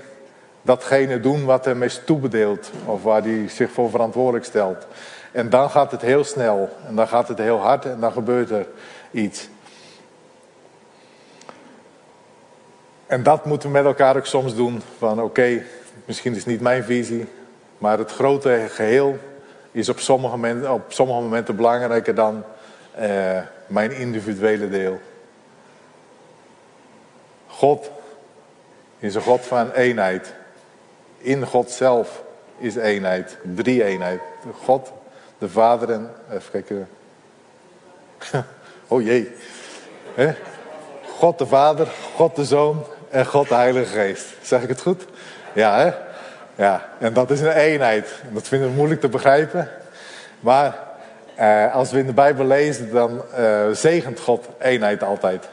datgene 0.64 1.20
doen 1.20 1.46
wat 1.46 1.66
hem 1.66 1.84
is 1.84 2.02
toebedeeld. 2.06 2.72
Of 2.86 3.04
waar 3.04 3.22
hij 3.22 3.48
zich 3.48 3.72
voor 3.72 3.90
verantwoordelijk 3.90 4.46
stelt. 4.46 4.88
En 5.32 5.50
dan 5.50 5.70
gaat 5.70 5.92
het 5.92 6.02
heel 6.02 6.24
snel. 6.24 6.70
En 6.88 6.96
dan 6.96 7.08
gaat 7.08 7.28
het 7.28 7.38
heel 7.38 7.58
hard 7.58 7.86
en 7.86 8.00
dan 8.00 8.12
gebeurt 8.12 8.50
er 8.50 8.68
iets. 9.12 9.50
En 13.06 13.24
dat 13.24 13.46
moeten 13.46 13.70
we 13.70 13.76
met 13.76 13.86
elkaar 13.86 14.18
ook 14.18 14.26
soms 14.26 14.56
doen. 14.56 14.82
Van 14.98 15.22
oké, 15.22 15.64
misschien 16.06 16.32
is 16.32 16.38
het 16.38 16.48
niet 16.48 16.62
mijn 16.62 16.84
visie. 16.84 17.28
Maar 17.78 17.98
het 17.98 18.12
grote 18.12 18.66
geheel 18.70 19.18
is 19.72 19.90
op 19.90 20.00
sommige 20.00 20.36
momenten, 20.36 20.74
op 20.74 20.84
sommige 20.88 21.22
momenten 21.22 21.56
belangrijker 21.56 22.16
dan 22.16 22.44
eh, 22.92 23.40
mijn 23.68 23.92
individuele 23.92 24.70
deel. 24.70 25.00
God 27.48 27.92
is 29.00 29.16
een 29.16 29.22
God 29.22 29.42
van 29.42 29.72
eenheid. 29.72 30.34
In 31.24 31.46
God 31.46 31.72
zelf 31.72 32.24
is 32.58 32.76
eenheid. 32.76 33.38
Drie 33.56 33.84
eenheid. 33.84 34.20
God, 34.62 34.92
de 35.38 35.50
Vader 35.50 35.92
en... 35.92 36.10
Even 36.32 36.52
kijken. 36.52 36.88
Oh 38.88 39.02
jee. 39.02 39.32
God 41.18 41.38
de 41.38 41.46
Vader, 41.46 41.88
God 42.16 42.36
de 42.36 42.46
Zoon 42.46 42.86
en 43.10 43.26
God 43.26 43.48
de 43.48 43.56
Heilige 43.56 44.00
Geest. 44.00 44.26
Zeg 44.42 44.62
ik 44.62 44.70
het 44.70 44.82
goed? 44.82 45.06
Ja, 45.54 45.78
hè? 45.78 45.92
Ja, 46.56 46.90
en 47.00 47.14
dat 47.14 47.32
is 47.32 47.42
een 47.42 47.52
eenheid. 47.52 48.22
Dat 48.32 48.48
vinden 48.48 48.70
we 48.70 48.76
moeilijk 48.76 49.02
te 49.02 49.10
begrijpen. 49.10 49.70
Maar 50.40 50.78
eh, 51.36 51.76
als 51.76 51.92
we 51.92 52.00
in 52.00 52.06
de 52.06 52.14
Bijbel 52.14 52.46
lezen, 52.46 52.92
dan 52.92 53.22
eh, 53.34 53.70
zegent 53.72 54.20
God 54.20 54.48
eenheid 54.60 55.04
altijd. 55.04 55.50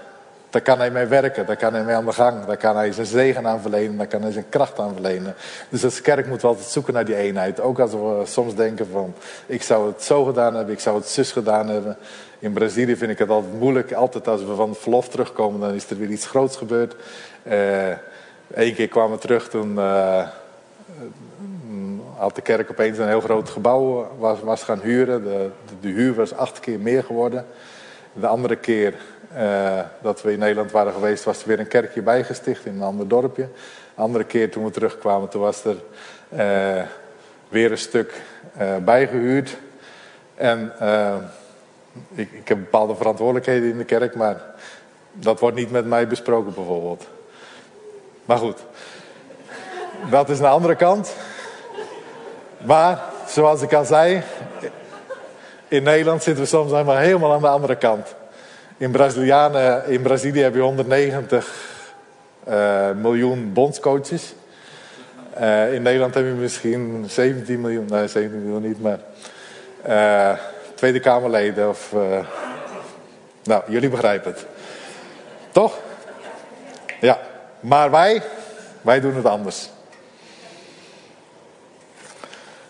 Daar 0.50 0.62
kan 0.62 0.78
hij 0.78 0.90
mee 0.90 1.06
werken, 1.06 1.46
daar 1.46 1.56
kan 1.56 1.74
hij 1.74 1.84
mee 1.84 1.94
aan 1.94 2.04
de 2.04 2.12
gang. 2.12 2.44
Daar 2.44 2.56
kan 2.56 2.76
hij 2.76 2.92
zijn 2.92 3.06
zegen 3.06 3.46
aan 3.46 3.60
verlenen, 3.60 3.96
daar 3.96 4.06
kan 4.06 4.22
hij 4.22 4.32
zijn 4.32 4.48
kracht 4.48 4.78
aan 4.78 4.92
verlenen. 4.92 5.34
Dus 5.68 5.84
als 5.84 6.00
kerk 6.00 6.26
moeten 6.26 6.48
we 6.48 6.54
altijd 6.54 6.72
zoeken 6.72 6.94
naar 6.94 7.04
die 7.04 7.16
eenheid. 7.16 7.60
Ook 7.60 7.78
als 7.78 7.92
we 7.92 8.22
soms 8.24 8.54
denken 8.54 8.86
van, 8.92 9.14
ik 9.46 9.62
zou 9.62 9.86
het 9.86 10.02
zo 10.02 10.24
gedaan 10.24 10.54
hebben, 10.54 10.74
ik 10.74 10.80
zou 10.80 10.96
het 10.96 11.08
zus 11.08 11.32
gedaan 11.32 11.68
hebben. 11.68 11.96
In 12.38 12.52
Brazilië 12.52 12.96
vind 12.96 13.10
ik 13.10 13.18
het 13.18 13.30
altijd 13.30 13.58
moeilijk. 13.58 13.92
Altijd 13.92 14.28
als 14.28 14.44
we 14.44 14.54
van 14.54 14.74
verlof 14.74 15.08
terugkomen, 15.08 15.60
dan 15.60 15.74
is 15.74 15.90
er 15.90 15.98
weer 15.98 16.10
iets 16.10 16.26
groots 16.26 16.56
gebeurd. 16.56 16.94
Eén 17.44 17.98
eh, 18.48 18.74
keer 18.74 18.88
kwamen 18.88 19.10
we 19.10 19.18
terug, 19.18 19.48
toen 19.48 19.74
uh, 19.74 20.28
had 22.16 22.34
de 22.34 22.42
kerk 22.42 22.70
opeens 22.70 22.98
een 22.98 23.08
heel 23.08 23.20
groot 23.20 23.50
gebouw 23.50 24.10
was, 24.18 24.40
was 24.40 24.62
gaan 24.62 24.80
huren. 24.80 25.22
De, 25.22 25.48
de, 25.80 25.88
huur 25.88 26.14
was 26.14 26.34
acht 26.34 26.60
keer 26.60 26.78
meer 26.78 27.04
geworden. 27.04 27.46
De 28.12 28.26
andere 28.26 28.56
keer 28.56 28.94
uh, 29.36 29.80
dat 30.02 30.22
we 30.22 30.32
in 30.32 30.38
Nederland 30.38 30.70
waren 30.70 30.92
geweest, 30.92 31.24
was 31.24 31.42
er 31.42 31.48
weer 31.48 31.58
een 31.60 31.68
kerkje 31.68 32.02
bijgesticht 32.02 32.66
in 32.66 32.74
een 32.74 32.82
ander 32.82 33.08
dorpje. 33.08 33.48
De 33.94 34.02
andere 34.02 34.24
keer 34.24 34.50
toen 34.50 34.64
we 34.64 34.70
terugkwamen, 34.70 35.28
toen 35.28 35.40
was 35.40 35.64
er 35.64 35.76
uh, 36.28 36.82
weer 37.48 37.70
een 37.70 37.78
stuk 37.78 38.22
uh, 38.60 38.76
bijgehuurd. 38.76 39.56
En 40.34 40.72
ik, 42.14 42.32
ik 42.32 42.48
heb 42.48 42.58
bepaalde 42.58 42.94
verantwoordelijkheden 42.94 43.70
in 43.70 43.78
de 43.78 43.84
kerk, 43.84 44.14
maar 44.14 44.40
dat 45.12 45.40
wordt 45.40 45.56
niet 45.56 45.70
met 45.70 45.86
mij 45.86 46.06
besproken 46.06 46.54
bijvoorbeeld. 46.54 47.06
Maar 48.24 48.38
goed, 48.38 48.58
dat 50.10 50.28
is 50.28 50.38
een 50.38 50.44
andere 50.44 50.76
kant. 50.76 51.14
Maar, 52.58 53.02
zoals 53.26 53.62
ik 53.62 53.72
al 53.72 53.84
zei, 53.84 54.22
in 55.68 55.82
Nederland 55.82 56.22
zitten 56.22 56.42
we 56.42 56.48
soms 56.48 56.72
helemaal 56.72 57.32
aan 57.32 57.40
de 57.40 57.48
andere 57.48 57.76
kant. 57.76 58.14
In, 58.80 58.90
Brazilianen, 58.90 59.86
in 59.86 60.02
Brazilië 60.02 60.40
heb 60.40 60.54
je 60.54 60.60
190 60.60 61.54
uh, 62.48 62.88
eh, 62.88 62.96
miljoen 62.96 63.52
bondscoaches. 63.52 64.34
Uh, 65.40 65.74
in 65.74 65.82
Nederland 65.82 66.14
heb 66.14 66.24
je 66.24 66.30
misschien 66.30 67.04
17 67.08 67.60
miljoen, 67.60 67.86
nee 67.88 68.08
17 68.08 68.42
miljoen 68.42 68.62
niet, 68.62 68.80
maar 68.82 68.98
uh, 69.88 70.38
Tweede 70.74 71.00
Kamerleden 71.00 71.68
of... 71.68 71.94
nou, 73.42 73.62
jullie 73.66 73.88
begrijpen 73.88 74.30
het. 74.30 74.46
Toch? 75.50 75.78
Ja. 77.00 77.18
Maar 77.60 77.90
wij, 77.90 78.22
wij 78.82 79.00
doen 79.00 79.14
het 79.14 79.26
anders. 79.26 79.70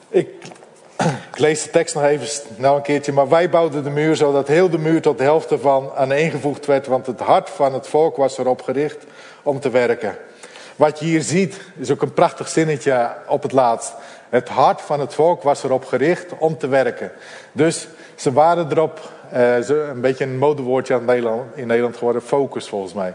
Ik, 0.08 0.28
ik, 1.30 1.38
lees 1.38 1.62
de 1.62 1.70
tekst 1.70 1.94
nog 1.94 2.04
even 2.04 2.26
snel 2.26 2.76
een 2.76 2.82
keertje. 2.82 3.12
Maar 3.12 3.28
wij 3.28 3.50
bouwden 3.50 3.84
de 3.84 3.90
muur 3.90 4.16
zodat 4.16 4.48
heel 4.48 4.70
de 4.70 4.78
muur 4.78 5.00
tot 5.00 5.18
de 5.18 5.24
helft 5.24 5.50
ervan 5.50 5.90
aaneengevoegd 5.96 6.66
werd. 6.66 6.86
Want 6.86 7.06
het 7.06 7.20
hart 7.20 7.50
van 7.50 7.74
het 7.74 7.86
volk 7.86 8.16
was 8.16 8.38
erop 8.38 8.62
gericht 8.62 9.04
om 9.42 9.60
te 9.60 9.70
werken. 9.70 10.16
Wat 10.76 10.98
je 10.98 11.04
hier 11.04 11.22
ziet 11.22 11.60
is 11.76 11.90
ook 11.90 12.02
een 12.02 12.12
prachtig 12.12 12.48
zinnetje 12.48 13.10
op 13.26 13.42
het 13.42 13.52
laatst. 13.52 13.92
Het 14.28 14.48
hart 14.48 14.80
van 14.80 15.00
het 15.00 15.14
volk 15.14 15.42
was 15.42 15.64
erop 15.64 15.84
gericht 15.84 16.26
om 16.38 16.58
te 16.58 16.68
werken. 16.68 17.12
Dus 17.52 17.88
ze 18.14 18.32
waren 18.32 18.70
erop, 18.70 19.00
uh, 19.34 19.68
een 19.68 20.00
beetje 20.00 20.24
een 20.24 20.38
modewoordje 20.38 21.00
Nederland, 21.00 21.56
in 21.56 21.66
Nederland 21.66 21.96
geworden, 21.96 22.22
focus 22.22 22.68
volgens 22.68 22.92
mij. 22.92 23.14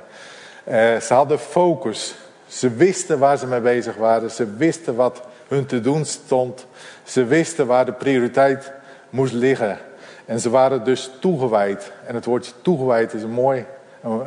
Uh, 0.68 1.02
ze 1.02 1.14
hadden 1.14 1.40
focus. 1.40 2.16
Ze 2.48 2.70
wisten 2.70 3.20
waar 3.20 3.38
ze 3.38 3.48
mee 3.48 3.60
bezig 3.60 3.96
waren. 3.96 4.32
Ze 4.32 4.56
wisten 4.56 4.96
wat 4.96 5.22
hun 5.48 5.66
te 5.66 5.82
doen 5.82 6.06
stond. 6.06 6.66
Ze 7.06 7.26
wisten 7.26 7.68
waar 7.68 7.86
de 7.86 7.94
prioriteit 7.94 8.72
moest 9.10 9.34
liggen. 9.34 9.78
En 10.26 10.40
ze 10.40 10.50
waren 10.50 10.84
dus 10.84 11.12
toegewijd. 11.20 11.92
En 12.06 12.16
het 12.16 12.26
woordje 12.26 12.52
toegewijd 12.62 13.14
is 13.14 13.24
een 13.24 13.32
mooi, 13.32 13.66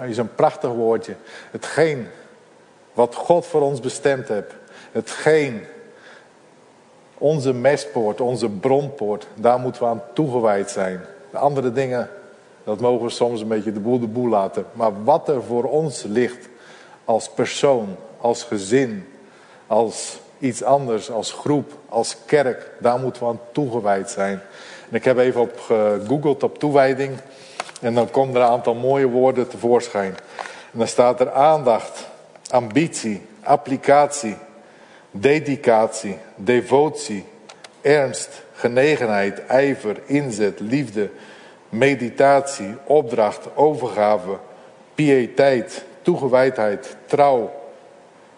is 0.07 0.16
een 0.16 0.35
prachtig 0.35 0.70
woordje. 0.70 1.14
Hetgeen 1.51 2.07
wat 2.93 3.14
God 3.14 3.47
voor 3.47 3.61
ons 3.61 3.81
bestemd 3.81 4.29
heeft. 4.29 4.55
Hetgeen 4.93 5.64
onze 7.18 7.53
mestpoort, 7.53 8.20
onze 8.20 8.49
bronpoort, 8.49 9.26
daar 9.35 9.59
moeten 9.59 9.83
we 9.83 9.89
aan 9.89 10.03
toegewijd 10.12 10.70
zijn. 10.70 11.01
De 11.31 11.39
andere 11.39 11.72
dingen, 11.72 12.11
dat 12.64 12.81
mogen 12.81 13.07
we 13.07 13.12
soms 13.12 13.41
een 13.41 13.49
beetje 13.49 13.72
de 13.72 13.81
boel 13.81 13.99
de 13.99 14.07
boel 14.07 14.29
laten. 14.29 14.64
Maar 14.72 15.05
wat 15.05 15.29
er 15.29 15.43
voor 15.43 15.64
ons 15.64 16.03
ligt 16.03 16.49
als 17.05 17.31
persoon, 17.31 17.97
als 18.20 18.43
gezin, 18.43 19.09
als 19.66 20.20
iets 20.39 20.62
anders, 20.62 21.11
als 21.11 21.32
groep, 21.32 21.72
als 21.89 22.16
kerk, 22.26 22.70
daar 22.78 22.99
moeten 22.99 23.22
we 23.22 23.28
aan 23.28 23.41
toegewijd 23.53 24.11
zijn. 24.11 24.41
En 24.91 24.97
ik 24.97 25.05
heb 25.05 25.18
even 25.18 25.41
op 25.41 25.61
gegoogeld 25.61 26.43
op 26.43 26.59
toewijding 26.59 27.16
en 27.80 27.95
dan 27.95 28.11
komen 28.11 28.34
er 28.34 28.41
een 28.41 28.49
aantal 28.49 28.74
mooie 28.74 29.09
woorden 29.09 29.49
tevoorschijn. 29.49 30.16
En 30.72 30.78
dan 30.78 30.89
staat 30.89 31.20
er 31.20 31.32
aandacht, 31.32 32.07
ambitie, 32.51 33.22
applicatie, 33.43 34.36
dedicatie, 35.11 36.18
devotie, 36.36 37.24
ernst, 37.80 38.43
genegenheid, 38.53 39.47
ijver, 39.47 39.97
inzet, 40.05 40.61
liefde, 40.61 41.11
meditatie, 41.68 42.74
opdracht, 42.84 43.47
overgave, 43.55 44.36
piëteit, 44.95 45.84
toegewijdheid, 46.03 46.97
trouw, 47.07 47.51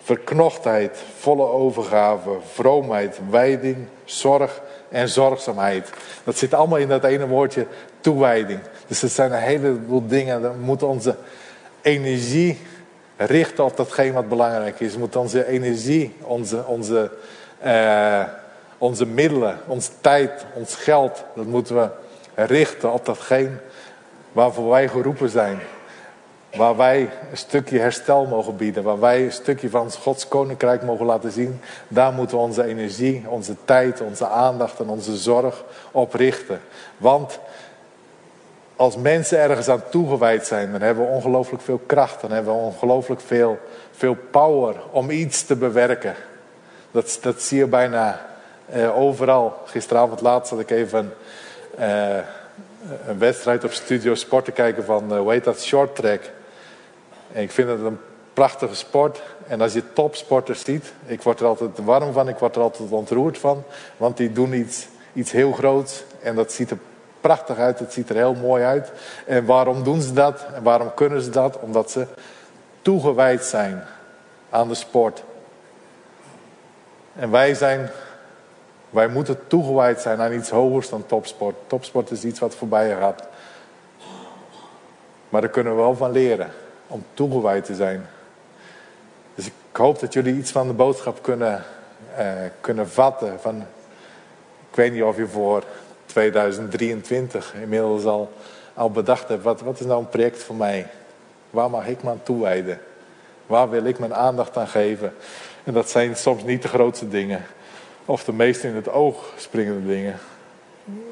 verknochtheid, 0.02 0.98
volle 1.18 1.46
overgave, 1.46 2.30
vroomheid, 2.52 3.20
wijding, 3.30 3.76
zorg 4.04 4.60
en 4.88 5.08
zorgzaamheid. 5.08 5.90
Dat 6.24 6.36
zit 6.36 6.54
allemaal 6.54 6.78
in 6.78 6.88
dat 6.88 7.04
ene 7.04 7.26
woordje 7.26 7.66
toewijding. 8.00 8.60
Dus 8.86 9.00
het 9.00 9.12
zijn 9.12 9.32
een 9.32 9.38
heleboel 9.38 10.06
dingen. 10.06 10.42
We 10.42 10.52
moeten 10.60 10.86
onze 10.86 11.16
energie 11.82 12.58
richten 13.16 13.64
op 13.64 13.76
datgene 13.76 14.12
wat 14.12 14.28
belangrijk 14.28 14.80
is. 14.80 14.92
We 14.92 14.98
moeten 14.98 15.20
onze 15.20 15.46
energie, 15.46 16.14
onze, 16.20 16.66
onze, 16.66 17.10
uh, 17.64 18.22
onze 18.78 19.06
middelen, 19.06 19.58
onze 19.66 19.90
tijd, 20.00 20.46
ons 20.54 20.74
geld, 20.74 21.24
dat 21.34 21.46
moeten 21.46 21.76
we 21.76 21.88
richten 22.34 22.92
op 22.92 23.06
datgene 23.06 23.56
waarvoor 24.32 24.70
wij 24.70 24.88
geroepen 24.88 25.28
zijn. 25.28 25.58
Waar 26.56 26.76
wij 26.76 27.00
een 27.30 27.36
stukje 27.36 27.78
herstel 27.78 28.26
mogen 28.26 28.56
bieden. 28.56 28.82
Waar 28.82 29.00
wij 29.00 29.24
een 29.24 29.32
stukje 29.32 29.70
van 29.70 29.90
Gods 29.92 30.28
koninkrijk 30.28 30.82
mogen 30.82 31.06
laten 31.06 31.32
zien. 31.32 31.60
Daar 31.88 32.12
moeten 32.12 32.36
we 32.36 32.42
onze 32.42 32.64
energie, 32.64 33.24
onze 33.28 33.54
tijd, 33.64 34.00
onze 34.00 34.26
aandacht 34.26 34.80
en 34.80 34.88
onze 34.88 35.16
zorg 35.16 35.64
op 35.90 36.14
richten. 36.14 36.60
Want 36.96 37.38
als 38.76 38.96
mensen 38.96 39.38
ergens 39.38 39.68
aan 39.68 39.82
toegewijd 39.90 40.46
zijn, 40.46 40.72
dan 40.72 40.80
hebben 40.80 41.04
we 41.04 41.10
ongelooflijk 41.10 41.62
veel 41.62 41.80
kracht. 41.86 42.20
Dan 42.20 42.30
hebben 42.30 42.52
we 42.52 42.60
ongelooflijk 42.60 43.20
veel, 43.20 43.58
veel 43.92 44.16
power 44.30 44.74
om 44.90 45.10
iets 45.10 45.44
te 45.44 45.56
bewerken. 45.56 46.14
Dat, 46.90 47.18
dat 47.22 47.42
zie 47.42 47.58
je 47.58 47.66
bijna 47.66 48.20
eh, 48.66 48.98
overal. 48.98 49.54
Gisteravond 49.64 50.20
laat 50.20 50.48
zat 50.48 50.60
ik 50.60 50.70
even 50.70 51.12
uh, 51.78 52.16
een 53.06 53.18
wedstrijd 53.18 53.64
op 53.64 53.72
Studio 53.72 54.14
Sport 54.14 54.44
te 54.44 54.52
kijken 54.52 54.84
van, 54.84 55.12
uh, 55.12 55.18
hoe 55.18 55.32
heet 55.32 55.44
dat, 55.44 55.62
short 55.62 55.96
track. 55.96 56.20
Ik 57.32 57.50
vind 57.50 57.68
het 57.68 57.80
een 57.80 57.98
prachtige 58.32 58.74
sport. 58.74 59.22
En 59.46 59.60
als 59.60 59.72
je 59.72 59.92
topsporters 59.92 60.64
ziet, 60.64 60.92
ik 61.06 61.22
word 61.22 61.40
er 61.40 61.46
altijd 61.46 61.78
warm 61.84 62.12
van, 62.12 62.28
ik 62.28 62.36
word 62.36 62.56
er 62.56 62.62
altijd 62.62 62.90
ontroerd 62.90 63.38
van. 63.38 63.62
Want 63.96 64.16
die 64.16 64.32
doen 64.32 64.52
iets, 64.52 64.86
iets 65.12 65.32
heel 65.32 65.52
groots 65.52 66.04
en 66.22 66.34
dat 66.34 66.52
ziet 66.52 66.70
er 66.70 66.78
prachtig 67.20 67.56
uit, 67.56 67.78
het 67.78 67.92
ziet 67.92 68.08
er 68.08 68.16
heel 68.16 68.34
mooi 68.34 68.64
uit. 68.64 68.92
En 69.26 69.44
waarom 69.44 69.82
doen 69.82 70.00
ze 70.00 70.12
dat? 70.12 70.46
En 70.54 70.62
waarom 70.62 70.94
kunnen 70.94 71.22
ze 71.22 71.30
dat? 71.30 71.58
Omdat 71.58 71.90
ze 71.90 72.06
toegewijd 72.82 73.44
zijn 73.44 73.84
aan 74.50 74.68
de 74.68 74.74
sport. 74.74 75.22
En 77.12 77.30
wij 77.30 77.54
zijn, 77.54 77.90
wij 78.90 79.08
moeten 79.08 79.46
toegewijd 79.46 80.00
zijn 80.00 80.20
aan 80.20 80.32
iets 80.32 80.50
hogers 80.50 80.88
dan 80.88 81.06
topsport. 81.06 81.56
Topsport 81.66 82.10
is 82.10 82.24
iets 82.24 82.40
wat 82.40 82.54
voorbij 82.54 82.96
gaat. 82.96 83.22
Maar 85.28 85.40
daar 85.40 85.50
kunnen 85.50 85.76
we 85.76 85.80
wel 85.80 85.96
van 85.96 86.12
leren 86.12 86.50
om 86.90 87.04
toegewijd 87.14 87.64
te 87.64 87.74
zijn. 87.74 88.06
Dus 89.34 89.46
ik 89.46 89.52
hoop 89.72 90.00
dat 90.00 90.12
jullie 90.12 90.34
iets 90.34 90.50
van 90.50 90.66
de 90.66 90.72
boodschap 90.72 91.22
kunnen, 91.22 91.64
uh, 92.18 92.32
kunnen 92.60 92.90
vatten. 92.90 93.40
Van, 93.40 93.56
ik 94.70 94.76
weet 94.76 94.92
niet 94.92 95.02
of 95.02 95.16
je 95.16 95.26
voor 95.26 95.64
2023 96.06 97.54
inmiddels 97.54 98.04
al, 98.04 98.32
al 98.74 98.90
bedacht 98.90 99.28
hebt. 99.28 99.42
Wat, 99.42 99.60
wat 99.60 99.80
is 99.80 99.86
nou 99.86 100.00
een 100.00 100.08
project 100.08 100.42
voor 100.42 100.56
mij? 100.56 100.86
Waar 101.50 101.70
mag 101.70 101.86
ik 101.86 102.02
me 102.02 102.10
aan 102.10 102.22
toewijden? 102.22 102.80
Waar 103.46 103.70
wil 103.70 103.84
ik 103.84 103.98
mijn 103.98 104.14
aandacht 104.14 104.56
aan 104.56 104.68
geven? 104.68 105.14
En 105.64 105.72
dat 105.72 105.90
zijn 105.90 106.16
soms 106.16 106.42
niet 106.42 106.62
de 106.62 106.68
grootste 106.68 107.08
dingen. 107.08 107.42
Of 108.04 108.24
de 108.24 108.32
meest 108.32 108.64
in 108.64 108.74
het 108.74 108.88
oog 108.88 109.32
springende 109.36 109.86
dingen. 109.86 110.18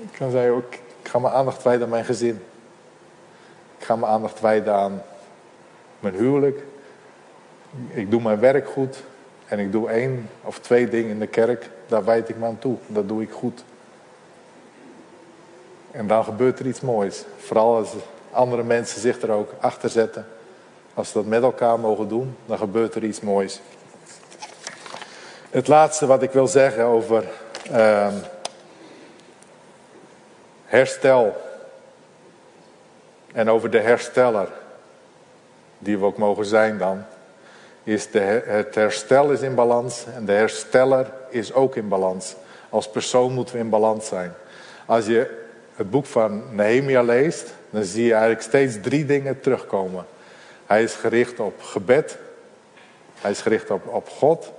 Ik 0.01 0.19
kan 0.19 0.31
zeggen, 0.31 0.57
ik 0.57 0.81
ga 1.11 1.19
mijn 1.19 1.35
aandacht 1.35 1.63
wijden 1.63 1.83
aan 1.83 1.91
mijn 1.91 2.05
gezin. 2.05 2.43
Ik 3.79 3.85
ga 3.85 3.97
mijn 3.97 4.13
aandacht 4.13 4.41
wijden 4.41 4.75
aan 4.75 5.03
mijn 6.01 6.15
huwelijk. 6.15 6.63
Ik 7.89 8.11
doe 8.11 8.23
mijn 8.23 8.41
werk 8.41 8.69
goed. 8.69 9.03
En 9.47 9.59
ik 9.59 9.73
doe 9.73 9.91
één 9.91 10.29
of 10.43 10.59
twee 10.59 10.89
dingen 10.89 11.11
in 11.11 11.19
de 11.19 11.27
kerk. 11.27 11.71
Daar 11.87 12.05
wijd 12.05 12.29
ik 12.29 12.37
me 12.37 12.47
aan 12.47 12.59
toe. 12.59 12.77
Dat 12.87 13.09
doe 13.09 13.23
ik 13.23 13.31
goed. 13.31 13.65
En 15.91 16.07
dan 16.07 16.25
gebeurt 16.25 16.59
er 16.59 16.67
iets 16.67 16.81
moois. 16.81 17.25
Vooral 17.37 17.77
als 17.77 17.95
andere 18.31 18.63
mensen 18.63 19.01
zich 19.01 19.23
er 19.23 19.31
ook 19.31 19.53
achter 19.61 19.91
zetten. 19.91 20.27
Als 20.95 21.09
ze 21.09 21.15
dat 21.15 21.27
met 21.27 21.43
elkaar 21.43 21.81
mogen 21.81 22.09
doen, 22.09 22.37
dan 22.47 22.59
gebeurt 22.59 22.95
er 22.95 23.05
iets 23.05 23.21
moois. 23.21 23.61
Het 25.51 25.69
laatste 25.69 26.07
wat 26.07 26.23
ik 26.23 26.31
wil 26.31 26.47
zeggen 26.47 26.85
over 26.85 27.25
uh, 27.71 28.09
herstel. 30.65 31.37
En 33.33 33.51
over 33.51 33.71
de 33.71 33.81
hersteller 33.81 34.49
die 35.79 35.99
we 35.99 36.05
ook 36.05 36.19
mogen 36.19 36.45
zijn 36.45 36.79
dan, 36.79 37.05
is 37.85 38.11
de, 38.11 38.43
het 38.45 38.75
herstel 38.75 39.31
is 39.31 39.41
in 39.41 39.55
balans 39.55 40.05
en 40.15 40.25
de 40.25 40.33
hersteller 40.33 41.13
is 41.31 41.53
ook 41.53 41.77
in 41.77 41.89
balans. 41.89 42.37
Als 42.69 42.91
persoon 42.91 43.33
moeten 43.33 43.55
we 43.55 43.61
in 43.61 43.69
balans 43.69 44.07
zijn. 44.07 44.33
Als 44.87 45.07
je 45.07 45.47
het 45.75 45.91
boek 45.91 46.07
van 46.07 46.43
Nehemia 46.55 47.03
leest, 47.03 47.55
dan 47.71 47.85
zie 47.85 48.05
je 48.05 48.13
eigenlijk 48.13 48.43
steeds 48.43 48.77
drie 48.83 49.05
dingen 49.05 49.41
terugkomen. 49.41 50.07
Hij 50.67 50.83
is 50.83 50.95
gericht 50.95 51.41
op 51.41 51.63
gebed, 51.63 52.19
hij 53.21 53.31
is 53.31 53.41
gericht 53.41 53.71
op, 53.71 53.87
op 53.87 54.09
God, 54.09 54.53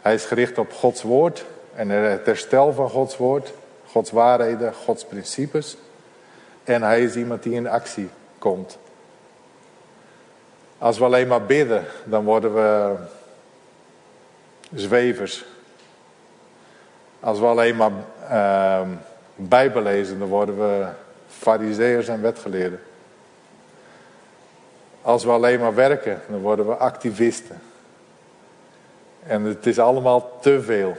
hij 0.00 0.14
is 0.14 0.24
gericht 0.24 0.58
op 0.58 0.72
Gods 0.72 1.02
woord 1.02 1.44
en 1.74 1.88
het 1.88 2.26
herstel 2.26 2.72
van 2.72 2.90
Gods 2.90 3.16
woord, 3.16 3.52
Gods 3.86 4.10
waarheden, 4.10 4.74
Gods 4.74 5.04
principes. 5.04 5.76
En 6.64 6.82
hij 6.82 7.02
is 7.02 7.16
iemand 7.16 7.42
die 7.42 7.52
in 7.52 7.68
actie 7.68 8.08
komt. 8.40 8.78
Als 10.78 10.98
we 10.98 11.04
alleen 11.04 11.28
maar 11.28 11.42
bidden, 11.42 11.84
dan 12.04 12.24
worden 12.24 12.54
we 12.54 12.96
zwevers. 14.74 15.44
Als 17.20 17.38
we 17.38 17.46
alleen 17.46 17.76
maar 17.76 17.92
uh, 18.30 18.88
Bijbel 19.34 19.82
lezen, 19.82 20.18
dan 20.18 20.28
worden 20.28 20.58
we 20.58 20.88
fariseërs 21.28 22.08
en 22.08 22.22
wetgeleerden. 22.22 22.80
Als 25.02 25.24
we 25.24 25.30
alleen 25.30 25.60
maar 25.60 25.74
werken, 25.74 26.20
dan 26.28 26.40
worden 26.40 26.66
we 26.66 26.74
activisten. 26.74 27.60
En 29.22 29.42
het 29.42 29.66
is 29.66 29.78
allemaal 29.78 30.38
te 30.40 30.62
veel. 30.62 30.96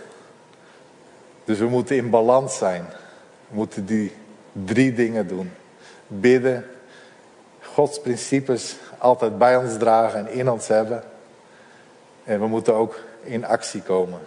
Dus 1.43 1.59
we 1.59 1.67
moeten 1.67 1.95
in 1.95 2.09
balans 2.09 2.57
zijn. 2.57 2.85
We 3.47 3.55
moeten 3.55 3.85
die 3.85 4.15
drie 4.51 4.93
dingen 4.93 5.27
doen. 5.27 5.51
Bidden, 6.07 6.65
Gods 7.73 7.99
principes 7.99 8.75
altijd 8.97 9.37
bij 9.37 9.57
ons 9.57 9.77
dragen 9.77 10.19
en 10.19 10.33
in 10.33 10.49
ons 10.49 10.67
hebben. 10.67 11.03
En 12.23 12.39
we 12.39 12.47
moeten 12.47 12.73
ook 12.73 12.99
in 13.23 13.45
actie 13.45 13.81
komen. 13.81 14.19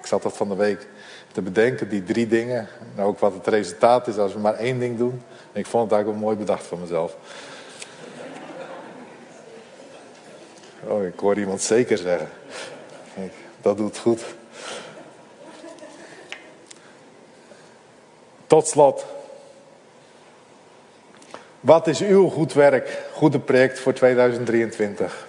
Ik 0.00 0.06
zat 0.06 0.22
dat 0.22 0.36
van 0.36 0.48
de 0.48 0.54
week 0.54 0.86
te 1.32 1.42
bedenken, 1.42 1.88
die 1.88 2.04
drie 2.04 2.26
dingen. 2.26 2.68
En 2.96 3.02
ook 3.02 3.18
wat 3.18 3.32
het 3.32 3.46
resultaat 3.46 4.06
is 4.06 4.18
als 4.18 4.32
we 4.32 4.38
maar 4.38 4.54
één 4.54 4.78
ding 4.78 4.98
doen. 4.98 5.22
En 5.52 5.60
ik 5.60 5.66
vond 5.66 5.82
het 5.82 5.92
eigenlijk 5.92 6.06
wel 6.20 6.30
mooi 6.30 6.36
bedacht 6.36 6.66
van 6.66 6.80
mezelf. 6.80 7.16
Oh, 10.84 11.04
ik 11.04 11.18
hoor 11.18 11.38
iemand 11.38 11.62
zeker 11.62 11.98
zeggen. 11.98 12.28
Dat 13.60 13.76
doet 13.76 13.98
goed. 13.98 14.22
Tot 18.46 18.66
slot. 18.66 19.15
Wat 21.66 21.86
is 21.86 22.00
uw 22.00 22.28
goed 22.28 22.52
werk, 22.52 23.02
goede 23.12 23.38
project 23.38 23.80
voor 23.80 23.92
2023? 23.92 25.26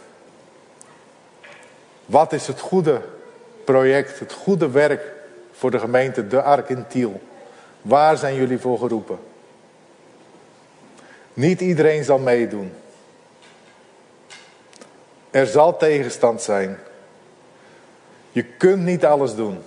Wat 2.05 2.33
is 2.33 2.47
het 2.47 2.59
goede 2.59 3.01
project, 3.63 4.19
het 4.19 4.33
goede 4.33 4.69
werk 4.69 5.13
voor 5.51 5.71
de 5.71 5.79
gemeente 5.79 6.27
De 6.27 6.41
Ark 6.41 6.69
in 6.69 6.87
Tiel? 6.87 7.21
Waar 7.81 8.17
zijn 8.17 8.35
jullie 8.35 8.57
voor 8.57 8.77
geroepen? 8.77 9.19
Niet 11.33 11.61
iedereen 11.61 12.03
zal 12.03 12.17
meedoen. 12.17 12.73
Er 15.31 15.47
zal 15.47 15.77
tegenstand 15.77 16.41
zijn. 16.41 16.77
Je 18.31 18.43
kunt 18.43 18.83
niet 18.83 19.05
alles 19.05 19.35
doen. 19.35 19.57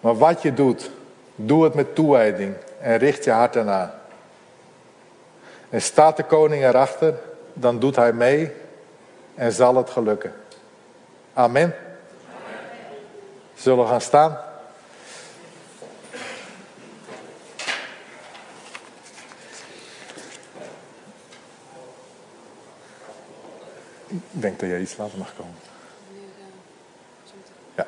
Maar 0.00 0.18
wat 0.18 0.42
je 0.42 0.54
doet, 0.54 0.90
doe 1.34 1.64
het 1.64 1.74
met 1.74 1.94
toewijding 1.94 2.54
en 2.80 2.96
richt 2.96 3.24
je 3.24 3.30
hart 3.30 3.56
ernaar. 3.56 3.99
En 5.70 5.82
staat 5.82 6.16
de 6.16 6.24
koning 6.24 6.64
erachter, 6.64 7.14
dan 7.52 7.78
doet 7.78 7.96
hij 7.96 8.12
mee 8.12 8.52
en 9.34 9.52
zal 9.52 9.76
het 9.76 9.90
gelukken. 9.90 10.32
Amen. 11.32 11.74
Zullen 13.54 13.84
we 13.84 13.90
gaan 13.90 14.00
staan? 14.00 14.38
Ik 24.06 24.20
denk 24.30 24.60
dat 24.60 24.68
jij 24.68 24.80
iets 24.80 24.96
later 24.96 25.18
mag 25.18 25.34
komen. 25.36 25.54
Ja. 27.74 27.86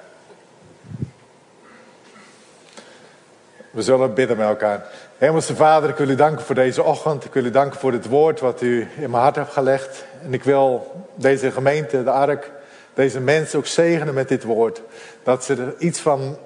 We 3.71 3.83
zullen 3.83 4.15
bidden 4.15 4.37
met 4.37 4.47
elkaar. 4.47 4.87
Hemelse 5.23 5.57
Vader, 5.57 5.91
ik 5.91 5.97
wil 5.97 6.09
u 6.09 6.15
danken 6.15 6.45
voor 6.45 6.55
deze 6.55 6.83
ochtend. 6.83 7.25
Ik 7.25 7.33
wil 7.33 7.45
u 7.45 7.51
danken 7.51 7.81
voor 7.81 7.93
het 7.93 8.07
woord 8.07 8.41
wat 8.41 8.63
u 8.63 8.89
in 8.97 9.11
mijn 9.11 9.23
hart 9.23 9.37
hebt 9.37 9.53
gelegd. 9.53 10.05
En 10.23 10.35
ik 10.35 10.45
wil 10.45 10.93
deze 11.15 11.51
gemeente, 11.51 12.03
de 12.03 12.11
Ark, 12.11 12.51
deze 12.95 13.21
mensen 13.21 13.59
ook 13.59 13.67
zegenen 13.67 14.15
met 14.15 14.29
dit 14.29 14.43
woord. 14.43 14.81
Dat 15.23 15.45
ze 15.45 15.55
er 15.55 15.75
iets 15.79 16.01
van 16.01 16.37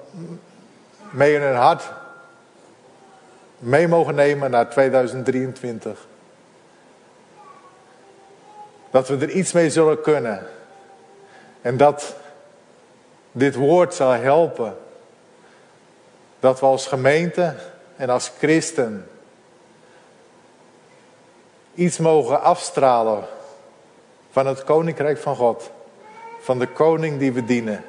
mee 1.09 1.33
in 1.33 1.41
hun 1.41 1.55
hart 1.55 1.83
mee 3.57 3.87
mogen 3.87 4.15
nemen 4.15 4.51
naar 4.51 4.69
2023. 4.69 6.07
Dat 8.91 9.07
we 9.07 9.17
er 9.17 9.29
iets 9.29 9.51
mee 9.51 9.69
zullen 9.69 10.01
kunnen. 10.01 10.47
En 11.61 11.77
dat 11.77 12.15
dit 13.31 13.55
woord 13.55 13.93
zal 13.93 14.11
helpen. 14.11 14.77
Dat 16.39 16.59
we 16.59 16.65
als 16.65 16.87
gemeente 16.87 17.55
en 17.97 18.09
als 18.09 18.31
christen 18.37 19.07
iets 21.73 21.97
mogen 21.97 22.41
afstralen 22.41 23.23
van 24.31 24.45
het 24.45 24.63
koninkrijk 24.63 25.17
van 25.17 25.35
God. 25.35 25.71
Van 26.39 26.59
de 26.59 26.67
koning 26.67 27.19
die 27.19 27.31
we 27.33 27.45
dienen. 27.45 27.83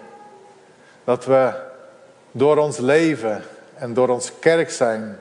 Dat 1.04 1.24
we 1.24 1.52
door 2.30 2.56
ons 2.56 2.78
leven 2.78 3.44
en 3.74 3.94
door 3.94 4.08
ons 4.08 4.32
kerk 4.38 4.70
zijn 4.70 5.18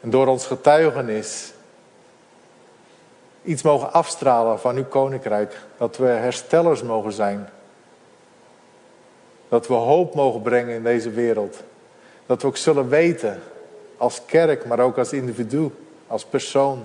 en 0.00 0.10
door 0.10 0.26
ons 0.26 0.46
getuigenis 0.46 1.52
iets 3.42 3.62
mogen 3.62 3.92
afstralen 3.92 4.60
van 4.60 4.76
uw 4.76 4.84
koninkrijk. 4.84 5.56
Dat 5.78 5.96
we 5.96 6.06
herstellers 6.06 6.82
mogen 6.82 7.12
zijn. 7.12 7.48
Dat 9.48 9.66
we 9.66 9.74
hoop 9.74 10.14
mogen 10.14 10.42
brengen 10.42 10.74
in 10.74 10.82
deze 10.82 11.10
wereld. 11.10 11.62
Dat 12.26 12.42
we 12.42 12.48
ook 12.48 12.56
zullen 12.56 12.88
weten 12.88 13.42
als 13.98 14.20
kerk, 14.26 14.66
maar 14.66 14.80
ook 14.80 14.98
als 14.98 15.12
individu, 15.12 15.70
als 16.06 16.24
persoon. 16.24 16.84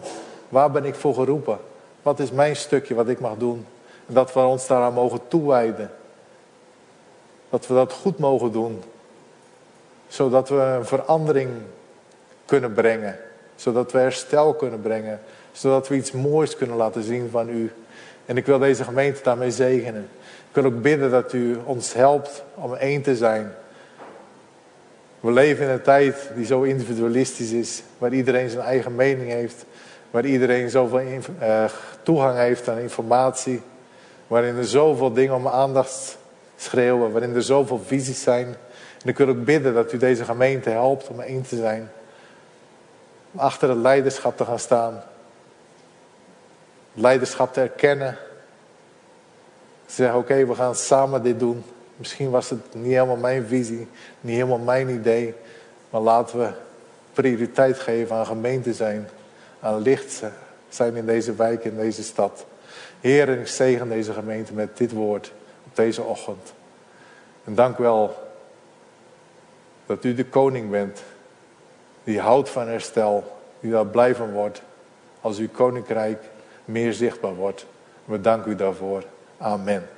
Waar 0.49 0.71
ben 0.71 0.85
ik 0.85 0.95
voor 0.95 1.13
geroepen? 1.13 1.57
Wat 2.01 2.19
is 2.19 2.31
mijn 2.31 2.55
stukje 2.55 2.95
wat 2.95 3.09
ik 3.09 3.19
mag 3.19 3.37
doen? 3.37 3.65
En 4.07 4.13
dat 4.13 4.33
we 4.33 4.39
ons 4.39 4.67
daaraan 4.67 4.93
mogen 4.93 5.19
toewijden. 5.27 5.91
Dat 7.49 7.67
we 7.67 7.73
dat 7.73 7.93
goed 7.93 8.17
mogen 8.17 8.51
doen. 8.51 8.81
Zodat 10.07 10.49
we 10.49 10.55
een 10.55 10.85
verandering 10.85 11.49
kunnen 12.45 12.73
brengen. 12.73 13.19
Zodat 13.55 13.91
we 13.91 13.97
herstel 13.97 14.53
kunnen 14.53 14.81
brengen. 14.81 15.19
Zodat 15.51 15.87
we 15.87 15.95
iets 15.95 16.11
moois 16.11 16.55
kunnen 16.55 16.77
laten 16.77 17.03
zien 17.03 17.29
van 17.29 17.49
u. 17.49 17.71
En 18.25 18.37
ik 18.37 18.45
wil 18.45 18.59
deze 18.59 18.83
gemeente 18.83 19.23
daarmee 19.23 19.51
zegenen. 19.51 20.09
Ik 20.49 20.61
wil 20.61 20.65
ook 20.65 20.81
bidden 20.81 21.11
dat 21.11 21.33
u 21.33 21.57
ons 21.65 21.93
helpt 21.93 22.43
om 22.53 22.73
één 22.75 23.01
te 23.01 23.15
zijn. 23.15 23.53
We 25.23 25.31
leven 25.31 25.65
in 25.65 25.71
een 25.71 25.81
tijd 25.81 26.29
die 26.35 26.45
zo 26.45 26.61
individualistisch 26.61 27.51
is, 27.51 27.83
waar 27.97 28.13
iedereen 28.13 28.49
zijn 28.49 28.63
eigen 28.63 28.95
mening 28.95 29.29
heeft, 29.29 29.65
waar 30.11 30.25
iedereen 30.25 30.69
zoveel 30.69 30.99
uh, 30.99 31.65
toegang 32.01 32.37
heeft 32.37 32.69
aan 32.69 32.77
informatie, 32.77 33.61
waarin 34.27 34.57
er 34.57 34.65
zoveel 34.65 35.13
dingen 35.13 35.35
om 35.35 35.47
aandacht 35.47 36.17
schreeuwen, 36.55 37.11
waarin 37.11 37.35
er 37.35 37.43
zoveel 37.43 37.81
visies 37.85 38.23
zijn. 38.23 38.47
En 39.03 39.09
ik 39.09 39.17
wil 39.17 39.27
ook 39.27 39.43
bidden 39.43 39.73
dat 39.73 39.93
u 39.93 39.97
deze 39.97 40.25
gemeente 40.25 40.69
helpt 40.69 41.07
om 41.07 41.19
één 41.19 41.41
te 41.41 41.55
zijn, 41.55 41.91
om 43.31 43.39
achter 43.39 43.69
het 43.69 43.77
leiderschap 43.77 44.37
te 44.37 44.45
gaan 44.45 44.59
staan, 44.59 45.03
leiderschap 46.93 47.53
te 47.53 47.61
erkennen 47.61 48.17
zeggen, 49.85 50.17
oké, 50.17 50.45
we 50.45 50.55
gaan 50.55 50.75
samen 50.75 51.23
dit 51.23 51.39
doen. 51.39 51.63
Misschien 51.97 52.29
was 52.29 52.49
het 52.49 52.73
niet 52.73 52.91
helemaal 52.91 53.15
mijn 53.15 53.45
visie, 53.45 53.87
niet 54.21 54.35
helemaal 54.35 54.57
mijn 54.57 54.89
idee. 54.89 55.33
Maar 55.89 56.01
laten 56.01 56.39
we 56.39 56.49
prioriteit 57.13 57.79
geven 57.79 58.15
aan 58.15 58.25
gemeente 58.25 58.73
zijn. 58.73 59.09
Aan 59.59 59.81
licht 59.81 60.23
zijn 60.69 60.95
in 60.95 61.05
deze 61.05 61.35
wijk, 61.35 61.63
in 61.63 61.75
deze 61.75 62.03
stad. 62.03 62.45
Heer, 62.99 63.29
ik 63.29 63.47
zegen 63.47 63.89
deze 63.89 64.13
gemeente 64.13 64.53
met 64.53 64.77
dit 64.77 64.91
woord 64.91 65.31
op 65.65 65.75
deze 65.75 66.03
ochtend. 66.03 66.53
En 67.43 67.55
dank 67.55 67.77
wel 67.77 68.15
dat 69.85 70.03
u 70.03 70.13
de 70.13 70.25
koning 70.25 70.69
bent. 70.69 71.03
Die 72.03 72.19
houdt 72.19 72.49
van 72.49 72.67
herstel. 72.67 73.37
Die 73.59 73.71
daar 73.71 73.85
blij 73.85 74.15
van 74.15 74.31
wordt. 74.31 74.61
Als 75.21 75.37
uw 75.37 75.49
koninkrijk 75.51 76.23
meer 76.65 76.93
zichtbaar 76.93 77.35
wordt. 77.35 77.65
We 78.05 78.21
danken 78.21 78.51
u 78.51 78.55
daarvoor. 78.55 79.03
Amen. 79.37 79.89